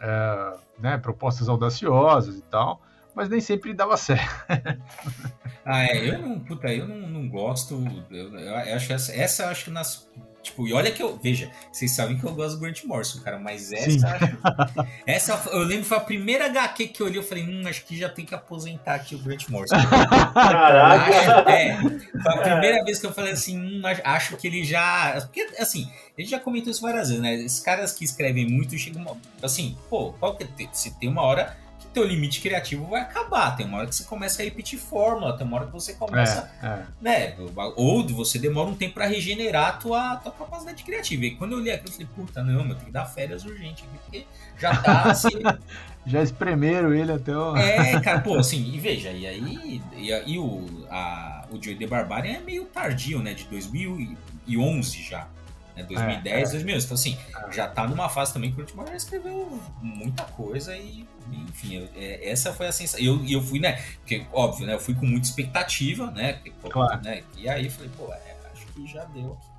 é, 0.00 0.56
né, 0.78 0.98
propostas 0.98 1.48
audaciosas 1.48 2.36
e 2.36 2.42
tal, 2.42 2.80
mas 3.14 3.28
nem 3.28 3.40
sempre 3.40 3.72
dava 3.72 3.96
certo. 3.96 4.28
ah, 5.64 5.84
é, 5.84 6.10
eu 6.10 6.18
não, 6.18 6.40
puta, 6.40 6.72
eu 6.72 6.88
não, 6.88 7.08
não 7.08 7.28
gosto, 7.28 7.82
eu, 8.10 8.36
eu 8.38 8.56
acho 8.56 8.92
essa, 8.92 9.14
essa 9.14 9.48
acho 9.48 9.66
que 9.66 9.70
nas 9.70 10.08
Tipo, 10.44 10.68
e 10.68 10.74
olha 10.74 10.92
que 10.92 11.02
eu. 11.02 11.18
Veja, 11.20 11.50
vocês 11.72 11.90
sabem 11.90 12.18
que 12.18 12.24
eu 12.24 12.34
gosto 12.34 12.56
do 12.56 12.60
Grant 12.60 12.84
Morrison, 12.84 13.18
cara, 13.20 13.38
mas 13.38 13.72
essa. 13.72 14.18
essa 15.06 15.50
eu 15.50 15.60
lembro 15.60 15.86
foi 15.86 15.96
a 15.96 16.00
primeira 16.00 16.44
HQ 16.46 16.88
que 16.88 17.00
eu 17.00 17.06
olhei, 17.06 17.18
eu 17.18 17.22
falei, 17.22 17.44
hum, 17.44 17.62
acho 17.66 17.82
que 17.86 17.96
já 17.96 18.10
tem 18.10 18.26
que 18.26 18.34
aposentar 18.34 18.94
aqui 18.96 19.14
o 19.14 19.18
Grant 19.18 19.48
Morrison. 19.48 19.74
Caraca! 20.34 21.50
É, 21.50 21.80
foi 21.80 22.32
a 22.32 22.42
primeira 22.42 22.84
vez 22.84 22.98
que 22.98 23.06
eu 23.06 23.12
falei 23.12 23.32
assim, 23.32 23.58
hum, 23.58 23.82
acho 24.04 24.36
que 24.36 24.46
ele 24.46 24.62
já. 24.64 25.18
Porque, 25.22 25.48
assim, 25.58 25.90
a 26.16 26.20
gente 26.20 26.30
já 26.30 26.38
comentou 26.38 26.70
isso 26.70 26.82
várias 26.82 27.08
vezes, 27.08 27.22
né? 27.22 27.34
Esses 27.36 27.60
caras 27.60 27.92
que 27.92 28.04
escrevem 28.04 28.46
muito 28.46 28.76
chegam. 28.76 29.16
Assim, 29.42 29.78
pô, 29.88 30.12
qual 30.12 30.36
que 30.36 30.44
é. 30.44 30.68
Se 30.72 30.90
tem 30.98 31.08
uma 31.08 31.22
hora 31.22 31.56
teu 31.94 32.04
limite 32.04 32.40
criativo 32.40 32.86
vai 32.86 33.00
acabar. 33.00 33.56
Tem 33.56 33.64
uma 33.64 33.78
hora 33.78 33.86
que 33.86 33.94
você 33.94 34.04
começa 34.04 34.42
a 34.42 34.44
repetir 34.44 34.78
fórmula, 34.78 35.36
tem 35.38 35.46
uma 35.46 35.56
hora 35.56 35.66
que 35.66 35.72
você 35.72 35.94
começa, 35.94 36.50
é, 36.62 36.66
é. 36.66 36.82
né? 37.00 37.36
Ou 37.76 38.06
você 38.08 38.38
demora 38.38 38.68
um 38.68 38.74
tempo 38.74 38.94
para 38.94 39.06
regenerar 39.06 39.68
a 39.68 39.72
tua, 39.72 40.16
tua 40.16 40.32
capacidade 40.32 40.82
criativa. 40.82 41.24
E 41.24 41.30
quando 41.36 41.52
eu 41.52 41.60
li 41.60 41.70
aquilo, 41.70 41.88
eu 41.88 41.92
falei, 41.92 42.08
puta, 42.14 42.42
não, 42.42 42.60
eu 42.60 42.74
tenho 42.74 42.86
que 42.86 42.90
dar 42.90 43.06
férias 43.06 43.44
urgente 43.44 43.84
aqui, 43.84 43.98
porque 44.02 44.26
já 44.58 44.76
tá 44.76 45.02
assim. 45.04 45.28
já 46.04 46.22
espremeram 46.22 46.92
ele 46.92 47.12
até 47.12 47.34
o. 47.34 47.56
É, 47.56 48.00
cara, 48.00 48.20
pô, 48.20 48.36
assim, 48.36 48.74
e 48.74 48.78
veja, 48.78 49.10
e 49.10 49.26
aí. 49.26 49.82
E, 49.96 50.10
e 50.10 50.38
o, 50.38 50.86
a, 50.90 51.46
o 51.50 51.62
Joey 51.62 51.76
The 51.76 51.86
Barbarian 51.86 52.34
é 52.34 52.40
meio 52.40 52.64
tardio, 52.66 53.22
né? 53.22 53.32
De 53.32 53.44
2011 53.44 55.02
já 55.02 55.28
né? 55.76 55.82
2010, 55.84 56.26
é, 56.26 56.40
é. 56.40 56.50
2011. 56.50 56.84
Então, 56.84 56.94
assim, 56.94 57.18
é. 57.48 57.52
já 57.52 57.68
tá 57.68 57.86
numa 57.86 58.08
fase 58.08 58.32
também 58.32 58.52
que 58.52 58.58
o 58.58 58.60
Ultimate 58.60 58.90
já 58.90 58.96
escreveu 58.96 59.60
muita 59.82 60.24
coisa 60.24 60.76
e, 60.76 61.06
enfim, 61.32 61.76
eu, 61.76 61.88
é, 61.96 62.30
essa 62.30 62.52
foi 62.52 62.66
a 62.66 62.72
sensação. 62.72 63.04
E 63.04 63.06
eu, 63.06 63.24
eu 63.26 63.42
fui, 63.42 63.58
né? 63.58 63.82
Porque, 64.00 64.24
óbvio, 64.32 64.66
né? 64.66 64.74
Eu 64.74 64.80
fui 64.80 64.94
com 64.94 65.06
muita 65.06 65.26
expectativa, 65.26 66.10
né? 66.10 66.40
Claro. 66.70 67.02
né? 67.02 67.22
E 67.36 67.48
aí 67.48 67.68
falei, 67.68 67.90
pô, 67.96 68.12
é, 68.12 68.36
acho 68.52 68.66
que 68.66 68.86
já 68.86 69.04
deu 69.06 69.32
aqui. 69.32 69.54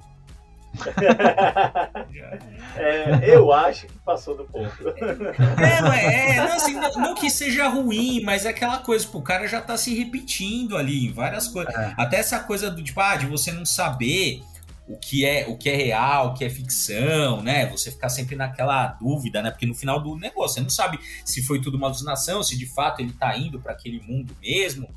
é, 2.77 3.35
eu 3.35 3.51
acho 3.51 3.87
que 3.87 3.97
passou 3.99 4.35
do 4.35 4.45
ponto. 4.45 4.89
É, 4.89 5.81
não, 5.81 5.93
é, 5.93 6.35
não, 6.35 6.55
assim, 6.55 6.73
não, 6.73 6.91
não, 6.91 7.15
que 7.15 7.29
seja 7.29 7.67
ruim, 7.67 8.21
mas 8.23 8.45
é 8.45 8.49
aquela 8.49 8.79
coisa, 8.79 9.07
pô, 9.07 9.19
o 9.19 9.21
cara 9.21 9.47
já 9.47 9.61
tá 9.61 9.77
se 9.77 9.95
repetindo 9.95 10.75
ali 10.75 11.07
em 11.07 11.13
várias 11.13 11.47
coisas. 11.47 11.73
É. 11.73 11.93
Até 11.97 12.17
essa 12.17 12.39
coisa 12.39 12.69
do 12.69 12.83
tipo, 12.83 12.99
ah, 12.99 13.15
de 13.15 13.25
você 13.25 13.51
não 13.51 13.65
saber 13.65 14.43
o 14.87 14.97
que 14.97 15.25
é 15.25 15.47
o 15.47 15.57
que 15.57 15.69
é 15.69 15.75
real, 15.75 16.27
o 16.29 16.33
que 16.33 16.45
é 16.45 16.49
ficção, 16.49 17.41
né? 17.41 17.65
Você 17.67 17.91
ficar 17.91 18.09
sempre 18.09 18.35
naquela 18.35 18.87
dúvida, 18.87 19.41
né? 19.41 19.51
Porque 19.51 19.65
no 19.65 19.73
final 19.73 19.99
do 20.01 20.15
negócio, 20.15 20.55
você 20.55 20.61
não 20.61 20.69
sabe 20.69 20.99
se 21.23 21.41
foi 21.41 21.59
tudo 21.59 21.77
uma 21.77 21.87
alucinação, 21.87 22.43
se 22.43 22.57
de 22.57 22.65
fato 22.65 23.01
ele 23.01 23.13
tá 23.13 23.35
indo 23.37 23.59
para 23.59 23.73
aquele 23.73 23.99
mundo 24.01 24.35
mesmo, 24.41 24.87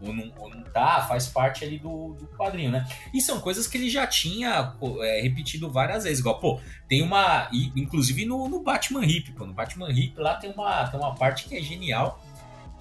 ou 0.00 0.12
não, 0.12 0.32
ou 0.38 0.50
não 0.50 0.62
tá, 0.62 1.02
faz 1.02 1.26
parte 1.26 1.64
ali 1.64 1.78
do, 1.78 2.14
do 2.14 2.26
quadrinho, 2.36 2.70
né? 2.70 2.86
E 3.12 3.20
são 3.20 3.40
coisas 3.40 3.66
que 3.66 3.76
ele 3.76 3.88
já 3.88 4.06
tinha 4.06 4.74
é, 5.00 5.20
repetido 5.22 5.70
várias 5.70 6.04
vezes, 6.04 6.20
igual, 6.20 6.38
pô, 6.38 6.60
tem 6.88 7.02
uma. 7.02 7.48
Inclusive 7.74 8.24
no, 8.24 8.48
no 8.48 8.62
Batman 8.62 9.04
Hip, 9.04 9.32
pô, 9.32 9.46
no 9.46 9.52
Batman 9.52 9.90
Hip 9.90 10.18
lá 10.18 10.34
tem 10.34 10.52
uma, 10.52 10.86
tem 10.88 10.98
uma 10.98 11.14
parte 11.14 11.48
que 11.48 11.56
é 11.56 11.60
genial 11.60 12.22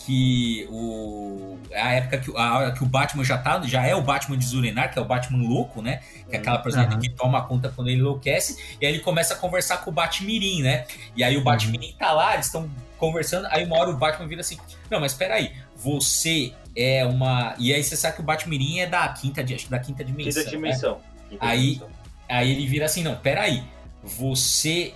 que 0.05 0.67
o 0.69 1.57
é 1.69 1.81
a 1.81 1.91
época 1.93 2.17
que, 2.17 2.31
a, 2.35 2.71
que 2.71 2.83
o 2.83 2.85
Batman 2.85 3.23
já 3.23 3.37
tá, 3.37 3.61
já 3.63 3.85
é 3.85 3.95
o 3.95 4.01
Batman 4.01 4.37
de 4.37 4.45
Zurinar, 4.45 4.91
que 4.91 4.99
é 4.99 5.01
o 5.01 5.05
Batman 5.05 5.47
louco, 5.47 5.81
né? 5.81 6.01
Que 6.29 6.35
é 6.35 6.39
aquela 6.39 6.57
personagem 6.59 6.95
uhum. 6.95 6.99
que 6.99 7.09
toma 7.09 7.41
conta 7.43 7.69
quando 7.69 7.89
ele 7.89 7.99
enlouquece, 7.99 8.77
e 8.79 8.85
aí 8.85 8.93
ele 8.93 9.01
começa 9.01 9.33
a 9.33 9.37
conversar 9.37 9.77
com 9.77 9.91
o 9.91 9.93
Batmirim, 9.93 10.63
né? 10.63 10.85
E 11.15 11.23
aí 11.23 11.37
o 11.37 11.43
Batmirim 11.43 11.93
tá 11.97 12.11
lá, 12.11 12.33
eles 12.33 12.47
estão 12.47 12.69
conversando, 12.97 13.47
aí 13.51 13.63
uma 13.63 13.77
hora 13.77 13.89
o 13.89 13.97
Batman 13.97 14.27
vira 14.27 14.41
assim: 14.41 14.57
"Não, 14.89 14.99
mas 14.99 15.11
espera 15.13 15.35
aí, 15.35 15.53
você 15.75 16.53
é 16.75 17.05
uma". 17.05 17.55
E 17.57 17.73
aí 17.73 17.83
você 17.83 17.95
sabe 17.95 18.15
que 18.15 18.21
o 18.21 18.25
Batmirim 18.25 18.79
é 18.79 18.87
da 18.87 19.07
quinta, 19.09 19.41
acho 19.41 19.65
que 19.65 19.71
da 19.71 19.79
quinta 19.79 20.03
dimensão. 20.03 20.43
Quinta 20.43 20.55
dimensão. 20.55 20.95
Né? 20.95 21.01
Quinta 21.29 21.45
aí 21.45 21.61
dimensão. 21.75 21.89
aí 22.27 22.51
ele 22.51 22.67
vira 22.67 22.85
assim: 22.85 23.03
"Não, 23.03 23.13
espera 23.13 23.41
aí. 23.41 23.63
Você 24.03 24.93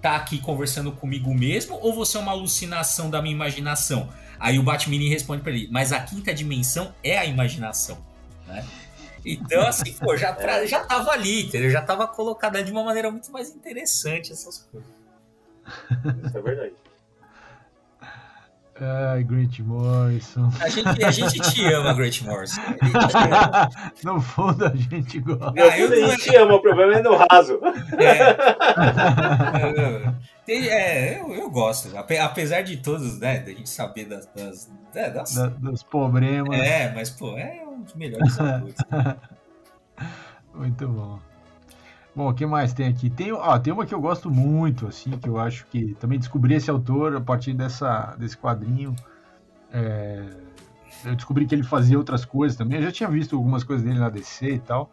tá 0.00 0.16
aqui 0.16 0.38
conversando 0.38 0.92
comigo 0.92 1.34
mesmo 1.34 1.78
ou 1.80 1.92
você 1.92 2.16
é 2.16 2.20
uma 2.20 2.32
alucinação 2.32 3.10
da 3.10 3.20
minha 3.20 3.34
imaginação?" 3.34 4.08
Aí 4.44 4.58
o 4.58 4.62
Batman 4.62 5.08
responde 5.08 5.42
para 5.42 5.52
ele, 5.52 5.68
mas 5.70 5.90
a 5.90 5.98
quinta 6.00 6.34
dimensão 6.34 6.94
é 7.02 7.16
a 7.16 7.24
imaginação, 7.24 7.96
né? 8.46 8.62
Então, 9.24 9.66
assim, 9.66 9.90
pô, 9.94 10.14
já, 10.18 10.34
pra, 10.34 10.66
já 10.66 10.84
tava 10.84 11.12
ali, 11.12 11.46
entendeu? 11.46 11.70
Já 11.70 11.80
tava 11.80 12.06
colocada 12.06 12.62
de 12.62 12.70
uma 12.70 12.84
maneira 12.84 13.10
muito 13.10 13.32
mais 13.32 13.48
interessante 13.48 14.32
essas 14.32 14.58
coisas. 14.70 14.90
Isso 16.26 16.36
é 16.36 16.42
verdade. 16.42 16.74
Ai, 18.80 19.22
Grant 19.22 19.60
Morrison. 19.60 20.50
A 20.60 20.68
gente, 20.68 21.04
a 21.04 21.10
gente 21.10 21.40
te 21.52 21.64
ama, 21.72 21.94
Grant 21.94 22.22
Morrison. 22.22 22.60
No 24.02 24.20
fundo, 24.20 24.66
a 24.66 24.74
gente 24.74 25.20
gosta. 25.20 25.52
Ah, 25.56 25.78
eu 25.78 25.88
não... 25.88 25.96
a 25.96 26.10
gente 26.10 26.36
ama, 26.36 26.54
o 26.54 26.60
problema 26.60 26.94
é 26.94 27.02
no 27.02 27.16
raso. 27.16 27.60
É, 30.46 30.58
é 30.66 31.20
eu, 31.20 31.34
eu, 31.34 31.50
gosto. 31.50 31.88
Apesar 31.96 32.62
de 32.62 32.78
todos, 32.78 33.20
né, 33.20 33.38
da 33.40 33.52
gente 33.52 33.70
saber 33.70 34.06
das... 34.06 34.26
das, 34.34 34.70
é, 34.94 35.10
das... 35.10 35.34
Da, 35.34 35.46
dos 35.46 35.84
problemas. 35.84 36.58
É, 36.58 36.92
mas, 36.92 37.10
pô, 37.10 37.38
é 37.38 37.62
um 37.64 37.82
dos 37.82 37.94
melhores 37.94 38.38
autores. 38.40 38.74
Muito 40.52 40.88
bom. 40.88 41.20
Bom, 42.14 42.28
o 42.28 42.34
que 42.34 42.46
mais 42.46 42.72
tem 42.72 42.86
aqui? 42.86 43.10
Tem, 43.10 43.32
ó, 43.32 43.58
tem 43.58 43.72
uma 43.72 43.84
que 43.84 43.92
eu 43.92 44.00
gosto 44.00 44.30
muito, 44.30 44.86
assim, 44.86 45.10
que 45.12 45.28
eu 45.28 45.38
acho 45.38 45.66
que 45.66 45.94
também 45.94 46.18
descobri 46.18 46.54
esse 46.54 46.70
autor 46.70 47.16
a 47.16 47.20
partir 47.20 47.52
dessa, 47.54 48.14
desse 48.16 48.36
quadrinho. 48.36 48.94
É, 49.72 50.24
eu 51.04 51.16
descobri 51.16 51.44
que 51.44 51.54
ele 51.54 51.64
fazia 51.64 51.98
outras 51.98 52.24
coisas 52.24 52.56
também. 52.56 52.78
Eu 52.78 52.84
já 52.84 52.92
tinha 52.92 53.08
visto 53.08 53.34
algumas 53.34 53.64
coisas 53.64 53.84
dele 53.84 53.98
na 53.98 54.08
DC 54.08 54.46
e 54.46 54.58
tal, 54.60 54.92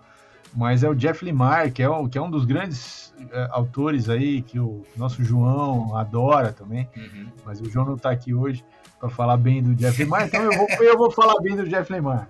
mas 0.51 0.83
é 0.83 0.89
o 0.89 0.95
Jeff 0.95 1.23
Lemire, 1.23 1.71
que 1.71 1.83
é, 1.83 1.89
um, 1.89 2.09
que 2.09 2.17
é 2.17 2.21
um 2.21 2.29
dos 2.29 2.43
grandes 2.43 3.13
é, 3.31 3.47
autores 3.51 4.09
aí 4.09 4.41
que 4.41 4.59
o 4.59 4.83
nosso 4.97 5.23
João 5.23 5.95
adora 5.95 6.51
também. 6.51 6.89
Uhum. 6.97 7.27
Mas 7.45 7.61
o 7.61 7.69
João 7.69 7.85
não 7.85 7.95
está 7.95 8.09
aqui 8.09 8.33
hoje 8.33 8.65
para 8.99 9.09
falar 9.09 9.37
bem 9.37 9.61
do 9.61 9.75
Jeff 9.75 10.03
Lemire, 10.03 10.25
então 10.25 10.41
eu 10.43 10.57
vou, 10.57 10.67
eu 10.83 10.97
vou 10.97 11.11
falar 11.11 11.39
bem 11.41 11.55
do 11.55 11.69
Jeff 11.69 11.91
Lemire. 11.93 12.25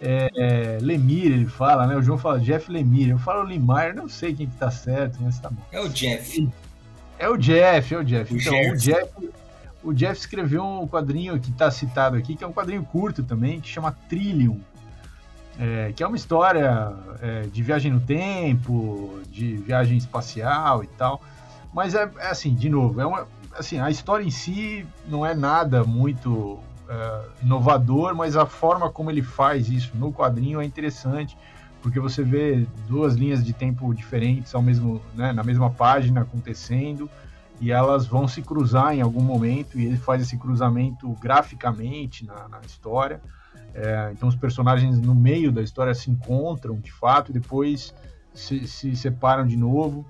É, 0.00 0.30
é, 0.34 0.78
Lemire, 0.80 1.34
ele 1.34 1.46
fala, 1.46 1.86
né? 1.86 1.94
O 1.94 2.02
João 2.02 2.18
fala 2.18 2.40
Jeff 2.40 2.70
Lemire. 2.70 3.10
Eu 3.10 3.18
falo 3.18 3.42
Lemire, 3.42 3.92
não 3.94 4.08
sei 4.08 4.34
quem 4.34 4.46
que 4.46 4.56
tá 4.56 4.70
certo, 4.70 5.18
mas 5.20 5.38
tá 5.38 5.50
bom. 5.50 5.62
É 5.70 5.80
o 5.80 5.88
Jeff. 5.88 6.48
É 7.18 7.28
o 7.28 7.36
Jeff, 7.36 7.94
é 7.94 7.98
o 7.98 8.04
Jeff. 8.04 8.32
O 8.32 8.38
então, 8.38 8.52
Jeff. 8.52 8.70
o 8.70 8.76
Jeff, 8.76 9.30
o 9.84 9.92
Jeff 9.92 10.18
escreveu 10.18 10.64
um 10.64 10.88
quadrinho 10.88 11.38
que 11.38 11.52
tá 11.52 11.70
citado 11.70 12.16
aqui, 12.16 12.34
que 12.34 12.42
é 12.42 12.46
um 12.46 12.52
quadrinho 12.52 12.82
curto 12.82 13.22
também, 13.22 13.60
que 13.60 13.68
chama 13.68 13.92
Trillium. 14.08 14.60
É, 15.58 15.92
que 15.94 16.02
é 16.02 16.06
uma 16.06 16.16
história 16.16 16.90
é, 17.20 17.42
de 17.42 17.62
viagem 17.62 17.92
no 17.92 18.00
tempo, 18.00 19.20
de 19.30 19.58
viagem 19.58 19.98
espacial 19.98 20.82
e 20.82 20.86
tal. 20.86 21.20
Mas 21.74 21.94
é, 21.94 22.10
é 22.18 22.28
assim, 22.28 22.54
de 22.54 22.70
novo, 22.70 22.98
é 22.98 23.06
uma, 23.06 23.28
assim, 23.58 23.78
a 23.78 23.90
história 23.90 24.24
em 24.24 24.30
si 24.30 24.86
não 25.06 25.24
é 25.24 25.34
nada 25.34 25.84
muito 25.84 26.58
uh, 26.90 27.30
inovador, 27.42 28.14
mas 28.14 28.36
a 28.36 28.44
forma 28.44 28.90
como 28.90 29.10
ele 29.10 29.22
faz 29.22 29.68
isso 29.68 29.92
no 29.96 30.12
quadrinho 30.12 30.60
é 30.60 30.64
interessante, 30.64 31.38
porque 31.80 32.00
você 32.00 32.22
vê 32.22 32.66
duas 32.88 33.14
linhas 33.14 33.44
de 33.44 33.52
tempo 33.52 33.94
diferentes 33.94 34.54
ao 34.54 34.60
mesmo, 34.60 35.00
né, 35.14 35.32
na 35.32 35.42
mesma 35.42 35.70
página 35.70 36.22
acontecendo 36.22 37.08
e 37.60 37.70
elas 37.70 38.06
vão 38.06 38.26
se 38.26 38.42
cruzar 38.42 38.94
em 38.94 39.00
algum 39.00 39.22
momento 39.22 39.78
e 39.78 39.86
ele 39.86 39.96
faz 39.96 40.22
esse 40.22 40.36
cruzamento 40.36 41.08
graficamente 41.20 42.26
na, 42.26 42.48
na 42.48 42.60
história. 42.60 43.20
É, 43.74 44.10
então 44.12 44.28
os 44.28 44.34
personagens 44.34 44.98
no 44.98 45.14
meio 45.14 45.52
da 45.52 45.62
história 45.62 45.94
se 45.94 46.10
encontram 46.10 46.76
de 46.80 46.90
fato 46.90 47.30
e 47.30 47.34
depois 47.34 47.94
se, 48.34 48.66
se 48.66 48.96
separam 48.96 49.46
de 49.46 49.56
novo. 49.56 50.04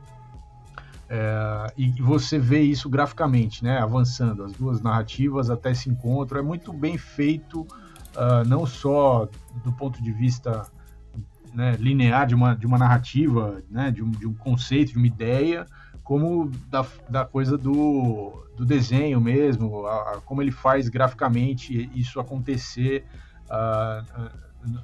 É, 1.13 1.73
e 1.77 1.91
você 2.01 2.39
vê 2.39 2.61
isso 2.61 2.89
graficamente, 2.89 3.65
né? 3.65 3.79
Avançando, 3.79 4.45
as 4.45 4.53
duas 4.53 4.81
narrativas 4.81 5.51
até 5.51 5.73
esse 5.73 5.91
encontro. 5.91 6.39
É 6.39 6.43
muito 6.43 6.73
bem 6.73 6.97
feito, 6.97 7.63
uh, 7.63 8.47
não 8.47 8.65
só 8.65 9.29
do 9.65 9.73
ponto 9.73 10.01
de 10.01 10.13
vista 10.13 10.71
né, 11.53 11.77
linear 11.81 12.29
de 12.29 12.35
uma, 12.37 12.55
de 12.55 12.65
uma 12.65 12.79
narrativa, 12.79 13.61
né, 13.69 13.91
de, 13.91 14.05
um, 14.05 14.11
de 14.11 14.25
um 14.25 14.33
conceito, 14.35 14.93
de 14.93 14.99
uma 14.99 15.07
ideia, 15.09 15.67
como 16.05 16.49
da, 16.69 16.87
da 17.09 17.25
coisa 17.25 17.59
do, 17.59 18.47
do 18.57 18.65
desenho 18.65 19.21
mesmo, 19.21 19.87
a, 19.87 20.13
a, 20.13 20.21
como 20.21 20.41
ele 20.41 20.53
faz 20.53 20.89
graficamente 20.89 21.91
isso 21.93 22.21
acontecer 22.21 23.05
uh, 23.47 24.31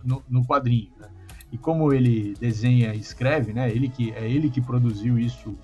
no, 0.04 0.24
no, 0.28 0.44
quadrinho. 0.44 0.90
Né? 0.98 1.08
E 1.52 1.56
como 1.56 1.92
ele 1.92 2.34
desenha 2.40 2.94
e 2.94 2.98
escreve, 2.98 3.52
né, 3.52 3.70
ele 3.70 3.88
que, 3.88 4.10
é 4.12 4.28
ele 4.28 4.50
que 4.50 4.60
produziu 4.60 5.16
isso 5.16 5.56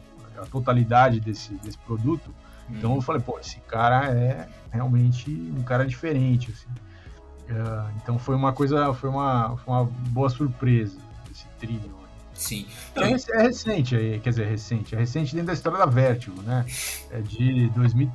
a 0.43 0.47
totalidade 0.47 1.21
desse, 1.21 1.55
desse 1.55 1.79
produto. 1.79 2.35
Então 2.69 2.91
eu 2.91 2.97
uhum. 2.97 3.03
falei, 3.03 3.21
pô, 3.21 3.39
esse 3.39 3.61
cara 3.61 4.07
é 4.07 4.49
realmente 4.71 5.31
um 5.31 5.63
cara 5.63 5.87
diferente, 5.87 6.51
assim. 6.51 6.69
Uh, 7.51 7.93
então 8.03 8.19
foi 8.19 8.35
uma 8.35 8.53
coisa, 8.53 8.95
foi 8.95 9.11
uma, 9.11 9.57
foi 9.59 9.75
uma 9.75 9.85
boa 9.85 10.31
surpresa 10.31 10.99
esse 11.31 11.47
trilho. 11.59 12.02
Sim. 12.35 12.67
É, 12.97 13.39
é, 13.39 13.43
recente, 13.43 14.21
quer 14.23 14.31
dizer, 14.31 14.47
é 14.47 14.51
recente. 14.51 14.95
É 14.95 14.99
recente 14.99 15.35
dentro 15.35 15.49
da 15.49 15.53
história 15.53 15.79
da 15.79 15.87
Vertigo, 15.87 16.41
né? 16.43 16.65
É 17.11 17.21
de 17.21 17.69
2000, 17.71 18.11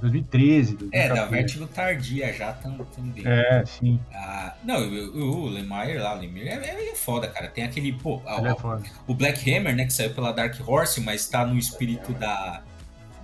2013. 0.00 0.76
2014. 0.76 0.90
É, 0.92 1.08
da 1.08 1.24
Vertigo 1.26 1.66
tardia 1.66 2.32
já 2.32 2.52
também. 2.52 3.22
É, 3.24 3.64
sim. 3.64 4.00
Ah, 4.12 4.54
não, 4.64 4.80
o, 4.80 5.44
o 5.44 5.48
Lemire 5.48 5.98
lá, 5.98 6.14
o 6.14 6.20
Lemire 6.20 6.48
é, 6.48 6.90
é, 6.90 6.94
foda, 6.94 7.28
cara. 7.28 7.48
Tem 7.48 7.64
aquele, 7.64 7.92
pô, 7.92 8.20
é 8.26 8.54
foda. 8.54 8.82
o 9.06 9.14
Black 9.14 9.50
Hammer, 9.50 9.74
né, 9.74 9.84
que 9.84 9.92
saiu 9.92 10.12
pela 10.12 10.32
Dark 10.32 10.56
Horse, 10.66 11.00
mas 11.00 11.28
tá 11.28 11.44
no 11.46 11.56
espírito 11.56 12.12
da, 12.14 12.62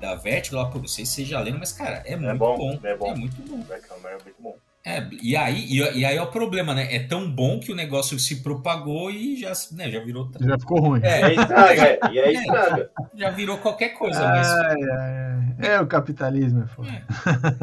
da 0.00 0.14
Vertigo 0.14 0.56
lá, 0.56 0.66
pô, 0.66 0.78
não 0.78 0.88
sei 0.88 1.04
se 1.04 1.12
vocês 1.12 1.28
já 1.28 1.40
leram, 1.40 1.58
mas, 1.58 1.72
cara, 1.72 2.02
é, 2.04 2.12
é 2.12 2.16
muito 2.16 2.38
bom, 2.38 2.56
bom. 2.56 2.80
É, 2.82 2.96
bom. 2.96 3.06
é 3.10 3.14
muito 3.14 3.42
bom. 3.42 3.60
Black 3.62 3.84
Hammer 3.92 4.12
é 4.12 4.24
muito 4.24 4.36
bom. 4.40 4.56
É, 4.84 5.06
e 5.22 5.36
aí, 5.36 5.64
e, 5.68 5.98
e, 5.98 6.04
aí 6.04 6.16
é 6.16 6.22
o 6.22 6.26
problema, 6.26 6.74
né? 6.74 6.92
É 6.92 6.98
tão 6.98 7.30
bom 7.30 7.60
que 7.60 7.70
o 7.70 7.74
negócio 7.74 8.18
se 8.18 8.42
propagou 8.42 9.12
e 9.12 9.36
já, 9.36 9.52
né, 9.70 9.88
já 9.88 10.00
virou. 10.00 10.28
Já 10.40 10.58
ficou 10.58 10.80
ruim. 10.80 11.00
É, 11.04 11.20
e 11.20 11.24
aí 11.24 11.36
estraga, 11.36 11.82
é, 11.82 11.98
e 12.10 12.18
aí 12.18 12.34
estraga. 12.34 12.90
Já 13.14 13.30
virou 13.30 13.58
qualquer 13.58 13.90
coisa. 13.90 14.26
mas... 14.26 14.48
é, 15.60 15.74
é, 15.74 15.80
o 15.80 15.86
capitalismo 15.86 16.64
é 16.64 16.66
foda. 16.66 16.88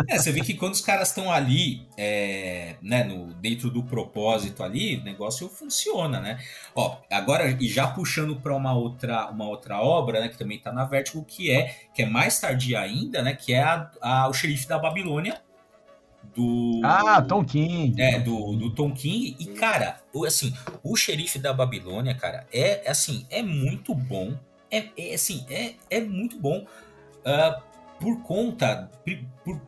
É. 0.08 0.16
é. 0.16 0.18
você 0.18 0.32
vê 0.32 0.40
que 0.40 0.54
quando 0.54 0.76
os 0.76 0.80
caras 0.80 1.10
estão 1.10 1.30
ali, 1.30 1.86
é, 1.98 2.76
né, 2.82 3.04
no, 3.04 3.34
dentro 3.34 3.70
do 3.70 3.84
propósito 3.84 4.64
ali, 4.64 4.96
o 4.96 5.04
negócio 5.04 5.50
funciona, 5.50 6.22
né? 6.22 6.40
Ó, 6.74 7.00
agora, 7.12 7.50
e 7.60 7.68
já 7.68 7.86
puxando 7.86 8.38
para 8.38 8.56
uma 8.56 8.74
outra, 8.74 9.30
uma 9.30 9.46
outra 9.46 9.82
obra, 9.82 10.22
né, 10.22 10.30
que 10.30 10.38
também 10.38 10.58
tá 10.58 10.72
na 10.72 10.86
Vertigo, 10.86 11.26
que 11.26 11.52
é, 11.52 11.76
que 11.94 12.04
é 12.04 12.06
mais 12.06 12.40
tardia 12.40 12.80
ainda, 12.80 13.22
né, 13.22 13.34
que 13.34 13.54
é 13.54 13.62
a, 13.62 13.92
a, 14.02 14.30
o 14.30 14.34
Xerife 14.34 14.70
da 14.70 14.80
Babilônia, 14.80 15.38
do. 16.36 16.82
Ah, 16.84 17.22
Tom 17.22 17.44
King. 17.44 18.02
É, 18.02 18.20
do, 18.20 18.56
do 18.56 18.70
Tom 18.72 18.92
King. 18.92 19.36
E, 19.40 19.46
cara, 19.48 20.02
assim, 20.26 20.54
o 20.84 20.96
xerife 20.96 21.40
da 21.40 21.54
Babilônia, 21.54 22.16
cara, 22.16 22.48
é 22.52 22.90
assim, 22.90 23.26
é 23.30 23.42
muito 23.42 23.94
bom. 23.94 24.38
É, 24.72 24.88
é 24.98 25.14
assim, 25.14 25.46
é, 25.50 25.74
é 25.90 26.02
muito 26.02 26.40
bom. 26.40 26.66
Uh, 27.20 27.62
por 28.00 28.22
conta. 28.24 28.90
Por, 29.44 29.62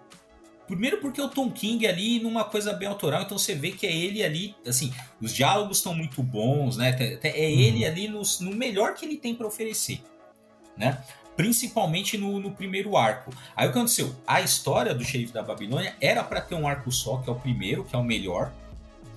primeiro 0.68 1.02
porque 1.02 1.22
o 1.22 1.28
Tom 1.28 1.52
King 1.52 1.86
ali 1.86 2.20
numa 2.20 2.46
coisa 2.46 2.72
bem 2.72 2.88
autoral, 2.88 3.24
então 3.24 3.38
você 3.38 3.54
vê 3.54 3.72
que 3.72 3.86
é 3.86 3.94
ele 3.94 4.24
ali, 4.24 4.56
assim, 4.66 4.94
os 5.22 5.34
diálogos 5.34 5.78
estão 5.78 5.94
muito 5.94 6.24
bons, 6.24 6.78
né? 6.78 6.96
É 7.24 7.52
ele 7.52 7.84
uhum. 7.84 7.92
ali 7.92 8.08
no, 8.08 8.22
no 8.42 8.56
melhor 8.56 8.94
que 8.94 9.06
ele 9.06 9.18
tem 9.18 9.36
para 9.36 9.46
oferecer, 9.46 10.02
né? 10.78 11.04
Principalmente 11.36 12.18
no, 12.18 12.40
no, 12.40 12.52
primeiro 12.52 12.98
arco. 12.98 13.32
Aí 13.56 13.68
o 13.68 13.72
que 13.72 13.78
aconteceu? 13.78 14.16
A 14.28 14.42
história 14.42 14.94
do 14.94 15.04
xerife 15.04 15.34
da 15.34 15.42
Babilônia 15.42 15.96
era 16.00 16.24
para 16.24 16.42
ter 16.42 16.56
um 16.56 16.68
arco 16.68 16.92
só, 16.92 17.18
que 17.18 17.30
é 17.30 17.34
o 17.34 17.36
primeiro, 17.36 17.84
que 17.84 17.96
é 17.96 18.00
o 18.00 18.04
melhor. 18.04 18.52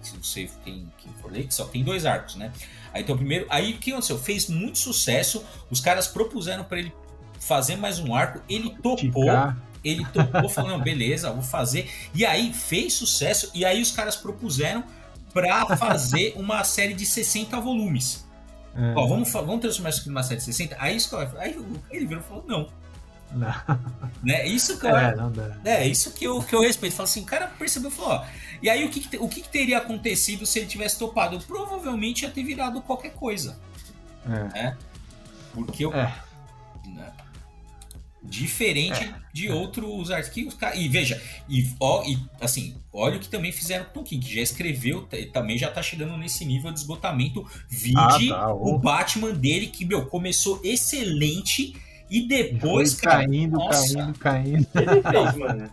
Se 0.03 0.17
você 0.17 0.51
quem, 0.65 0.93
quem 0.99 1.13
for 1.21 1.33
ler, 1.33 1.47
que 1.47 1.55
só 1.55 1.65
tem 1.65 1.83
dois 1.83 2.05
arcos, 2.05 2.37
né? 2.37 2.53
Aí 2.93 3.03
então 3.03 3.15
o 3.15 3.19
primeiro. 3.19 3.47
Aí 3.49 3.73
o 3.73 3.79
que 3.79 3.91
aconteceu? 3.91 4.19
Fez 4.19 4.49
muito 4.49 4.79
sucesso. 4.79 5.45
Os 5.71 5.81
caras 5.81 6.07
propuseram 6.07 6.63
para 6.63 6.79
ele 6.79 6.93
fazer 7.41 7.77
mais 7.77 7.99
um 7.99 8.15
arco. 8.15 8.41
Ele 8.49 8.71
topou. 8.83 9.31
Ele 9.83 10.05
topou, 10.07 10.49
falou: 10.49 10.71
não, 10.71 10.81
beleza, 10.81 11.31
vou 11.31 11.43
fazer. 11.43 11.91
E 12.15 12.25
aí 12.25 12.53
fez 12.53 12.95
sucesso. 12.95 13.51
E 13.55 13.65
aí 13.65 13.83
os 13.83 13.91
caras 13.91 14.17
propuseram 14.17 14.85
para 15.33 15.77
fazer 15.77 16.33
uma 16.37 16.63
série 16.65 16.95
de 16.95 17.05
60 17.05 17.61
volumes. 17.61 18.25
É. 18.77 18.93
Ó, 18.97 19.07
vamos, 19.07 19.31
vamos 19.31 19.61
transformar 19.61 19.91
isso 19.91 20.01
aqui 20.01 20.09
numa 20.09 20.23
760? 20.23 20.77
Aí, 20.79 20.99
aí 21.39 21.59
ele 21.91 22.07
virou 22.07 22.23
e 22.23 22.27
falou, 22.27 22.45
não. 22.47 22.69
Não. 23.33 23.55
Né? 24.23 24.47
Isso 24.47 24.79
que 24.79 24.87
eu, 24.87 24.97
é, 24.97 25.15
não 25.15 25.31
dá. 25.31 25.55
é 25.67 25.87
isso 25.87 26.11
que 26.13 26.25
eu, 26.25 26.43
que 26.43 26.55
eu 26.55 26.63
respeito. 26.63 26.97
Fala 26.97 27.07
assim, 27.07 27.21
o 27.21 27.27
cara 27.27 27.47
percebeu 27.47 27.91
e 27.91 27.93
falou, 27.93 28.13
ó. 28.13 28.25
E 28.63 28.71
aí 28.71 28.85
o 28.85 28.91
que, 28.91 29.19
o 29.19 29.29
que 29.29 29.47
teria 29.47 29.79
acontecido 29.79 30.47
se 30.47 30.59
ele 30.59 30.67
tivesse 30.67 30.99
topado? 30.99 31.39
Provavelmente 31.41 32.23
ia 32.23 32.31
ter 32.31 32.43
virado 32.43 32.81
qualquer 32.81 33.13
coisa. 33.13 33.59
É. 34.27 34.45
Né? 34.55 34.77
Porque 35.53 35.85
eu. 35.85 35.93
É. 35.93 36.15
Né? 36.87 37.13
Diferente 38.27 39.05
é. 39.05 39.15
de 39.33 39.51
outros 39.51 40.11
artigos. 40.11 40.57
E 40.75 40.89
veja, 40.89 41.21
e, 41.49 41.69
ó, 41.79 42.03
e 42.05 42.19
assim, 42.41 42.75
olha 42.93 43.17
o 43.17 43.21
que 43.21 43.29
também 43.29 43.53
fizeram 43.53 43.85
com 43.85 43.91
o 43.91 43.95
Tolkien, 43.95 44.21
que 44.21 44.35
já 44.35 44.41
escreveu, 44.41 45.07
também 45.33 45.59
já 45.59 45.71
tá 45.71 45.83
chegando 45.83 46.17
nesse 46.17 46.45
nível 46.45 46.73
de 46.73 46.81
esgotamento. 46.81 47.47
Vide 47.69 48.33
ah, 48.33 48.37
tá, 48.37 48.55
o 48.55 48.79
Batman 48.79 49.33
dele, 49.33 49.67
que, 49.67 49.85
meu, 49.85 50.07
começou 50.07 50.61
excelente 50.65 51.75
e 52.11 52.27
depois. 52.27 52.95
Foi 52.95 53.11
caindo, 53.11 53.59
caindo, 53.69 54.19
caindo. 54.19 54.67
Ele 54.75 55.03
fez, 55.03 55.37
mano. 55.37 55.71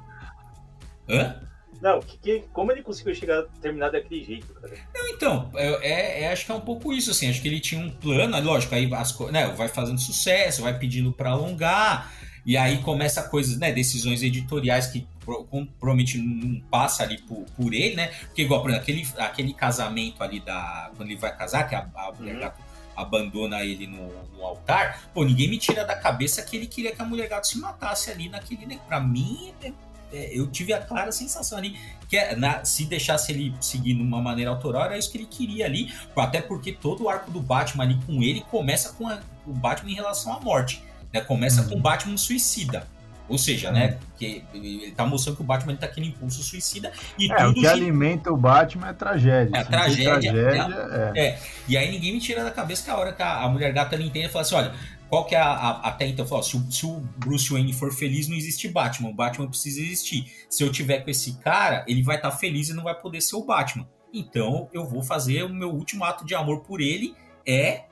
Hã? 1.09 1.35
Não, 1.81 1.99
que, 1.99 2.17
que, 2.17 2.43
como 2.53 2.71
ele 2.71 2.83
conseguiu 2.83 3.15
chegar 3.15 3.43
terminar 3.59 3.89
daquele 3.89 4.23
jeito, 4.23 4.53
cara? 4.53 4.73
Não, 4.93 5.07
então, 5.07 5.49
é, 5.55 6.23
é, 6.23 6.31
acho 6.31 6.45
que 6.45 6.51
é 6.51 6.55
um 6.55 6.61
pouco 6.61 6.93
isso, 6.93 7.09
assim. 7.09 7.27
Acho 7.27 7.41
que 7.41 7.47
ele 7.47 7.59
tinha 7.59 7.83
um 7.83 7.89
plano, 7.89 8.39
lógico, 8.39 8.75
aí 8.75 8.87
as, 8.93 9.19
né, 9.31 9.47
vai 9.47 9.67
fazendo 9.67 9.99
sucesso, 9.99 10.61
vai 10.61 10.77
pedindo 10.77 11.11
para 11.11 11.31
alongar. 11.31 12.13
E 12.45 12.57
aí 12.57 12.79
começa 12.79 13.23
coisas, 13.23 13.57
né, 13.57 13.71
decisões 13.71 14.23
editoriais 14.23 14.87
que 14.87 15.07
provavelmente 15.23 16.17
não 16.17 16.59
passa 16.61 17.03
ali 17.03 17.19
por, 17.19 17.45
por 17.55 17.73
ele, 17.73 17.95
né? 17.95 18.07
Porque 18.07 18.41
igual, 18.41 18.61
por 18.61 18.71
exemplo, 18.71 18.83
aquele, 18.83 19.07
aquele 19.17 19.53
casamento 19.53 20.23
ali 20.23 20.39
da. 20.39 20.91
Quando 20.97 21.09
ele 21.09 21.19
vai 21.19 21.35
casar, 21.35 21.67
que 21.67 21.75
a, 21.75 21.87
a 21.93 22.11
mulher 22.11 22.35
uhum. 22.35 22.41
gato 22.41 22.61
abandona 22.95 23.63
ele 23.63 23.87
no, 23.87 24.07
no, 24.35 24.45
altar, 24.45 25.01
pô, 25.13 25.23
ninguém 25.23 25.49
me 25.49 25.57
tira 25.57 25.85
da 25.85 25.95
cabeça 25.95 26.41
que 26.41 26.57
ele 26.57 26.67
queria 26.67 26.93
que 26.93 27.01
a 27.01 27.05
mulher 27.05 27.29
gato 27.29 27.47
se 27.47 27.57
matasse 27.59 28.11
ali 28.11 28.29
naquele. 28.29 28.65
Né? 28.65 28.79
Pra 28.87 28.99
mim, 28.99 29.53
é, 29.63 29.71
é, 30.11 30.37
eu 30.37 30.47
tive 30.47 30.73
a 30.73 30.81
clara 30.81 31.11
sensação 31.11 31.57
ali 31.57 31.77
que 32.09 32.17
é, 32.17 32.35
na, 32.35 32.65
se 32.65 32.85
deixasse 32.85 33.31
ele 33.31 33.55
seguir 33.61 33.93
numa 33.93 34.21
maneira 34.21 34.51
autoral, 34.51 34.83
era 34.83 34.97
isso 34.97 35.11
que 35.11 35.17
ele 35.17 35.25
queria 35.25 35.65
ali. 35.65 35.93
Até 36.15 36.41
porque 36.41 36.71
todo 36.71 37.03
o 37.03 37.09
arco 37.09 37.31
do 37.31 37.39
Batman 37.39 37.83
ali 37.83 37.99
com 38.05 38.21
ele 38.21 38.41
começa 38.41 38.93
com 38.93 39.07
a, 39.07 39.19
o 39.45 39.53
Batman 39.53 39.91
em 39.91 39.95
relação 39.95 40.33
à 40.33 40.39
morte. 40.39 40.83
Né? 41.13 41.21
Começa 41.21 41.61
uhum. 41.61 41.69
com 41.69 41.75
o 41.75 41.79
Batman 41.81 42.17
suicida. 42.17 42.87
Ou 43.31 43.37
seja, 43.37 43.69
uhum. 43.69 43.75
né? 43.75 43.97
Que 44.17 44.43
ele 44.53 44.91
tá 44.91 45.05
mostrando 45.05 45.37
que 45.37 45.41
o 45.41 45.45
Batman 45.45 45.75
tá 45.75 45.85
aquele 45.85 46.07
impulso 46.07 46.43
suicida 46.43 46.91
e 47.17 47.31
é, 47.31 47.35
tudo. 47.35 47.51
O 47.51 47.53
que 47.53 47.67
alimenta 47.67 48.31
o 48.31 48.35
Batman 48.35 48.89
é 48.89 48.93
tragédia. 48.93 49.57
É, 49.57 49.63
tragédia. 49.63 50.31
tragédia 50.33 51.11
é. 51.15 51.27
é. 51.27 51.39
E 51.67 51.77
aí 51.77 51.89
ninguém 51.89 52.13
me 52.13 52.19
tira 52.19 52.43
da 52.43 52.51
cabeça 52.51 52.83
que 52.83 52.89
a 52.89 52.97
hora 52.97 53.13
que 53.13 53.23
a, 53.23 53.43
a 53.43 53.47
mulher 53.47 53.71
gata 53.71 53.95
entende 53.95 54.25
e 54.25 54.29
fala 54.29 54.41
assim: 54.41 54.55
olha, 54.55 54.73
qual 55.07 55.25
que 55.25 55.33
é 55.33 55.39
a, 55.39 55.49
a, 55.49 55.87
até 55.87 56.07
então? 56.07 56.25
Se, 56.43 56.57
o, 56.57 56.71
se 56.71 56.85
o 56.85 56.99
Bruce 57.17 57.51
Wayne 57.51 57.71
for 57.71 57.93
feliz, 57.93 58.27
não 58.27 58.35
existe 58.35 58.67
Batman. 58.67 59.09
O 59.09 59.13
Batman 59.13 59.47
precisa 59.47 59.79
existir. 59.79 60.25
Se 60.49 60.63
eu 60.63 60.71
tiver 60.71 60.99
com 60.99 61.09
esse 61.09 61.37
cara, 61.39 61.85
ele 61.87 62.03
vai 62.03 62.17
estar 62.17 62.31
tá 62.31 62.37
feliz 62.37 62.67
e 62.67 62.73
não 62.73 62.83
vai 62.83 62.95
poder 62.95 63.21
ser 63.21 63.37
o 63.37 63.45
Batman. 63.45 63.87
Então 64.13 64.69
eu 64.73 64.85
vou 64.85 65.01
fazer 65.01 65.43
o 65.43 65.49
meu 65.49 65.69
último 65.69 66.03
ato 66.03 66.25
de 66.25 66.35
amor 66.35 66.61
por 66.61 66.81
ele 66.81 67.15
é 67.47 67.85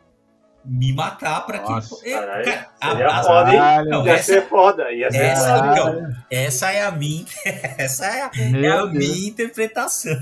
me 0.64 0.94
matar 0.94 1.46
pra 1.46 1.60
que. 1.60 2.12
Cara, 2.12 2.44
a, 2.80 3.24
foda, 3.24 3.52
hein? 3.54 3.90
Não, 3.90 4.06
ia 4.06 4.14
essa, 4.14 4.34
ser 4.34 4.48
foda. 4.48 4.92
Ia 4.92 5.12
ser 5.12 5.18
essa, 5.18 5.58
foda. 5.58 5.72
Então, 5.72 6.16
essa 6.30 6.72
é 6.72 6.84
a 6.84 6.92
minha, 6.92 7.26
essa 7.78 8.06
é 8.06 8.22
a, 8.22 8.32
é 8.36 8.68
a 8.68 8.86
minha 8.86 9.30
interpretação. 9.30 10.22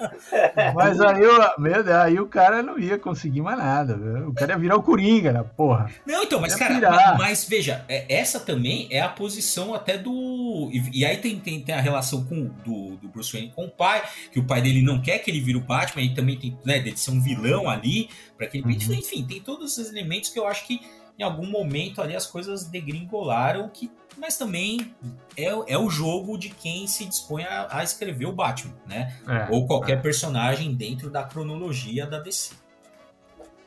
Mas 0.74 1.00
aí, 1.00 1.20
meu 1.58 1.82
Deus, 1.82 1.96
aí 1.96 2.20
o 2.20 2.26
cara 2.26 2.62
não 2.62 2.78
ia 2.78 2.98
conseguir 2.98 3.42
mais 3.42 3.58
nada. 3.58 3.96
Viu? 3.96 4.28
O 4.28 4.34
cara 4.34 4.52
ia 4.52 4.58
virar 4.58 4.76
o 4.76 4.82
Coringa, 4.82 5.32
né? 5.32 5.44
porra. 5.56 5.90
Não, 6.06 6.22
então, 6.22 6.40
mas, 6.40 6.54
cara, 6.54 6.80
mas, 6.80 7.18
mas, 7.18 7.44
veja, 7.44 7.84
é, 7.88 8.06
essa 8.08 8.40
também 8.40 8.88
é 8.90 9.00
a 9.00 9.08
posição 9.08 9.74
até 9.74 9.98
do. 9.98 10.70
E, 10.72 11.00
e 11.00 11.04
aí 11.04 11.18
tem, 11.18 11.38
tem, 11.38 11.60
tem, 11.60 11.74
a 11.74 11.80
relação 11.80 12.24
com 12.24 12.44
do, 12.64 12.96
do 12.96 13.08
Bruce 13.08 13.32
Wayne 13.32 13.52
com 13.54 13.64
o 13.64 13.70
pai, 13.70 14.02
que 14.32 14.38
o 14.38 14.44
pai 14.44 14.62
dele 14.62 14.82
não 14.82 15.00
quer 15.00 15.18
que 15.18 15.30
ele 15.30 15.40
vire 15.40 15.58
o 15.58 15.62
Batman, 15.62 16.02
e 16.02 16.14
também 16.14 16.38
tem, 16.38 16.58
né, 16.64 16.78
dele 16.78 16.96
ser 16.96 17.10
um 17.10 17.20
vilão 17.20 17.68
ali, 17.68 18.08
para 18.40 18.46
que 18.46 18.56
ele. 18.56 18.66
Uhum. 18.66 18.94
Enfim, 18.94 19.22
tem 19.22 19.40
todos 19.40 19.72
esses 19.76 19.92
elementos 19.92 20.30
que 20.30 20.38
eu 20.38 20.46
acho 20.46 20.66
que 20.66 20.80
em 21.18 21.22
algum 21.22 21.46
momento 21.46 22.00
ali 22.00 22.16
as 22.16 22.26
coisas 22.26 22.64
degringolaram, 22.64 23.68
que, 23.68 23.90
mas 24.16 24.38
também 24.38 24.94
é, 25.36 25.48
é 25.74 25.78
o 25.78 25.90
jogo 25.90 26.38
de 26.38 26.48
quem 26.48 26.86
se 26.86 27.04
dispõe 27.04 27.44
a, 27.44 27.68
a 27.70 27.84
escrever 27.84 28.24
o 28.24 28.32
Batman, 28.32 28.74
né? 28.86 29.14
É, 29.28 29.48
Ou 29.50 29.66
qualquer 29.66 29.98
é. 29.98 30.00
personagem 30.00 30.74
dentro 30.74 31.10
da 31.10 31.22
cronologia 31.22 32.06
da 32.06 32.18
DC. 32.18 32.54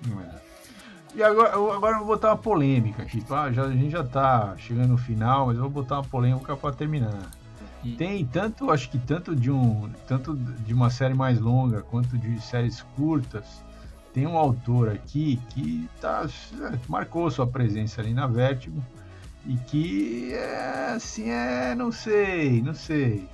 É. 0.08 0.44
E 1.14 1.22
agora, 1.22 1.54
agora 1.54 1.96
eu 1.98 2.00
vou 2.00 2.08
botar 2.08 2.30
uma 2.30 2.38
polêmica 2.38 3.04
aqui. 3.04 3.24
Tá? 3.24 3.52
Já, 3.52 3.66
a 3.66 3.72
gente 3.72 3.92
já 3.92 4.04
tá 4.04 4.56
chegando 4.58 4.90
no 4.90 4.98
final, 4.98 5.46
mas 5.46 5.56
eu 5.58 5.62
vou 5.62 5.70
botar 5.70 5.98
uma 5.98 6.04
polêmica 6.04 6.58
para 6.58 6.74
terminar. 6.74 7.30
Tem 7.98 8.26
tanto, 8.26 8.72
acho 8.72 8.90
que 8.90 8.98
tanto 8.98 9.36
de 9.36 9.52
um, 9.52 9.92
tanto 10.08 10.36
de 10.36 10.74
uma 10.74 10.90
série 10.90 11.14
mais 11.14 11.40
longa 11.40 11.84
quanto 11.84 12.18
de 12.18 12.42
séries 12.42 12.82
curtas. 12.96 13.64
Tem 14.14 14.28
um 14.28 14.38
autor 14.38 14.90
aqui 14.90 15.40
que 15.50 15.90
tá, 16.00 16.28
marcou 16.88 17.30
sua 17.32 17.48
presença 17.48 18.00
ali 18.00 18.14
na 18.14 18.28
Vertigo 18.28 18.84
e 19.46 19.58
que 19.58 20.34
é 20.34 20.94
assim, 20.96 21.30
é, 21.30 21.76
não 21.76 21.92
sei, 21.92 22.62
não 22.62 22.74
sei. 22.74 23.28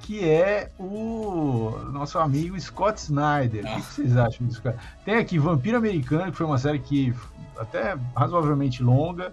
Que 0.00 0.24
é 0.28 0.70
o 0.78 1.78
nosso 1.92 2.18
amigo 2.18 2.60
Scott 2.60 3.00
Snyder. 3.00 3.64
Ah. 3.66 3.72
O 3.72 3.76
que 3.76 3.82
vocês 3.82 4.16
acham 4.16 4.46
disso, 4.46 4.60
cara? 4.60 4.76
Tem 5.04 5.14
aqui 5.14 5.38
Vampiro 5.38 5.78
Americano, 5.78 6.30
que 6.30 6.36
foi 6.36 6.46
uma 6.46 6.58
série 6.58 6.80
que 6.80 7.14
até 7.56 7.96
razoavelmente 8.14 8.82
longa, 8.82 9.32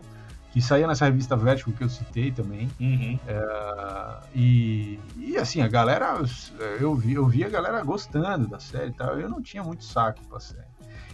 que 0.51 0.61
saía 0.61 0.88
nessa 0.88 1.05
revista 1.05 1.36
Vertigo 1.36 1.73
que 1.73 1.84
eu 1.84 1.89
citei 1.89 2.32
também. 2.32 2.69
Uhum. 2.80 3.19
É, 3.27 4.17
e, 4.34 4.99
e 5.17 5.38
assim, 5.38 5.61
a 5.61 5.67
galera, 5.67 6.21
eu 6.80 6.95
vi, 6.95 7.15
eu 7.15 7.25
vi 7.27 7.43
a 7.43 7.49
galera 7.49 7.84
gostando 7.84 8.47
da 8.47 8.59
série 8.59 8.91
e 8.91 8.93
tal. 8.93 9.19
Eu 9.19 9.27
não 9.27 9.41
tinha 9.41 9.63
muito 9.63 9.84
saco 9.84 10.23
pra 10.30 10.39
série. 10.39 10.68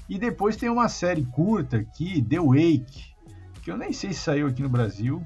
E 0.08 0.18
depois 0.20 0.56
tem 0.56 0.70
uma 0.70 0.88
série 0.88 1.26
curta 1.26 1.78
aqui, 1.78 2.22
The 2.22 2.40
Wake, 2.40 3.16
que 3.62 3.72
eu 3.72 3.78
nem 3.78 3.92
sei 3.92 4.14
se 4.14 4.20
saiu 4.20 4.48
aqui 4.48 4.62
no 4.62 4.70
Brasil. 4.70 5.26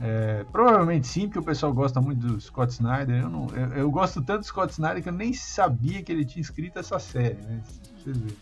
É, 0.00 0.44
provavelmente 0.52 1.08
sim, 1.08 1.26
porque 1.26 1.40
o 1.40 1.42
pessoal 1.42 1.72
gosta 1.72 2.00
muito 2.00 2.24
do 2.24 2.40
Scott 2.40 2.72
Snyder. 2.72 3.22
Eu, 3.22 3.28
não, 3.28 3.48
eu, 3.48 3.66
eu, 3.74 3.90
gosto 3.90 4.22
tanto 4.22 4.40
do 4.40 4.46
Scott 4.46 4.72
Snyder 4.72 5.02
que 5.02 5.08
eu 5.08 5.12
nem 5.12 5.32
sabia 5.32 6.02
que 6.02 6.12
ele 6.12 6.24
tinha 6.24 6.40
escrito 6.40 6.78
essa 6.78 7.00
série, 7.00 7.40
né? 7.42 7.60
Vocês 7.96 8.16
verem. 8.16 8.36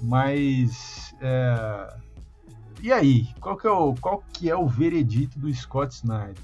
Mas. 0.00 1.14
É, 1.20 1.96
e 2.80 2.92
aí, 2.92 3.28
qual 3.40 3.56
que, 3.56 3.66
é 3.66 3.70
o, 3.70 3.94
qual 3.94 4.22
que 4.32 4.48
é 4.48 4.56
o 4.56 4.68
veredito 4.68 5.38
do 5.40 5.52
Scott 5.52 5.92
Snyder? 5.94 6.36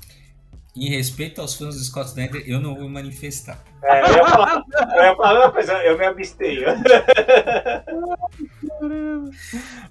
Em 0.74 0.88
respeito 0.88 1.38
aos 1.40 1.54
fãs 1.54 1.76
do 1.76 1.84
Scott 1.84 2.08
Snyder, 2.08 2.42
eu 2.46 2.58
não 2.58 2.74
vou 2.74 2.88
manifestar. 2.88 3.62
É, 3.84 4.00
eu 4.08 4.16
ia 4.16 4.26
falar, 4.26 4.64
eu 4.96 5.02
ia 5.04 5.16
falar 5.16 5.50
coisa, 5.50 5.72
eu 5.84 5.98
me 5.98 6.06
abstenho. 6.06 6.66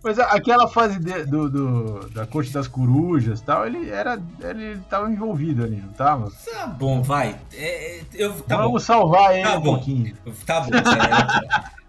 Mas 0.04 0.18
aquela 0.18 0.68
fase 0.68 1.00
de, 1.00 1.26
do, 1.26 1.50
do, 1.50 2.10
da 2.10 2.26
corte 2.26 2.52
das 2.52 2.68
corujas 2.68 3.42
tal, 3.42 3.68
ele 3.68 3.90
era. 3.92 4.20
Ele 4.42 4.80
estava 4.80 5.10
envolvido 5.12 5.64
ali, 5.64 5.78
não 5.78 5.92
estava? 5.92 6.32
Tá 6.52 6.66
bom, 6.68 7.02
vai. 7.04 7.38
É, 7.54 8.02
eu, 8.16 8.34
tá 8.42 8.58
Vamos 8.58 8.72
bom. 8.72 8.80
salvar 8.80 9.36
ele 9.36 9.44
tá 9.44 9.58
um 9.58 9.62
bom. 9.62 9.76
pouquinho. 9.76 10.16
Tá 10.46 10.62
bom, 10.62 10.70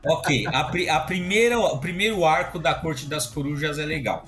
Ok, 0.05 0.45
a, 0.49 0.61
a 0.97 1.01
primeira, 1.01 1.59
o 1.59 1.79
primeiro 1.79 2.25
arco 2.25 2.59
da 2.59 2.75
Corte 2.75 3.07
das 3.07 3.27
Corujas 3.27 3.79
é 3.79 3.87
legal. 3.87 4.25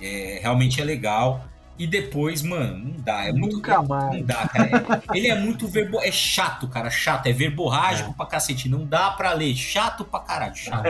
É, 0.00 0.40
realmente 0.42 0.80
é 0.80 0.84
legal. 0.84 1.44
E 1.76 1.86
depois, 1.86 2.40
mano, 2.42 2.78
não 2.78 3.00
dá. 3.00 3.24
É 3.24 3.32
muito, 3.32 3.56
Nunca 3.56 3.82
mais. 3.82 4.12
Não 4.12 4.22
dá, 4.22 4.48
cara. 4.48 4.70
É, 5.12 5.18
ele 5.18 5.28
é 5.28 5.34
muito 5.34 5.66
verbo. 5.66 6.00
É 6.00 6.12
chato, 6.12 6.68
cara. 6.68 6.88
Chato. 6.88 7.26
É 7.26 7.32
verborrágico 7.32 8.10
é. 8.10 8.14
pra 8.14 8.26
cacete. 8.26 8.68
Não 8.68 8.84
dá 8.84 9.10
pra 9.10 9.32
ler. 9.32 9.54
Chato 9.56 10.04
pra 10.04 10.20
caralho. 10.20 10.54
Chato. 10.54 10.84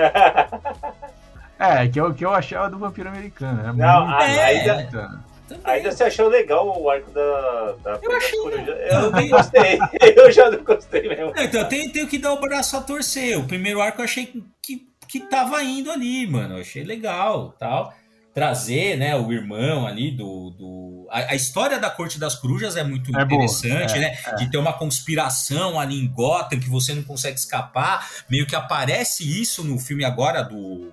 É, 1.58 1.88
que 1.88 1.98
é 1.98 2.02
o 2.02 2.12
que 2.12 2.24
eu 2.24 2.34
achava 2.34 2.68
do 2.68 2.78
Vampiro 2.78 3.08
Americano. 3.08 3.60
É 3.60 3.72
não, 3.72 4.06
muito 4.06 4.22
ainda, 4.22 5.22
ainda 5.62 5.92
você 5.92 6.04
achou 6.04 6.28
legal 6.28 6.78
o 6.78 6.90
arco 6.90 7.10
da, 7.12 7.74
da 7.82 7.98
eu 8.02 8.12
achei, 8.12 8.38
Coruja. 8.40 8.72
Eu 8.72 9.10
não 9.10 9.28
gostei. 9.28 9.78
eu 10.16 10.32
já 10.32 10.50
não 10.50 10.64
gostei 10.64 11.08
mesmo. 11.08 11.32
Então, 11.36 11.60
eu 11.60 11.68
tenho, 11.68 11.92
tenho 11.92 12.08
que 12.08 12.18
dar 12.18 12.32
o 12.32 12.40
braço 12.40 12.76
a 12.76 12.80
torcer. 12.80 13.38
O 13.38 13.44
primeiro 13.44 13.80
arco 13.80 14.00
eu 14.00 14.04
achei 14.04 14.26
que, 14.60 14.86
que 15.08 15.20
tava 15.20 15.62
indo 15.62 15.90
ali, 15.90 16.26
mano. 16.26 16.56
Eu 16.56 16.60
achei 16.60 16.82
legal 16.82 17.54
tal 17.58 17.94
trazer 18.34 18.96
né, 18.96 19.14
o 19.14 19.32
irmão 19.32 19.86
ali 19.86 20.10
do. 20.10 20.50
do... 20.50 21.06
A, 21.08 21.32
a, 21.32 21.34
história 21.36 21.78
da 21.78 21.88
Corte 21.88 22.18
das 22.18 22.34
Corujas 22.34 22.76
é 22.76 22.82
muito 22.82 23.16
é 23.16 23.22
interessante, 23.22 23.94
é, 23.94 24.00
né? 24.00 24.18
É. 24.26 24.34
De 24.34 24.50
ter 24.50 24.58
uma 24.58 24.72
conspiração 24.72 25.78
ali 25.78 25.96
em 26.00 26.08
Gotham 26.08 26.58
que 26.58 26.68
você 26.68 26.92
não 26.92 27.04
consegue 27.04 27.38
escapar. 27.38 28.10
Meio 28.28 28.44
que 28.44 28.56
aparece 28.56 29.40
isso 29.40 29.62
no 29.62 29.78
filme 29.78 30.04
agora 30.04 30.42
do. 30.42 30.92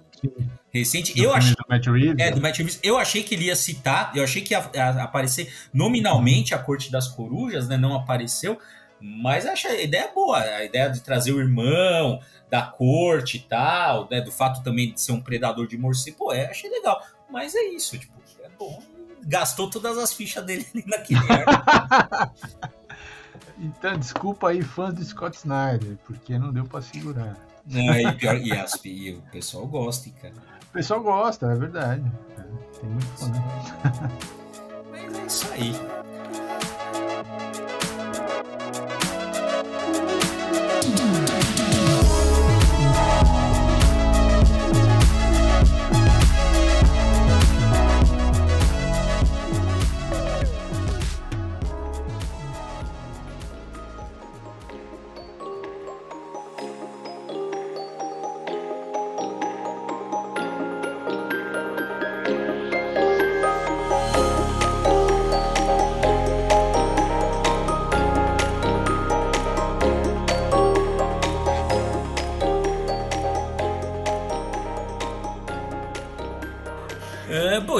Recente, 0.71 1.13
do 1.15 1.23
eu 1.23 1.33
achei. 1.33 1.55
Do 1.55 1.65
Matt 1.67 1.87
Reeves, 1.87 2.15
é, 2.19 2.31
do 2.31 2.39
Matt 2.39 2.57
Reeves. 2.59 2.79
Eu 2.83 2.99
achei 2.99 3.23
que 3.23 3.33
ele 3.33 3.45
ia 3.45 3.55
citar, 3.55 4.11
eu 4.15 4.23
achei 4.23 4.43
que 4.43 4.53
ia, 4.53 4.69
ia 4.73 4.89
aparecer 5.03 5.51
nominalmente 5.73 6.53
a 6.53 6.59
Corte 6.59 6.91
das 6.91 7.07
Corujas, 7.07 7.67
né? 7.67 7.75
Não 7.75 7.95
apareceu, 7.95 8.59
mas 9.01 9.47
achei 9.47 9.71
a 9.71 9.81
ideia 9.81 10.11
boa, 10.13 10.39
a 10.39 10.63
ideia 10.63 10.89
de 10.89 11.01
trazer 11.01 11.31
o 11.31 11.39
irmão 11.39 12.21
da 12.51 12.61
corte 12.61 13.37
e 13.37 13.39
tal, 13.39 14.07
né? 14.11 14.21
Do 14.21 14.31
fato 14.31 14.61
também 14.63 14.93
de 14.93 15.01
ser 15.01 15.13
um 15.13 15.21
predador 15.21 15.65
de 15.65 15.77
morcego, 15.77 16.17
pô, 16.17 16.31
é, 16.31 16.45
achei 16.45 16.69
legal. 16.69 17.01
Mas 17.31 17.55
é 17.55 17.63
isso, 17.69 17.97
tipo, 17.97 18.13
é 18.43 18.49
bom. 18.49 18.81
Gastou 19.23 19.69
todas 19.69 19.97
as 19.97 20.13
fichas 20.13 20.43
dele 20.45 20.65
naquele 20.85 21.19
ar. 21.31 22.33
então, 23.57 23.97
desculpa 23.97 24.49
aí, 24.49 24.61
fãs 24.61 24.93
do 24.93 25.03
Scott 25.03 25.37
Snyder, 25.37 25.97
porque 26.05 26.37
não 26.37 26.51
deu 26.51 26.65
pra 26.65 26.81
segurar. 26.81 27.37
Não, 27.65 27.93
e, 27.93 28.11
pior, 28.17 28.37
e, 28.37 28.51
as, 28.51 28.79
e 28.83 29.11
o 29.11 29.21
pessoal 29.31 29.65
gosta, 29.67 30.09
cara. 30.21 30.33
O 30.63 30.73
pessoal 30.73 31.01
gosta, 31.01 31.51
é 31.51 31.55
verdade. 31.55 32.11
É, 32.37 32.41
tem 32.79 32.89
muito 32.89 33.05
fã. 33.17 33.31
Mas 34.89 35.17
é 35.17 35.25
isso 35.25 35.47
aí. 35.53 35.71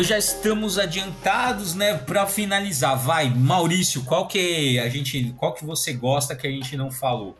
já 0.03 0.17
estamos 0.17 0.77
adiantados, 0.79 1.75
né? 1.75 1.97
Para 1.97 2.25
finalizar, 2.25 2.97
vai, 2.97 3.29
Maurício, 3.29 4.03
qual 4.03 4.27
que 4.27 4.79
a 4.79 4.89
gente, 4.89 5.33
qual 5.37 5.53
que 5.53 5.65
você 5.65 5.93
gosta 5.93 6.35
que 6.35 6.47
a 6.47 6.51
gente 6.51 6.77
não 6.77 6.89
falou? 6.89 7.37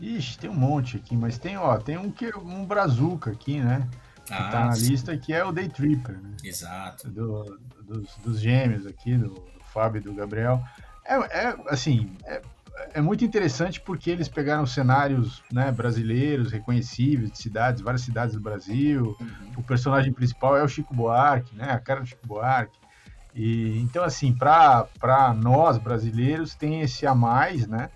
Ixi, 0.00 0.38
tem 0.38 0.48
um 0.48 0.54
monte 0.54 0.96
aqui, 0.96 1.16
mas 1.16 1.38
tem, 1.38 1.56
ó, 1.56 1.76
tem 1.76 1.98
um 1.98 2.10
que 2.10 2.34
um 2.36 2.64
brazuca 2.64 3.30
aqui, 3.30 3.60
né? 3.60 3.88
Que 4.24 4.32
ah, 4.32 4.48
tá 4.50 4.64
na 4.66 4.72
sim. 4.72 4.90
lista 4.90 5.16
que 5.16 5.32
é 5.32 5.44
o 5.44 5.50
Day 5.50 5.68
Tripper, 5.68 6.16
né? 6.16 6.36
Exato. 6.44 7.08
Do, 7.08 7.58
dos, 7.82 8.16
dos, 8.18 8.40
gêmeos 8.40 8.86
aqui, 8.86 9.16
do, 9.16 9.28
do 9.30 9.64
Fábio 9.72 10.00
e 10.00 10.02
do 10.02 10.14
Gabriel. 10.14 10.62
É, 11.04 11.14
é 11.16 11.56
assim, 11.68 12.16
é, 12.24 12.42
é 12.94 13.00
muito 13.00 13.24
interessante 13.24 13.80
porque 13.80 14.10
eles 14.10 14.28
pegaram 14.28 14.66
cenários 14.66 15.42
né, 15.52 15.70
brasileiros, 15.70 16.52
reconhecíveis, 16.52 17.30
de 17.30 17.38
cidades, 17.38 17.80
várias 17.80 18.02
cidades 18.02 18.34
do 18.34 18.40
Brasil. 18.40 19.16
Uhum. 19.20 19.52
O 19.58 19.62
personagem 19.62 20.12
principal 20.12 20.56
é 20.56 20.62
o 20.62 20.68
Chico 20.68 20.94
Buarque, 20.94 21.54
né, 21.54 21.70
a 21.70 21.78
cara 21.78 22.00
do 22.00 22.06
Chico 22.06 22.26
Buarque. 22.26 22.78
E, 23.34 23.78
então, 23.80 24.02
assim, 24.02 24.34
para 24.34 25.34
nós 25.36 25.78
brasileiros 25.78 26.54
tem 26.54 26.80
esse 26.80 27.06
a 27.06 27.14
mais, 27.14 27.66
né? 27.66 27.90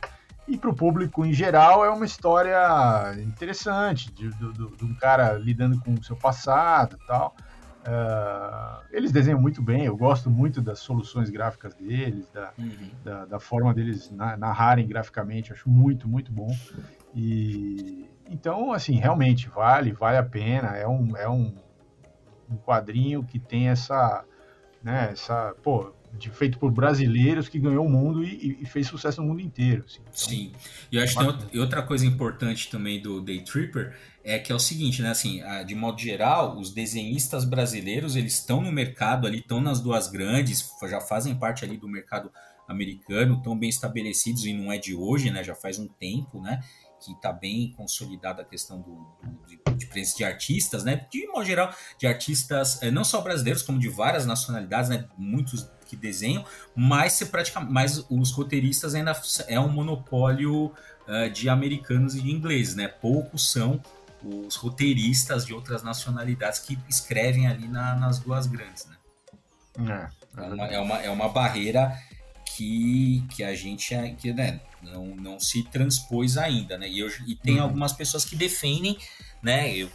E 0.47 0.57
para 0.59 0.71
o 0.71 0.75
público 0.75 1.25
em 1.25 1.33
geral 1.33 1.85
é 1.85 1.91
uma 1.91 2.05
história 2.05 3.15
interessante 3.19 4.13
de, 4.13 4.29
de, 4.29 4.53
de 4.77 4.85
um 4.85 4.95
cara 4.95 5.35
lidando 5.35 5.81
com 5.81 5.95
o 5.95 6.05
seu 6.05 6.17
passado 6.17 6.99
tal. 7.07 7.35
Uh, 7.83 8.85
eles 8.93 9.11
desenham 9.11 9.41
muito 9.41 9.61
bem, 9.61 9.85
eu 9.85 9.97
gosto 9.97 10.31
muito 10.31 10.61
das 10.61 10.79
soluções 10.79 11.31
gráficas 11.31 11.75
deles, 11.75 12.29
da, 12.31 12.53
uhum. 12.57 12.91
da, 13.03 13.25
da, 13.25 13.41
forma 13.41 13.75
deles 13.75 14.09
narrarem 14.39 14.87
graficamente, 14.87 15.53
acho 15.53 15.69
muito, 15.69 16.09
muito 16.09 16.31
bom. 16.31 16.55
E 17.13 18.09
então, 18.33 18.73
assim, 18.73 18.95
realmente 18.95 19.49
vale, 19.49 19.93
vale 19.93 20.17
a 20.17 20.23
pena. 20.23 20.77
É 20.77 20.89
um, 20.89 21.17
é 21.17 21.29
um, 21.29 21.55
um 22.51 22.57
quadrinho 22.57 23.23
que 23.23 23.39
tem 23.39 23.69
essa, 23.69 24.25
né, 24.83 25.11
essa, 25.13 25.55
pô, 25.63 25.93
de, 26.19 26.31
feito 26.31 26.59
por 26.59 26.71
brasileiros 26.71 27.49
que 27.49 27.59
ganhou 27.59 27.87
o 27.87 27.89
mundo 27.89 28.25
e, 28.25 28.59
e 28.61 28.67
fez 28.67 28.87
sucesso 28.87 29.21
no 29.21 29.29
mundo 29.29 29.41
inteiro. 29.41 29.85
Assim. 29.87 30.01
Então, 30.01 30.13
Sim, 30.13 30.53
e 30.91 30.97
eu 30.97 31.03
acho 31.03 31.19
que 31.19 31.51
tem 31.51 31.61
outra 31.61 31.83
coisa 31.83 32.07
importante 32.07 32.71
também 32.71 33.01
do 33.01 33.21
Day 33.21 33.43
Tripper 33.43 33.97
é 34.25 34.39
que 34.39 34.53
é 34.53 34.55
o 34.55 34.59
seguinte, 34.59 35.03
né? 35.03 35.11
Assim, 35.11 35.41
de 35.67 35.75
modo 35.75 36.01
geral, 36.01 36.57
os 36.57 36.73
desenhistas 36.73 37.45
brasileiros 37.45 38.15
eles 38.15 38.35
estão 38.35 38.61
no 38.61 38.71
mercado 38.71 39.27
ali, 39.27 39.39
estão 39.39 39.61
nas 39.61 39.81
duas 39.81 40.09
grandes, 40.09 40.71
já 40.89 41.01
fazem 41.01 41.35
parte 41.35 41.65
ali 41.65 41.77
do 41.77 41.89
mercado 41.89 42.31
americano, 42.69 43.37
estão 43.37 43.59
bem 43.59 43.69
estabelecidos 43.69 44.45
e 44.45 44.53
não 44.53 44.71
é 44.71 44.79
de 44.79 44.95
hoje, 44.95 45.31
né? 45.31 45.43
Já 45.43 45.55
faz 45.55 45.79
um 45.79 45.89
tempo, 45.89 46.41
né? 46.41 46.61
que 47.05 47.13
está 47.13 47.33
bem 47.33 47.73
consolidada 47.73 48.43
a 48.43 48.45
questão 48.45 48.81
do, 48.81 48.95
do 49.23 49.75
de, 49.77 49.87
presença 49.87 50.17
de 50.17 50.25
artistas, 50.25 50.85
né? 50.85 51.07
De 51.11 51.27
modo 51.27 51.45
geral, 51.45 51.75
de 51.99 52.07
artistas 52.07 52.83
é, 52.83 52.91
não 52.91 53.05
só 53.05 53.21
brasileiros, 53.21 53.63
como 53.63 53.79
de 53.79 53.89
várias 53.89 54.25
nacionalidades, 54.25 54.89
né? 54.89 55.09
Muitos 55.19 55.69
que 55.93 55.97
desenham, 55.97 56.45
mas 56.75 57.13
se 57.13 57.27
praticamente, 57.27 57.73
mas 57.73 58.07
os 58.09 58.33
roteiristas 58.33 58.95
ainda 58.95 59.13
é 59.47 59.61
um 59.61 59.69
monopólio 59.69 60.73
uh, 61.07 61.31
de 61.31 61.51
americanos 61.51 62.15
e 62.15 62.23
de 62.23 62.31
ingleses, 62.31 62.75
né? 62.75 62.89
Poucos 62.89 63.53
são 63.53 63.79
os 64.25 64.57
roteiristas 64.57 65.45
de 65.45 65.53
outras 65.53 65.83
nacionalidades 65.83 66.61
que 66.61 66.79
escrevem 66.89 67.47
ali 67.47 67.69
na, 67.69 67.95
nas 67.95 68.19
duas 68.19 68.47
grandes, 68.47 68.87
né? 68.87 68.97
É, 69.79 70.41
é, 70.41 70.47
uma, 70.47 70.67
é, 70.67 70.79
uma, 70.79 71.03
é 71.03 71.11
uma 71.11 71.29
barreira 71.29 71.99
que, 72.57 73.23
que 73.35 73.45
a 73.45 73.55
gente 73.55 73.95
que, 74.19 74.33
né, 74.33 74.61
não, 74.83 75.07
não 75.17 75.41
se 75.41 75.63
transpôs 75.65 76.39
ainda, 76.39 76.79
né? 76.79 76.89
E, 76.89 77.01
eu, 77.01 77.09
e 77.27 77.37
tem 77.37 77.57
uhum. 77.57 77.65
algumas 77.65 77.93
pessoas 77.93 78.25
que 78.25 78.35
defendem, 78.35 78.97
né? 79.43 79.77
Eu, 79.77 79.91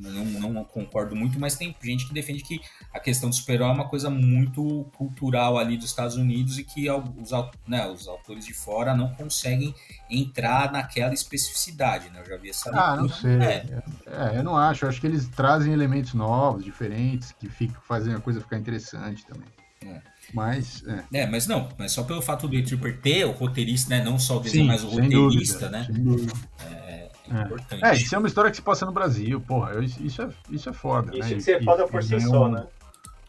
não, 0.00 0.52
não, 0.52 0.64
concordo 0.64 1.14
muito, 1.16 1.38
mas 1.38 1.56
tem 1.56 1.74
gente 1.82 2.06
que 2.06 2.14
defende 2.14 2.42
que 2.42 2.60
a 2.92 3.00
questão 3.00 3.28
do 3.28 3.34
super-herói 3.34 3.68
é 3.68 3.72
uma 3.72 3.88
coisa 3.88 4.08
muito 4.08 4.84
cultural 4.96 5.58
ali 5.58 5.76
dos 5.76 5.86
Estados 5.86 6.16
Unidos 6.16 6.58
e 6.58 6.64
que 6.64 6.90
os, 6.90 7.30
né, 7.66 7.86
os 7.88 8.06
autores 8.06 8.44
de 8.44 8.54
fora 8.54 8.94
não 8.94 9.08
conseguem 9.14 9.74
entrar 10.10 10.72
naquela 10.72 11.12
especificidade, 11.12 12.10
né? 12.10 12.20
Eu 12.20 12.26
já 12.26 12.36
vi 12.36 12.50
essa 12.50 12.70
Ah, 12.70 12.96
não 12.96 13.08
sei. 13.08 13.38
É. 13.38 13.82
é. 14.06 14.38
eu 14.38 14.42
não 14.42 14.56
acho. 14.56 14.84
Eu 14.84 14.88
acho 14.88 15.00
que 15.00 15.06
eles 15.06 15.28
trazem 15.28 15.72
elementos 15.72 16.14
novos, 16.14 16.64
diferentes, 16.64 17.32
que 17.32 17.48
fica, 17.48 17.80
fazem 17.86 18.14
a 18.14 18.20
coisa 18.20 18.40
ficar 18.40 18.58
interessante 18.58 19.24
também. 19.26 19.48
É. 19.84 20.00
Mas. 20.34 20.82
É. 20.86 21.20
é. 21.20 21.26
mas 21.26 21.46
não, 21.46 21.68
mas 21.78 21.92
só 21.92 22.02
pelo 22.02 22.20
fato 22.20 22.48
do 22.48 22.62
Tripper 22.62 23.00
ter 23.00 23.24
o 23.24 23.32
roteirista, 23.32 23.90
né? 23.90 24.04
Não 24.04 24.18
só 24.18 24.38
o 24.38 24.40
desenho, 24.40 24.66
mas 24.66 24.84
o 24.84 24.88
roteirista, 24.88 25.68
dúvida, 25.68 25.70
né? 25.70 25.84
Sem 25.84 26.02
dúvida. 26.02 26.32
É, 26.70 26.87
é, 27.30 27.42
importante. 27.42 27.84
É, 27.84 27.94
isso 27.94 28.14
é 28.14 28.18
uma 28.18 28.28
história 28.28 28.50
que 28.50 28.56
se 28.56 28.62
passa 28.62 28.86
no 28.86 28.92
Brasil, 28.92 29.40
porra. 29.40 29.84
Isso 29.84 30.22
é, 30.22 30.28
isso 30.50 30.68
é 30.68 30.72
foda. 30.72 31.16
Isso 31.16 31.28
né? 31.28 31.34
que 31.34 31.40
ser 31.40 31.64
foda 31.64 31.86
por 31.86 32.02
si 32.02 32.20
só, 32.20 32.46
um... 32.46 32.50
né? 32.52 32.66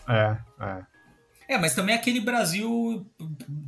É, 0.07 0.37
é. 0.59 0.81
É, 1.49 1.57
mas 1.57 1.73
também 1.73 1.95
é 1.95 1.97
aquele 1.97 2.21
Brasil 2.21 3.07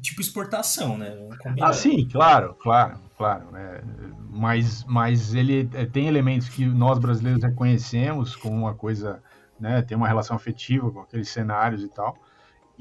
tipo 0.03 0.21
exportação, 0.21 0.99
né? 0.99 1.17
Ah, 1.59 1.73
sim, 1.73 2.07
claro, 2.07 2.55
claro, 2.61 2.99
claro. 3.17 3.49
Né? 3.51 3.81
Mas, 4.29 4.83
mas 4.85 5.33
ele 5.33 5.67
é, 5.73 5.85
tem 5.85 6.07
elementos 6.07 6.47
que 6.47 6.63
nós 6.63 6.99
brasileiros 6.99 7.43
reconhecemos 7.43 8.35
como 8.35 8.55
uma 8.55 8.75
coisa, 8.75 9.21
né? 9.59 9.81
Tem 9.81 9.97
uma 9.97 10.07
relação 10.07 10.35
afetiva 10.35 10.91
com 10.91 11.01
aqueles 11.01 11.29
cenários 11.29 11.83
e 11.83 11.87
tal. 11.87 12.15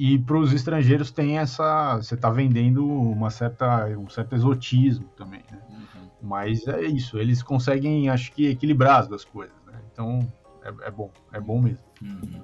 E 0.02 0.18
para 0.18 0.38
os 0.38 0.50
estrangeiros 0.54 1.10
tem 1.10 1.36
essa. 1.36 1.96
Você 1.96 2.14
está 2.14 2.30
vendendo 2.30 2.86
uma 2.86 3.28
certa, 3.28 3.84
um 3.98 4.08
certo 4.08 4.34
exotismo 4.34 5.04
também. 5.14 5.44
Né? 5.52 5.58
Uhum. 5.68 6.08
Mas 6.22 6.66
é 6.66 6.80
isso, 6.84 7.18
eles 7.18 7.42
conseguem, 7.42 8.08
acho 8.08 8.32
que, 8.32 8.46
equilibrar 8.46 9.00
as 9.00 9.08
duas 9.08 9.26
coisas. 9.26 9.54
Né? 9.66 9.78
Então 9.92 10.32
é, 10.64 10.88
é, 10.88 10.90
bom, 10.90 11.10
é 11.34 11.38
bom 11.38 11.60
mesmo. 11.60 11.84
Uhum. 12.00 12.42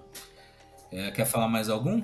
É, 0.92 1.10
quer 1.12 1.24
falar 1.24 1.48
mais 1.48 1.70
algum? 1.70 2.02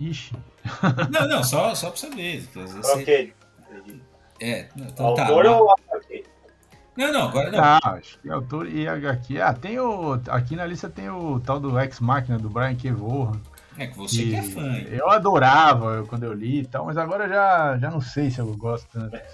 Ixi. 0.00 0.34
Não, 1.12 1.28
não, 1.28 1.44
só, 1.44 1.74
só 1.74 1.90
para 1.90 1.98
saber. 1.98 2.46
Que 2.46 2.58
às 2.58 2.72
vezes 2.72 2.90
ok. 2.90 3.34
Você... 3.68 4.00
É, 4.40 4.68
então 4.74 5.14
tá. 5.14 5.26
Autor 5.26 5.44
ou 5.44 5.70
HQ? 5.70 6.24
Não, 6.96 7.12
não, 7.12 7.28
agora 7.28 7.50
não. 7.50 7.62
Ah, 7.62 7.80
acho 7.82 8.18
que 8.20 8.30
autor 8.30 8.66
e 8.66 8.88
HQ. 8.88 9.38
Ah, 9.38 9.52
tem 9.52 9.78
o. 9.78 10.14
Aqui 10.30 10.56
na 10.56 10.64
lista 10.64 10.88
tem 10.88 11.10
o 11.10 11.38
tal 11.40 11.60
do 11.60 11.78
Ex 11.78 12.00
Machina 12.00 12.38
do 12.38 12.48
Brian 12.48 12.74
Kevorra. 12.74 13.38
É 13.78 13.86
que 13.86 13.96
você 13.96 14.22
que, 14.22 14.30
que 14.30 14.36
é 14.36 14.42
fã. 14.42 14.76
Eu 14.90 15.10
adorava 15.10 16.04
quando 16.08 16.24
eu 16.24 16.32
li 16.32 16.60
e 16.60 16.66
tal, 16.66 16.86
mas 16.86 16.96
agora 16.96 17.28
já, 17.28 17.76
já 17.78 17.90
não 17.90 18.00
sei 18.00 18.30
se 18.30 18.38
eu 18.38 18.56
gosto 18.56 18.88
tanto. 18.90 19.16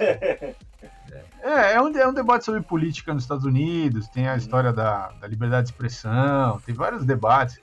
é, 1.43 1.75
é 1.75 1.81
um, 1.81 1.97
é 1.97 2.07
um 2.07 2.15
debate 2.15 2.45
sobre 2.45 2.61
política 2.61 3.15
nos 3.15 3.25
Estados 3.25 3.45
Unidos, 3.45 4.09
tem 4.09 4.29
a 4.29 4.37
história 4.37 4.73
da, 4.73 5.13
da 5.21 5.27
liberdade 5.27 5.67
de 5.67 5.73
expressão, 5.73 6.61
tem 6.65 6.75
vários 6.75 7.05
debates 7.05 7.61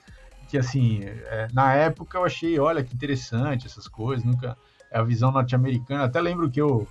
que, 0.50 0.58
assim, 0.58 1.00
é, 1.04 1.46
na 1.52 1.72
época 1.74 2.18
eu 2.18 2.24
achei, 2.24 2.58
olha 2.58 2.82
que 2.82 2.92
interessante 2.92 3.68
essas 3.68 3.86
coisas, 3.86 4.24
nunca. 4.24 4.58
É 4.90 4.98
a 4.98 5.04
visão 5.04 5.30
norte-americana. 5.30 6.02
Até 6.02 6.20
lembro 6.20 6.50
que 6.50 6.60
eu, 6.60 6.84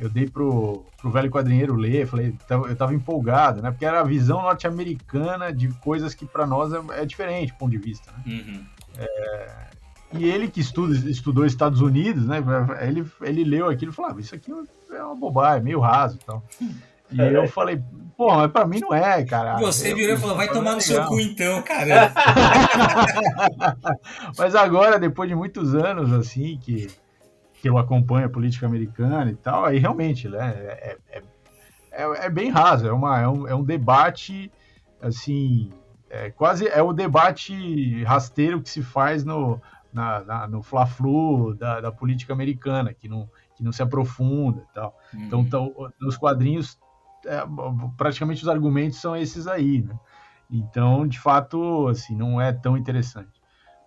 eu 0.00 0.08
dei 0.08 0.28
pro, 0.28 0.84
pro 0.98 1.12
velho 1.12 1.30
quadrinheiro 1.30 1.76
ler, 1.76 2.08
falei, 2.08 2.34
eu 2.50 2.74
tava 2.74 2.92
empolgado, 2.92 3.62
né? 3.62 3.70
Porque 3.70 3.84
era 3.84 4.00
a 4.00 4.04
visão 4.04 4.42
norte-americana 4.42 5.52
de 5.52 5.68
coisas 5.74 6.12
que 6.12 6.26
para 6.26 6.44
nós 6.44 6.72
é, 6.72 7.02
é, 7.02 7.06
diferente, 7.06 7.54
ponto 7.54 7.70
de 7.70 7.78
vista, 7.78 8.10
né? 8.10 8.22
Uhum. 8.26 8.64
É, 8.98 9.50
e 10.12 10.24
ele 10.24 10.48
que 10.48 10.60
estuda, 10.60 10.94
estudou 11.10 11.44
Estados 11.44 11.80
Unidos, 11.80 12.26
né? 12.26 12.42
Ele, 12.80 13.04
ele 13.22 13.44
leu 13.44 13.68
aquilo 13.68 13.92
e 13.92 13.94
falou: 13.94 14.12
ah, 14.12 14.20
Isso 14.20 14.34
aqui 14.34 14.52
é 14.90 15.02
uma 15.02 15.16
bobagem, 15.16 15.60
é 15.60 15.64
meio 15.64 15.80
raso 15.80 16.18
e 16.20 16.24
tal. 16.24 16.42
E 17.10 17.20
é. 17.20 17.36
eu 17.36 17.48
falei, 17.48 17.80
pô, 18.16 18.34
mas 18.34 18.50
pra 18.50 18.66
mim 18.66 18.80
não 18.80 18.92
é, 18.92 19.24
cara. 19.24 19.56
Você 19.58 19.94
virou 19.94 20.16
e 20.16 20.18
falou, 20.18 20.36
vai 20.36 20.48
tomar 20.48 20.74
no 20.74 20.80
seu 20.80 21.04
cu 21.04 21.20
então, 21.20 21.62
cara. 21.62 22.12
mas 24.36 24.54
agora, 24.54 24.98
depois 24.98 25.28
de 25.28 25.34
muitos 25.34 25.74
anos, 25.74 26.12
assim, 26.12 26.58
que, 26.60 26.88
que 27.54 27.68
eu 27.68 27.78
acompanho 27.78 28.26
a 28.26 28.30
política 28.30 28.66
americana 28.66 29.30
e 29.30 29.36
tal, 29.36 29.64
aí 29.64 29.78
realmente, 29.78 30.28
né, 30.28 30.54
é, 30.56 30.96
é, 31.10 31.22
é, 31.92 32.26
é 32.26 32.30
bem 32.30 32.50
raso, 32.50 32.86
é, 32.86 32.92
uma, 32.92 33.20
é, 33.20 33.28
um, 33.28 33.48
é 33.48 33.54
um 33.54 33.62
debate, 33.62 34.50
assim, 35.00 35.70
é 36.14 36.30
quase 36.30 36.68
é 36.68 36.80
o 36.80 36.92
debate 36.92 38.04
rasteiro 38.04 38.62
que 38.62 38.70
se 38.70 38.82
faz 38.82 39.24
no, 39.24 39.60
na, 39.92 40.20
na, 40.20 40.48
no 40.48 40.62
fla-flu 40.62 41.54
da, 41.54 41.80
da, 41.80 41.90
política 41.90 42.32
americana, 42.32 42.94
que 42.94 43.08
não, 43.08 43.28
que 43.56 43.64
não 43.64 43.72
se 43.72 43.82
aprofunda 43.82 44.64
e 44.70 44.74
tal. 44.74 44.96
Uhum. 45.12 45.24
Então, 45.24 45.44
tão, 45.44 45.74
nos 46.00 46.16
quadrinhos, 46.16 46.78
é, 47.26 47.42
praticamente 47.96 48.42
os 48.42 48.48
argumentos 48.48 49.00
são 49.00 49.16
esses 49.16 49.48
aí, 49.48 49.82
né? 49.82 49.98
Então, 50.48 51.06
de 51.06 51.18
fato, 51.18 51.88
assim, 51.88 52.14
não 52.14 52.40
é 52.40 52.52
tão 52.52 52.76
interessante. 52.76 53.42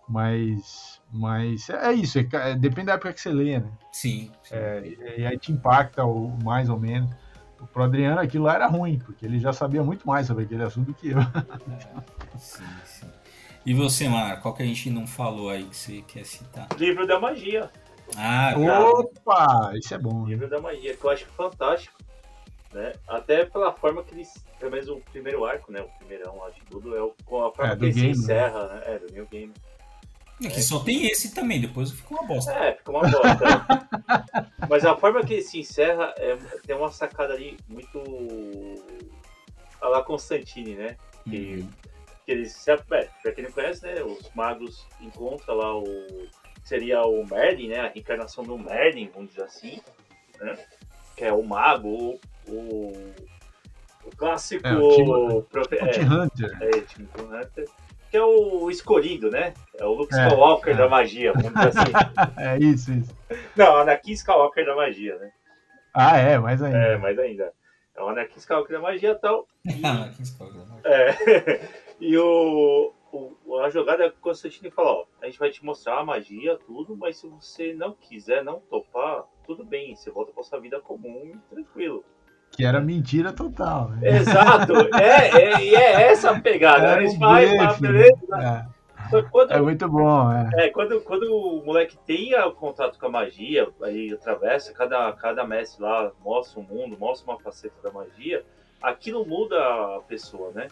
Mas, 0.10 1.02
mas 1.12 1.70
é 1.70 1.94
isso, 1.94 2.20
é, 2.20 2.28
é, 2.34 2.56
depende 2.56 2.88
da 2.88 2.94
época 2.94 3.14
que 3.14 3.22
você 3.22 3.30
lê, 3.30 3.60
né? 3.60 3.72
Sim. 3.92 4.32
sim. 4.44 4.56
É, 4.56 4.96
e 5.18 5.26
aí 5.26 5.38
te 5.38 5.52
impacta 5.52 6.04
ou, 6.04 6.38
mais 6.44 6.70
ou 6.70 6.80
menos. 6.80 7.10
Pro 7.66 7.84
Adriano 7.84 8.20
aquilo 8.20 8.46
lá 8.46 8.56
era 8.56 8.68
ruim, 8.68 9.00
porque 9.00 9.26
ele 9.26 9.40
já 9.40 9.52
sabia 9.52 9.84
muito 9.84 10.08
mais 10.08 10.28
sobre 10.28 10.44
aquele 10.44 10.64
assunto 10.64 10.88
do 10.88 10.94
que 10.94 11.10
eu. 11.10 11.18
Sim, 12.38 12.64
sim. 12.86 13.08
E 13.66 13.74
você, 13.74 14.08
Mar, 14.08 14.42
qual 14.42 14.54
que 14.54 14.64
a 14.64 14.66
gente 14.66 14.90
não 14.90 15.06
falou 15.06 15.50
aí 15.50 15.64
que 15.66 15.76
você 15.76 16.02
quer 16.08 16.26
citar? 16.26 16.68
Livro 16.78 17.06
da 17.06 17.20
Magia. 17.20 17.70
Ah, 18.16 18.54
Opa! 18.56 19.74
Isso 19.76 19.94
é 19.94 19.98
bom. 19.98 20.26
Livro 20.26 20.50
da 20.50 20.62
Magia, 20.62 20.96
que 20.96 21.04
eu 21.04 21.10
acho 21.10 21.26
fantástico. 21.26 21.98
Né? 22.74 22.94
Até 23.08 23.46
pela 23.46 23.74
forma 23.74 24.04
que 24.04 24.14
eles. 24.14 24.34
Pelo 24.60 24.72
menos 24.72 24.88
o 24.88 25.02
primeiro 25.12 25.46
arco, 25.46 25.72
né? 25.72 25.82
O 25.82 25.90
primeirão 26.00 26.38
lá 26.38 26.50
de 26.50 26.62
tudo, 26.70 26.96
é 26.96 27.02
o, 27.02 27.14
com 27.26 27.46
a 27.46 27.52
forma 27.54 27.74
é, 27.74 27.76
que 27.76 27.86
ele 27.86 27.94
game, 27.94 28.16
se 28.16 28.28
né? 28.28 28.36
encerra, 28.36 28.68
né? 28.68 28.82
É, 28.86 29.00
do 29.00 29.14
New 29.14 29.26
Game. 29.26 29.54
É 30.44 30.50
que 30.50 30.62
só 30.62 30.80
tem 30.80 31.08
esse 31.08 31.34
também, 31.34 31.60
depois 31.60 31.92
fica 31.92 32.14
uma 32.14 32.28
bosta. 32.28 32.52
É, 32.52 32.74
fica 32.74 32.92
uma 32.92 33.02
bosta. 33.02 33.90
Mas 34.70 34.86
a 34.86 34.96
forma 34.96 35.26
que 35.26 35.34
ele 35.34 35.42
se 35.42 35.60
encerra 35.60 36.14
é, 36.18 36.36
tem 36.66 36.76
uma 36.76 36.92
sacada 36.92 37.34
ali 37.34 37.58
muito. 37.68 38.02
A 39.82 39.88
la 39.88 40.04
Constantine, 40.04 40.76
né? 40.76 40.98
Que 41.24 41.58
uhum 41.58 41.70
que 42.28 42.34
eles 42.34 42.52
se 42.52 42.70
é, 42.70 42.76
pra 42.76 43.32
quem 43.32 43.46
não 43.46 43.52
conhece, 43.52 43.86
né, 43.86 44.04
os 44.04 44.30
magos 44.36 44.86
encontram 45.00 45.56
lá 45.56 45.78
o 45.78 46.28
seria 46.62 47.02
o 47.04 47.26
Merlin, 47.26 47.70
né, 47.70 47.80
a 47.80 47.88
reencarnação 47.88 48.44
do 48.44 48.58
Merlin, 48.58 49.10
vamos 49.14 49.30
dizer 49.30 49.44
assim, 49.44 49.82
né, 50.42 50.58
que 51.16 51.24
é 51.24 51.32
o 51.32 51.42
mago, 51.42 52.20
o, 52.46 52.92
o 54.04 54.16
clássico 54.18 54.68
é, 54.68 54.78
o 54.78 55.42
profe... 55.44 55.78
é, 55.78 56.02
Hunter. 56.02 56.58
É, 56.62 56.82
Tim 56.82 57.08
Hunter, 57.18 57.70
que 58.10 58.18
é 58.18 58.24
o 58.24 58.70
escolhido, 58.70 59.30
né, 59.30 59.54
é 59.76 59.86
o 59.86 59.94
Luke 59.94 60.14
é, 60.14 60.28
Skywalker 60.28 60.74
é. 60.74 60.78
da 60.78 60.90
magia, 60.90 61.34
vamos 61.34 61.54
dizer 61.54 61.68
assim. 61.68 61.92
é 62.38 62.58
isso, 62.58 62.94
isso. 62.94 63.18
Não, 63.56 63.78
Anakin 63.78 64.12
Skywalker 64.12 64.66
da 64.66 64.76
magia, 64.76 65.18
né. 65.18 65.32
Ah, 65.94 66.18
é, 66.18 66.38
mais 66.38 66.62
ainda. 66.62 66.78
É, 66.78 66.98
mais 66.98 67.18
ainda. 67.18 67.52
É 67.96 68.02
o 68.02 68.10
Anakin 68.10 68.38
Skywalker 68.38 68.76
da 68.78 68.82
magia 68.82 69.12
e 69.12 69.16
tal. 69.16 69.48
Anakin 69.84 70.24
Skywalker 70.24 70.60
da 70.60 70.66
magia. 70.66 70.82
É. 70.86 71.88
E 72.00 72.16
o, 72.16 72.94
o, 73.12 73.58
a 73.58 73.70
jogada 73.70 74.12
Constantine 74.22 74.70
fala, 74.70 74.92
ó, 74.92 75.06
a 75.22 75.26
gente 75.26 75.40
vai 75.40 75.50
te 75.50 75.66
mostrar 75.66 76.00
a 76.00 76.06
magia, 76.06 76.58
tudo, 76.58 76.96
mas 76.96 77.18
se 77.18 77.28
você 77.28 77.74
não 77.74 77.94
quiser, 77.94 78.44
não 78.44 78.60
topar, 78.60 79.26
tudo 79.46 79.64
bem, 79.64 79.96
você 79.96 80.12
volta 80.12 80.32
pra 80.32 80.44
sua 80.44 80.60
vida 80.60 80.80
comum 80.80 81.32
e 81.34 81.56
tranquilo. 81.56 82.06
Que 82.52 82.66
era 82.66 82.82
mentira 82.82 83.32
total. 83.32 83.90
Né? 83.90 84.18
Exato, 84.18 84.74
é, 84.96 85.30
é, 85.30 85.62
e 85.62 85.76
é 85.76 86.12
essa 86.12 86.32
a 86.32 86.40
pegada. 86.40 86.88
Era 86.88 87.02
eles 87.02 87.18
vai, 87.18 87.46
beleza. 87.80 88.18
É. 88.40 88.78
Quando, 89.32 89.54
é 89.54 89.62
muito 89.62 89.88
bom, 89.88 90.32
é. 90.34 90.66
é. 90.66 90.70
quando, 90.70 91.00
quando 91.02 91.24
o 91.34 91.64
moleque 91.66 91.98
tem 92.06 92.36
o 92.36 92.52
contato 92.52 93.00
com 93.00 93.06
a 93.06 93.10
magia, 93.10 93.70
aí 93.82 94.12
atravessa, 94.12 94.74
cada, 94.74 95.14
cada 95.14 95.46
mestre 95.46 95.82
lá 95.82 96.12
mostra 96.24 96.60
o 96.60 96.64
um 96.64 96.66
mundo, 96.66 96.98
mostra 97.00 97.32
uma 97.32 97.40
faceta 97.40 97.76
da 97.82 97.92
magia, 97.92 98.44
aquilo 98.82 99.26
muda 99.26 99.56
a 99.58 100.02
pessoa, 100.02 100.52
né? 100.52 100.68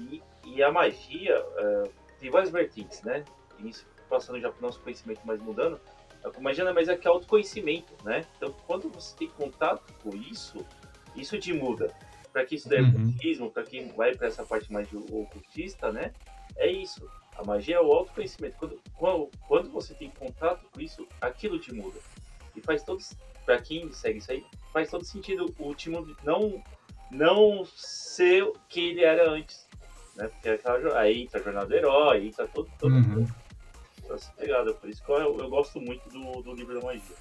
E 0.00 0.20
e 0.46 0.62
a 0.62 0.70
magia 0.70 1.44
uh, 1.44 1.90
tem 2.20 2.30
várias 2.30 2.50
vertentes, 2.50 3.02
né? 3.02 3.24
Isso 3.58 3.84
passando 4.08 4.40
já 4.40 4.48
para 4.48 4.58
o 4.58 4.62
nosso 4.62 4.80
conhecimento, 4.80 5.20
mas 5.24 5.42
mudando. 5.42 5.80
A 6.24 6.40
magia 6.40 6.64
não 6.64 6.70
é 6.70 6.74
mais 6.74 6.88
é 6.88 6.96
que 6.96 7.06
autoconhecimento, 7.06 7.92
né? 8.04 8.24
Então, 8.36 8.54
quando 8.66 8.88
você 8.88 9.14
tem 9.16 9.28
contato 9.28 9.92
com 10.02 10.10
isso, 10.16 10.64
Isso 11.16 11.38
te 11.38 11.52
muda. 11.52 11.92
Para 12.32 12.44
quem 12.44 12.56
estuda 12.56 12.82
uhum. 12.82 12.88
ocultismo, 12.88 13.50
para 13.50 13.62
quem 13.62 13.88
vai 13.88 14.14
para 14.14 14.26
essa 14.26 14.44
parte 14.44 14.70
mais 14.72 14.88
de 14.88 14.96
ocultista, 14.96 15.90
né? 15.90 16.12
É 16.56 16.70
isso. 16.70 17.08
A 17.36 17.44
magia 17.44 17.76
é 17.76 17.80
o 17.80 17.92
autoconhecimento. 17.92 18.56
Quando, 18.58 18.80
quando, 18.94 19.30
quando 19.46 19.70
você 19.70 19.94
tem 19.94 20.10
contato 20.10 20.66
com 20.72 20.80
isso, 20.80 21.06
aquilo 21.20 21.58
te 21.58 21.72
muda. 21.72 21.98
E 22.54 22.60
faz 22.60 22.82
todo. 22.82 23.02
Para 23.44 23.60
quem 23.60 23.92
segue 23.92 24.18
isso 24.18 24.32
aí, 24.32 24.44
faz 24.72 24.90
todo 24.90 25.04
sentido 25.04 25.54
o 25.58 25.74
Timo 25.74 26.04
não, 26.24 26.62
não 27.10 27.64
ser 27.76 28.42
o 28.42 28.54
que 28.68 28.80
ele 28.80 29.04
era 29.04 29.30
antes. 29.30 29.66
Né? 30.16 30.28
Porque 30.28 30.48
aquela, 30.48 30.98
aí 30.98 31.22
entra 31.22 31.40
a 31.40 31.42
jornada 31.42 31.66
do 31.66 31.74
herói, 31.74 32.26
entra 32.26 32.48
todo. 32.48 32.68
todo, 32.78 32.92
uhum. 32.92 33.26
essa 34.10 34.32
pegada. 34.32 34.72
Por 34.74 34.88
isso 34.88 35.04
que 35.04 35.12
eu, 35.12 35.38
eu 35.38 35.48
gosto 35.48 35.80
muito 35.80 36.08
do, 36.08 36.42
do 36.42 36.54
livro 36.54 36.74
da 36.80 36.84
magia. 36.84 37.16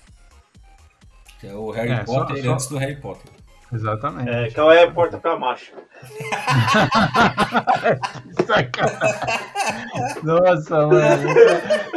Que 1.40 1.48
é 1.48 1.54
o 1.54 1.70
Harry 1.72 1.92
é, 1.92 2.04
Potter 2.04 2.44
só, 2.44 2.54
antes 2.54 2.66
só... 2.66 2.72
do 2.72 2.78
Harry 2.78 3.00
Potter. 3.00 3.32
Exatamente. 3.74 4.30
É, 4.30 4.52
qual 4.52 4.72
é 4.72 4.84
a 4.84 4.92
porta 4.92 5.18
pra 5.18 5.36
macho? 5.38 5.74
Nossa, 10.24 10.88
mano. 10.88 11.34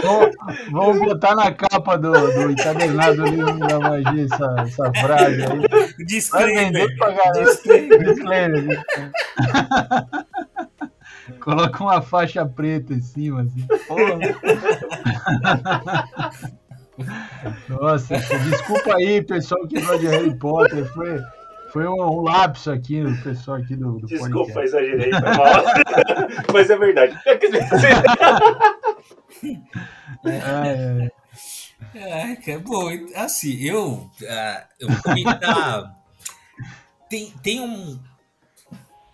Vamos, 0.03 0.35
vamos 0.71 0.99
botar 1.01 1.35
na 1.35 1.53
capa 1.53 1.99
do, 1.99 2.12
do 2.12 2.51
encadernado 2.51 3.25
livro 3.27 3.59
da 3.59 3.79
magia 3.79 4.25
essa, 4.25 4.55
essa 4.61 4.91
frase 5.01 5.45
aí. 5.45 6.05
Disclaimer. 6.07 6.87
Disclaimer. 6.89 8.05
Disclaimer. 8.05 8.85
Coloca 11.41 11.83
uma 11.83 12.01
faixa 12.03 12.45
preta 12.47 12.95
em 12.95 13.01
cima, 13.01 13.43
assim. 13.43 13.66
Nossa, 17.69 18.16
desculpa 18.16 18.97
aí, 18.97 19.23
pessoal 19.23 19.66
que 19.69 19.81
gosta 19.81 19.99
de 19.99 20.07
Harry 20.09 20.35
Potter. 20.35 20.85
Foi, 20.93 21.21
foi 21.73 21.87
um, 21.87 22.01
um 22.01 22.23
lapso 22.23 22.71
aqui 22.71 23.01
no 23.01 23.16
pessoal 23.23 23.59
aqui 23.59 23.77
do, 23.77 23.99
do 23.99 24.07
Desculpa, 24.07 24.53
podcast. 24.53 24.64
exagerei, 24.64 25.11
foi 25.11 25.21
mal. 25.21 25.64
Mas 26.53 26.71
é 26.71 26.77
verdade. 26.77 27.19
é, 30.25 31.11
é, 31.95 32.51
é, 32.51 32.59
bom, 32.59 32.89
assim, 33.14 33.62
eu, 33.62 34.11
uh, 34.23 34.64
eu 34.81 34.89
vou 34.89 35.03
comentar. 35.03 35.95
tem, 37.09 37.33
tem 37.43 37.61
um, 37.61 37.99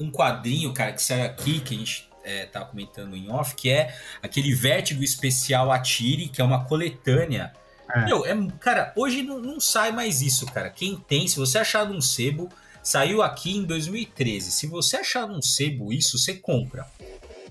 um 0.00 0.10
quadrinho, 0.10 0.72
cara, 0.72 0.92
que 0.92 1.02
saiu 1.02 1.24
aqui, 1.24 1.60
que 1.60 1.74
a 1.74 1.78
gente 1.78 2.10
é, 2.24 2.46
tá 2.46 2.64
comentando 2.64 3.14
em 3.16 3.30
off, 3.30 3.54
que 3.54 3.70
é 3.70 3.94
aquele 4.22 4.54
Vértigo 4.54 5.02
Especial 5.02 5.70
Atire, 5.70 6.28
que 6.28 6.40
é 6.40 6.44
uma 6.44 6.64
coletânea 6.64 7.52
é. 7.94 8.04
Meu, 8.04 8.26
é, 8.26 8.34
cara, 8.60 8.92
hoje 8.96 9.22
não, 9.22 9.38
não, 9.38 9.60
sai 9.60 9.92
mais 9.92 10.20
isso, 10.20 10.46
cara. 10.46 10.70
Quem 10.70 10.96
tem, 10.96 11.28
se 11.28 11.36
você 11.36 11.58
achar 11.58 11.88
num 11.88 12.00
sebo, 12.00 12.48
saiu 12.82 13.22
aqui 13.22 13.56
em 13.56 13.64
2013. 13.64 14.50
Se 14.50 14.66
você 14.66 14.96
achar 14.96 15.26
num 15.26 15.40
sebo 15.40 15.92
isso, 15.92 16.18
você 16.18 16.34
compra. 16.34 16.86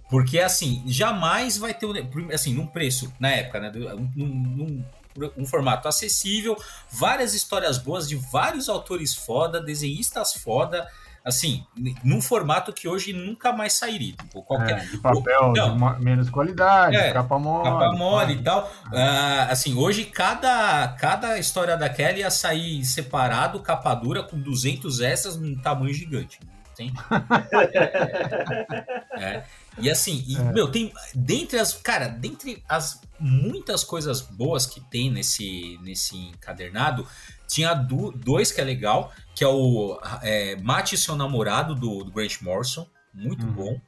Porque, 0.09 0.39
assim, 0.39 0.83
jamais 0.85 1.57
vai 1.57 1.73
ter, 1.73 1.87
assim, 2.33 2.53
num 2.53 2.67
preço, 2.67 3.11
na 3.19 3.29
época, 3.29 3.59
né, 3.59 3.71
num, 3.71 4.27
num 4.27 4.85
um 5.37 5.45
formato 5.45 5.87
acessível, 5.87 6.57
várias 6.89 7.33
histórias 7.33 7.77
boas 7.77 8.07
de 8.07 8.15
vários 8.15 8.67
autores 8.67 9.13
foda, 9.13 9.61
desenhistas 9.61 10.33
foda, 10.33 10.87
assim, 11.23 11.63
num 12.03 12.21
formato 12.21 12.73
que 12.73 12.87
hoje 12.87 13.13
nunca 13.13 13.53
mais 13.53 13.73
sairia. 13.73 14.13
Tipo, 14.13 14.43
qualquer... 14.43 14.79
É, 14.79 14.85
de 14.85 14.97
papel 14.97 15.53
não, 15.53 15.95
de 15.95 16.03
menos 16.03 16.29
qualidade, 16.29 16.97
é, 16.97 17.13
capa 17.13 17.39
mole. 17.39 17.63
Capa 17.63 17.93
mole 17.93 18.33
e 18.33 18.43
tal. 18.43 18.69
Uh, 18.87 19.49
assim, 19.49 19.73
hoje 19.75 20.03
cada, 20.05 20.89
cada 20.99 21.39
história 21.39 21.77
daquela 21.77 22.17
ia 22.17 22.29
sair 22.29 22.83
separado, 22.83 23.61
capa 23.61 23.95
dura, 23.95 24.23
com 24.23 24.37
200 24.37 24.99
extras 24.99 25.37
num 25.37 25.55
tamanho 25.55 25.93
gigante. 25.93 26.39
Tem? 26.75 26.91
é. 29.19 29.43
E 29.77 29.89
assim, 29.89 30.23
e, 30.27 30.35
é. 30.35 30.43
meu, 30.51 30.71
tem. 30.71 30.91
Dentre 31.13 31.59
as. 31.59 31.73
Cara, 31.73 32.07
dentre 32.07 32.63
as 32.67 32.99
muitas 33.19 33.83
coisas 33.83 34.21
boas 34.21 34.65
que 34.65 34.81
tem 34.81 35.11
nesse, 35.11 35.77
nesse 35.81 36.17
encadernado, 36.17 37.07
tinha 37.47 37.73
do, 37.73 38.11
dois 38.11 38.51
que 38.51 38.59
é 38.59 38.63
legal, 38.63 39.11
que 39.35 39.43
é 39.43 39.47
o 39.47 39.99
é, 40.21 40.55
Mate 40.57 40.97
Seu 40.97 41.15
Namorado, 41.15 41.75
do, 41.75 42.03
do 42.03 42.11
Grant 42.11 42.41
Morrison, 42.41 42.87
muito 43.13 43.45
uhum. 43.45 43.53
bom, 43.53 43.81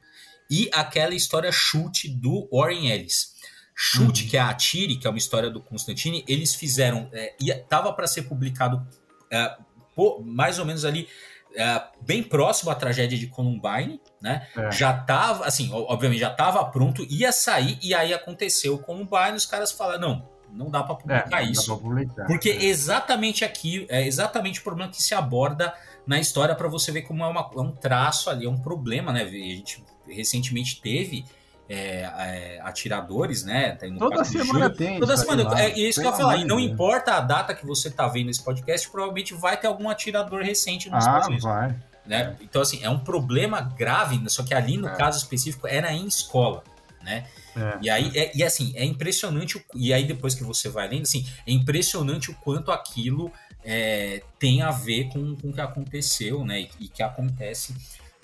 e 0.50 0.70
aquela 0.72 1.14
história 1.14 1.50
Chute, 1.52 2.08
do 2.08 2.48
Warren 2.52 2.90
Ellis. 2.90 3.34
Chute, 3.74 4.24
uhum. 4.24 4.30
que 4.30 4.36
é 4.36 4.40
a 4.40 4.48
Atire, 4.48 4.96
que 4.96 5.06
é 5.06 5.10
uma 5.10 5.18
história 5.18 5.50
do 5.50 5.60
Constantine, 5.60 6.24
eles 6.26 6.54
fizeram, 6.54 7.10
é, 7.12 7.34
tava 7.68 7.92
para 7.92 8.06
ser 8.06 8.22
publicado 8.22 8.86
é, 9.30 9.56
pô, 9.94 10.22
mais 10.24 10.58
ou 10.58 10.64
menos 10.64 10.84
ali 10.84 11.08
é, 11.54 11.82
bem 12.02 12.22
próximo 12.22 12.70
à 12.70 12.74
tragédia 12.74 13.18
de 13.18 13.26
Columbine, 13.26 14.00
né? 14.20 14.46
É. 14.56 14.70
Já 14.70 14.92
tava, 14.92 15.46
assim, 15.46 15.70
obviamente 15.72 16.20
já 16.20 16.30
tava 16.30 16.64
pronto, 16.66 17.04
ia 17.08 17.32
sair, 17.32 17.78
e 17.82 17.94
aí 17.94 18.12
aconteceu 18.12 18.74
o 18.74 18.78
Columbine, 18.78 19.36
os 19.36 19.46
caras 19.46 19.72
falaram, 19.72 20.00
não, 20.00 20.28
não 20.52 20.70
dá 20.70 20.82
para 20.82 20.94
publicar 20.94 21.42
é, 21.42 21.44
isso. 21.44 21.76
Publicar, 21.78 22.26
porque 22.26 22.50
é. 22.50 22.64
exatamente 22.64 23.44
aqui, 23.44 23.86
é 23.88 24.06
exatamente 24.06 24.60
o 24.60 24.62
problema 24.62 24.90
que 24.90 25.02
se 25.02 25.14
aborda 25.14 25.74
na 26.06 26.18
história 26.20 26.54
para 26.54 26.68
você 26.68 26.92
ver 26.92 27.02
como 27.02 27.24
é, 27.24 27.26
uma, 27.26 27.50
é, 27.54 27.60
um 27.60 27.72
traço 27.72 28.30
ali, 28.30 28.46
é 28.46 28.48
um 28.48 28.58
problema, 28.58 29.12
né? 29.12 29.22
A 29.22 29.28
gente 29.28 29.84
recentemente 30.06 30.80
teve 30.80 31.24
é, 31.68 32.00
é, 32.02 32.60
atiradores, 32.62 33.44
né? 33.44 33.76
Toda 33.98 34.24
semana 34.24 34.70
tem. 34.70 35.00
Toda 35.00 35.16
semana. 35.16 35.60
É 35.60 35.76
isso 35.76 36.00
que 36.00 36.06
eu 36.06 36.10
ia 36.10 36.16
falar. 36.16 36.36
E 36.36 36.44
não 36.44 36.60
importa 36.60 37.14
a 37.14 37.20
data 37.20 37.54
que 37.54 37.66
você 37.66 37.90
tá 37.90 38.06
vendo 38.06 38.30
esse 38.30 38.42
podcast, 38.42 38.88
provavelmente 38.88 39.34
vai 39.34 39.56
ter 39.56 39.66
algum 39.66 39.90
atirador 39.90 40.42
recente 40.42 40.88
nos 40.88 41.04
ah, 41.06 41.28
vai. 41.40 41.74
Né? 42.06 42.36
Então, 42.40 42.62
assim, 42.62 42.78
é 42.84 42.88
um 42.88 43.00
problema 43.00 43.60
grave, 43.60 44.22
só 44.30 44.44
que 44.44 44.54
ali 44.54 44.76
no 44.76 44.86
é. 44.86 44.94
caso 44.94 45.18
específico 45.18 45.66
era 45.66 45.92
em 45.92 46.06
escola, 46.06 46.62
né? 47.06 47.24
É. 47.56 47.78
E 47.80 47.88
aí, 47.88 48.18
é, 48.18 48.32
e 48.36 48.42
assim, 48.42 48.72
é 48.74 48.84
impressionante, 48.84 49.64
e 49.72 49.94
aí 49.94 50.04
depois 50.04 50.34
que 50.34 50.42
você 50.42 50.68
vai 50.68 50.88
lendo, 50.88 51.02
assim, 51.02 51.24
é 51.46 51.52
impressionante 51.52 52.32
o 52.32 52.34
quanto 52.34 52.72
aquilo 52.72 53.32
é, 53.64 54.22
tem 54.40 54.60
a 54.60 54.72
ver 54.72 55.08
com, 55.08 55.36
com 55.36 55.50
o 55.50 55.52
que 55.52 55.60
aconteceu, 55.60 56.44
né? 56.44 56.62
E, 56.62 56.70
e 56.80 56.88
que 56.88 57.02
acontece 57.02 57.74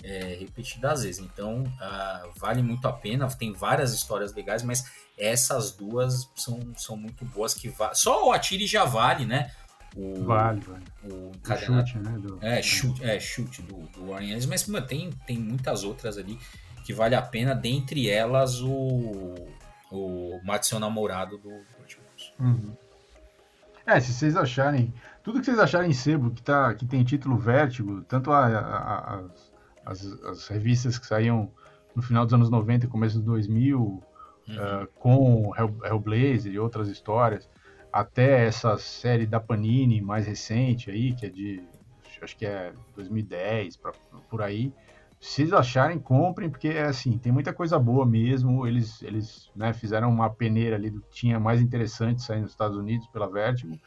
é, 0.03 0.35
repetidas 0.37 1.03
vezes. 1.03 1.23
Então, 1.23 1.63
uh, 1.63 2.29
vale 2.35 2.61
muito 2.61 2.85
a 2.87 2.91
pena, 2.91 3.27
tem 3.29 3.53
várias 3.53 3.93
histórias 3.93 4.33
legais, 4.33 4.61
mas 4.61 4.85
essas 5.17 5.71
duas 5.71 6.29
são, 6.35 6.59
são 6.75 6.97
muito 6.97 7.23
boas 7.23 7.53
que 7.53 7.69
va 7.69 7.93
Só 7.93 8.27
o 8.27 8.31
Atire 8.33 8.67
já 8.67 8.83
vale, 8.83 9.25
né? 9.25 9.51
O, 9.95 10.25
vale, 10.25 10.59
vale. 10.61 10.83
O, 11.03 11.31
o 11.31 11.57
chute, 11.57 11.97
né? 11.99 12.17
Do... 12.19 12.39
É, 12.41 12.61
chute, 12.61 13.03
é, 13.03 13.19
chute 13.19 13.61
do, 13.61 13.75
do 13.87 14.07
Warren 14.07 14.31
Ellis, 14.31 14.45
mas 14.45 14.67
mano, 14.67 14.85
tem, 14.85 15.11
tem 15.25 15.37
muitas 15.37 15.83
outras 15.83 16.17
ali 16.17 16.37
que 16.83 16.93
vale 16.93 17.15
a 17.15 17.21
pena, 17.21 17.55
dentre 17.55 18.09
elas 18.09 18.61
o, 18.61 19.33
o 19.91 20.39
Mate 20.43 20.67
Seu 20.67 20.79
Namorado 20.79 21.37
do, 21.37 21.49
do 21.49 22.43
uhum. 22.43 22.75
É, 23.85 23.99
se 23.99 24.13
vocês 24.13 24.35
acharem. 24.35 24.93
Tudo 25.23 25.39
que 25.39 25.45
vocês 25.45 25.59
acharem 25.59 25.93
sebo 25.93 26.31
que, 26.31 26.41
tá, 26.41 26.73
que 26.73 26.85
tem 26.85 27.03
título 27.03 27.37
Vértigo, 27.37 28.01
tanto 28.03 28.31
a, 28.31 28.45
a, 28.45 29.15
a, 29.15 29.23
as, 29.85 30.05
as, 30.23 30.47
revistas 30.47 30.97
que 30.97 31.05
saíam 31.05 31.49
no 31.95 32.01
final 32.01 32.25
dos 32.25 32.33
anos 32.33 32.49
90 32.49 32.85
e 32.85 32.89
começo 32.89 33.17
dos 33.17 33.25
2000, 33.25 33.79
uhum. 33.79 34.03
uh, 34.47 34.87
com 34.95 35.53
Hell, 35.57 35.75
Hellblazer 35.85 36.51
e 36.51 36.59
outras 36.59 36.89
histórias, 36.89 37.49
até 37.91 38.45
essa 38.45 38.77
série 38.77 39.25
da 39.25 39.39
Panini 39.39 40.01
mais 40.01 40.27
recente 40.27 40.91
aí, 40.91 41.13
que 41.13 41.25
é 41.25 41.29
de. 41.29 41.63
Acho 42.21 42.37
que 42.37 42.45
é 42.45 42.71
2010, 42.95 43.75
pra, 43.77 43.91
por 44.29 44.41
aí 44.41 44.73
se 45.23 45.35
vocês 45.35 45.53
acharem, 45.53 45.97
comprem, 45.97 46.49
porque 46.49 46.67
é 46.67 46.83
assim, 46.83 47.17
tem 47.17 47.31
muita 47.31 47.53
coisa 47.53 47.79
boa 47.79 48.05
mesmo. 48.05 48.67
Eles, 48.67 49.01
eles 49.01 49.49
né, 49.55 49.71
fizeram 49.71 50.09
uma 50.09 50.29
peneira 50.29 50.75
ali 50.75 50.89
do 50.89 50.99
que 50.99 51.09
tinha 51.11 51.39
mais 51.39 51.61
interessante 51.61 52.21
saindo 52.21 52.43
dos 52.43 52.51
Estados 52.51 52.75
Unidos 52.75 53.07
pela 53.07 53.31
Vertigo 53.31 53.79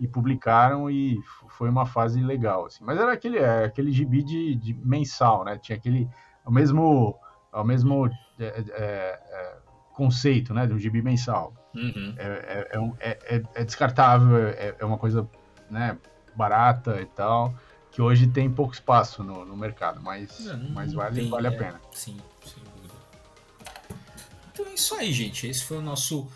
e 0.00 0.08
publicaram 0.08 0.90
e 0.90 1.20
foi 1.50 1.68
uma 1.68 1.84
fase 1.84 2.22
legal, 2.22 2.64
assim. 2.64 2.82
Mas 2.82 2.98
era 2.98 3.12
aquele, 3.12 3.36
é, 3.36 3.64
aquele 3.66 3.92
gibi 3.92 4.22
de, 4.22 4.54
de, 4.54 4.72
mensal, 4.82 5.44
né? 5.44 5.58
Tinha 5.58 5.76
aquele, 5.76 6.08
o 6.42 6.50
mesmo, 6.50 7.14
o 7.52 7.64
mesmo 7.64 8.06
é, 8.38 8.46
é, 8.46 8.64
é, 8.80 9.56
conceito, 9.92 10.54
né, 10.54 10.66
do 10.66 10.78
gibi 10.78 11.02
mensal. 11.02 11.52
Uhum. 11.74 12.14
É, 12.16 12.66
é, 12.72 13.20
é, 13.36 13.42
é, 13.56 13.64
descartável, 13.64 14.38
é, 14.38 14.74
uma 14.82 14.96
coisa, 14.96 15.28
né, 15.70 15.98
barata 16.34 16.98
e 16.98 17.06
tal 17.06 17.52
que 17.98 18.02
hoje 18.02 18.28
tem 18.28 18.48
pouco 18.48 18.72
espaço 18.72 19.24
no, 19.24 19.44
no 19.44 19.56
mercado, 19.56 20.00
mas, 20.00 20.38
não, 20.38 20.70
mas 20.70 20.92
vale, 20.92 21.20
tem, 21.20 21.28
vale 21.28 21.48
a 21.48 21.50
é, 21.50 21.56
pena. 21.56 21.80
Sim, 21.92 22.16
sem 22.44 22.62
dúvida. 22.62 22.94
Então 24.52 24.66
é 24.66 24.74
isso 24.74 24.94
aí, 24.94 25.12
gente. 25.12 25.48
Esse 25.48 25.64
foi 25.64 25.78
o 25.78 25.82
nosso 25.82 26.28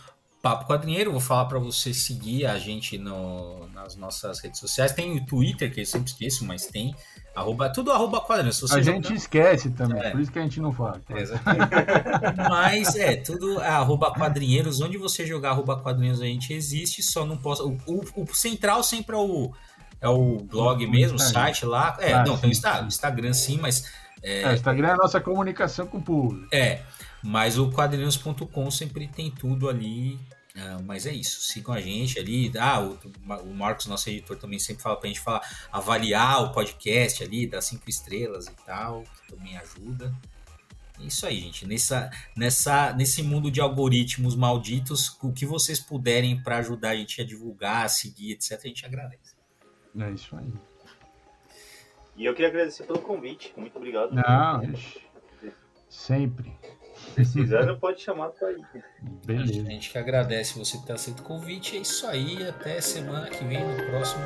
Papo 0.42 0.66
Quadrinheiro. 0.66 1.12
Vou 1.12 1.20
falar 1.20 1.44
para 1.44 1.60
você 1.60 1.94
seguir 1.94 2.46
a 2.46 2.58
gente 2.58 2.98
no, 2.98 3.68
nas 3.68 3.94
nossas 3.94 4.40
redes 4.40 4.58
sociais. 4.58 4.90
Tem 4.90 5.16
o 5.16 5.24
Twitter, 5.24 5.72
que 5.72 5.82
eu 5.82 5.86
sempre 5.86 6.10
esqueço, 6.10 6.44
mas 6.44 6.66
tem. 6.66 6.96
Arroba, 7.32 7.70
tudo 7.70 7.92
arroba 7.92 8.20
quadrinhos. 8.20 8.72
A 8.72 8.82
gente 8.82 9.14
esquece 9.14 9.70
também, 9.70 10.02
é. 10.02 10.10
por 10.10 10.20
isso 10.20 10.32
que 10.32 10.40
a 10.40 10.42
gente 10.42 10.60
não 10.60 10.72
fala. 10.72 11.00
É, 11.10 12.42
mas 12.50 12.96
é, 12.96 13.14
tudo 13.14 13.60
é 13.60 13.68
arroba 13.68 14.12
quadrinheiros. 14.12 14.80
Onde 14.80 14.98
você 14.98 15.24
jogar 15.24 15.50
arroba 15.50 15.80
quadrinheiros 15.80 16.20
a 16.20 16.26
gente 16.26 16.52
existe, 16.52 17.04
só 17.04 17.24
não 17.24 17.36
posso. 17.36 17.68
O, 17.68 17.78
o, 17.86 18.22
o 18.22 18.34
central 18.34 18.82
sempre 18.82 19.14
é 19.14 19.18
o 19.20 19.52
é 20.02 20.08
o 20.08 20.38
blog 20.38 20.84
mesmo, 20.88 21.16
o 21.16 21.20
site 21.20 21.64
lá. 21.64 21.96
É, 22.00 22.12
ah, 22.12 22.24
não, 22.26 22.34
sim, 22.34 22.40
tem 22.40 22.50
o 22.50 22.52
Instagram, 22.52 22.86
Instagram 22.88 23.32
sim, 23.32 23.58
mas. 23.58 23.90
É, 24.20 24.42
é, 24.42 24.52
Instagram 24.52 24.88
é 24.88 24.90
a 24.92 24.96
nossa 24.96 25.20
comunicação 25.20 25.86
com 25.86 25.98
o 25.98 26.02
público. 26.02 26.48
É, 26.52 26.82
mas 27.22 27.56
o 27.56 27.70
quadrinhos.com 27.70 28.70
sempre 28.70 29.06
tem 29.06 29.30
tudo 29.30 29.68
ali. 29.68 30.18
Uh, 30.54 30.82
mas 30.84 31.06
é 31.06 31.12
isso, 31.12 31.40
sigam 31.40 31.72
a 31.72 31.80
gente 31.80 32.18
ali. 32.18 32.52
Ah, 32.58 32.82
o, 32.82 32.98
o, 33.42 33.54
Marcos, 33.54 33.86
nosso 33.86 34.10
editor, 34.10 34.36
também 34.36 34.58
sempre 34.58 34.82
fala 34.82 34.96
pra 34.96 35.08
gente 35.08 35.20
falar, 35.20 35.40
avaliar 35.70 36.42
o 36.42 36.52
podcast 36.52 37.24
ali, 37.24 37.46
dar 37.46 37.62
cinco 37.62 37.88
estrelas 37.88 38.48
e 38.48 38.52
tal, 38.66 39.02
que 39.02 39.34
também 39.34 39.56
ajuda. 39.56 40.14
É 41.00 41.04
isso 41.04 41.26
aí, 41.26 41.40
gente. 41.40 41.66
Nessa, 41.66 42.10
nessa, 42.36 42.92
nesse 42.92 43.22
mundo 43.22 43.50
de 43.50 43.62
algoritmos 43.62 44.34
malditos, 44.34 45.16
o 45.22 45.32
que 45.32 45.46
vocês 45.46 45.80
puderem 45.80 46.42
para 46.42 46.58
ajudar 46.58 46.90
a 46.90 46.96
gente 46.96 47.20
a 47.20 47.24
divulgar, 47.24 47.86
a 47.86 47.88
seguir, 47.88 48.32
etc., 48.32 48.60
a 48.62 48.68
gente 48.68 48.84
agradece. 48.84 49.31
É 49.98 50.10
isso 50.10 50.36
aí. 50.36 50.52
E 52.16 52.24
eu 52.24 52.34
queria 52.34 52.48
agradecer 52.48 52.84
pelo 52.84 53.00
convite. 53.00 53.52
Muito 53.56 53.76
obrigado. 53.76 54.12
Não, 54.12 54.62
sempre. 55.88 56.52
Precisando, 57.14 57.78
pode 57.78 58.00
chamar 58.00 58.30
para 58.30 58.52
ir. 58.52 58.66
Beleza. 59.24 59.60
A 59.60 59.64
gente 59.64 59.90
que 59.90 59.98
agradece 59.98 60.58
você 60.58 60.78
ter 60.86 60.92
aceito 60.92 61.20
o 61.20 61.22
convite. 61.22 61.76
É 61.76 61.80
isso 61.80 62.06
aí. 62.06 62.46
Até 62.46 62.80
semana 62.80 63.28
que 63.28 63.44
vem 63.44 63.64
no 63.64 63.86
próximo 63.86 64.24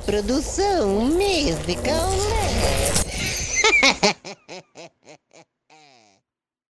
Produção 0.00 0.88
musical. 1.06 2.10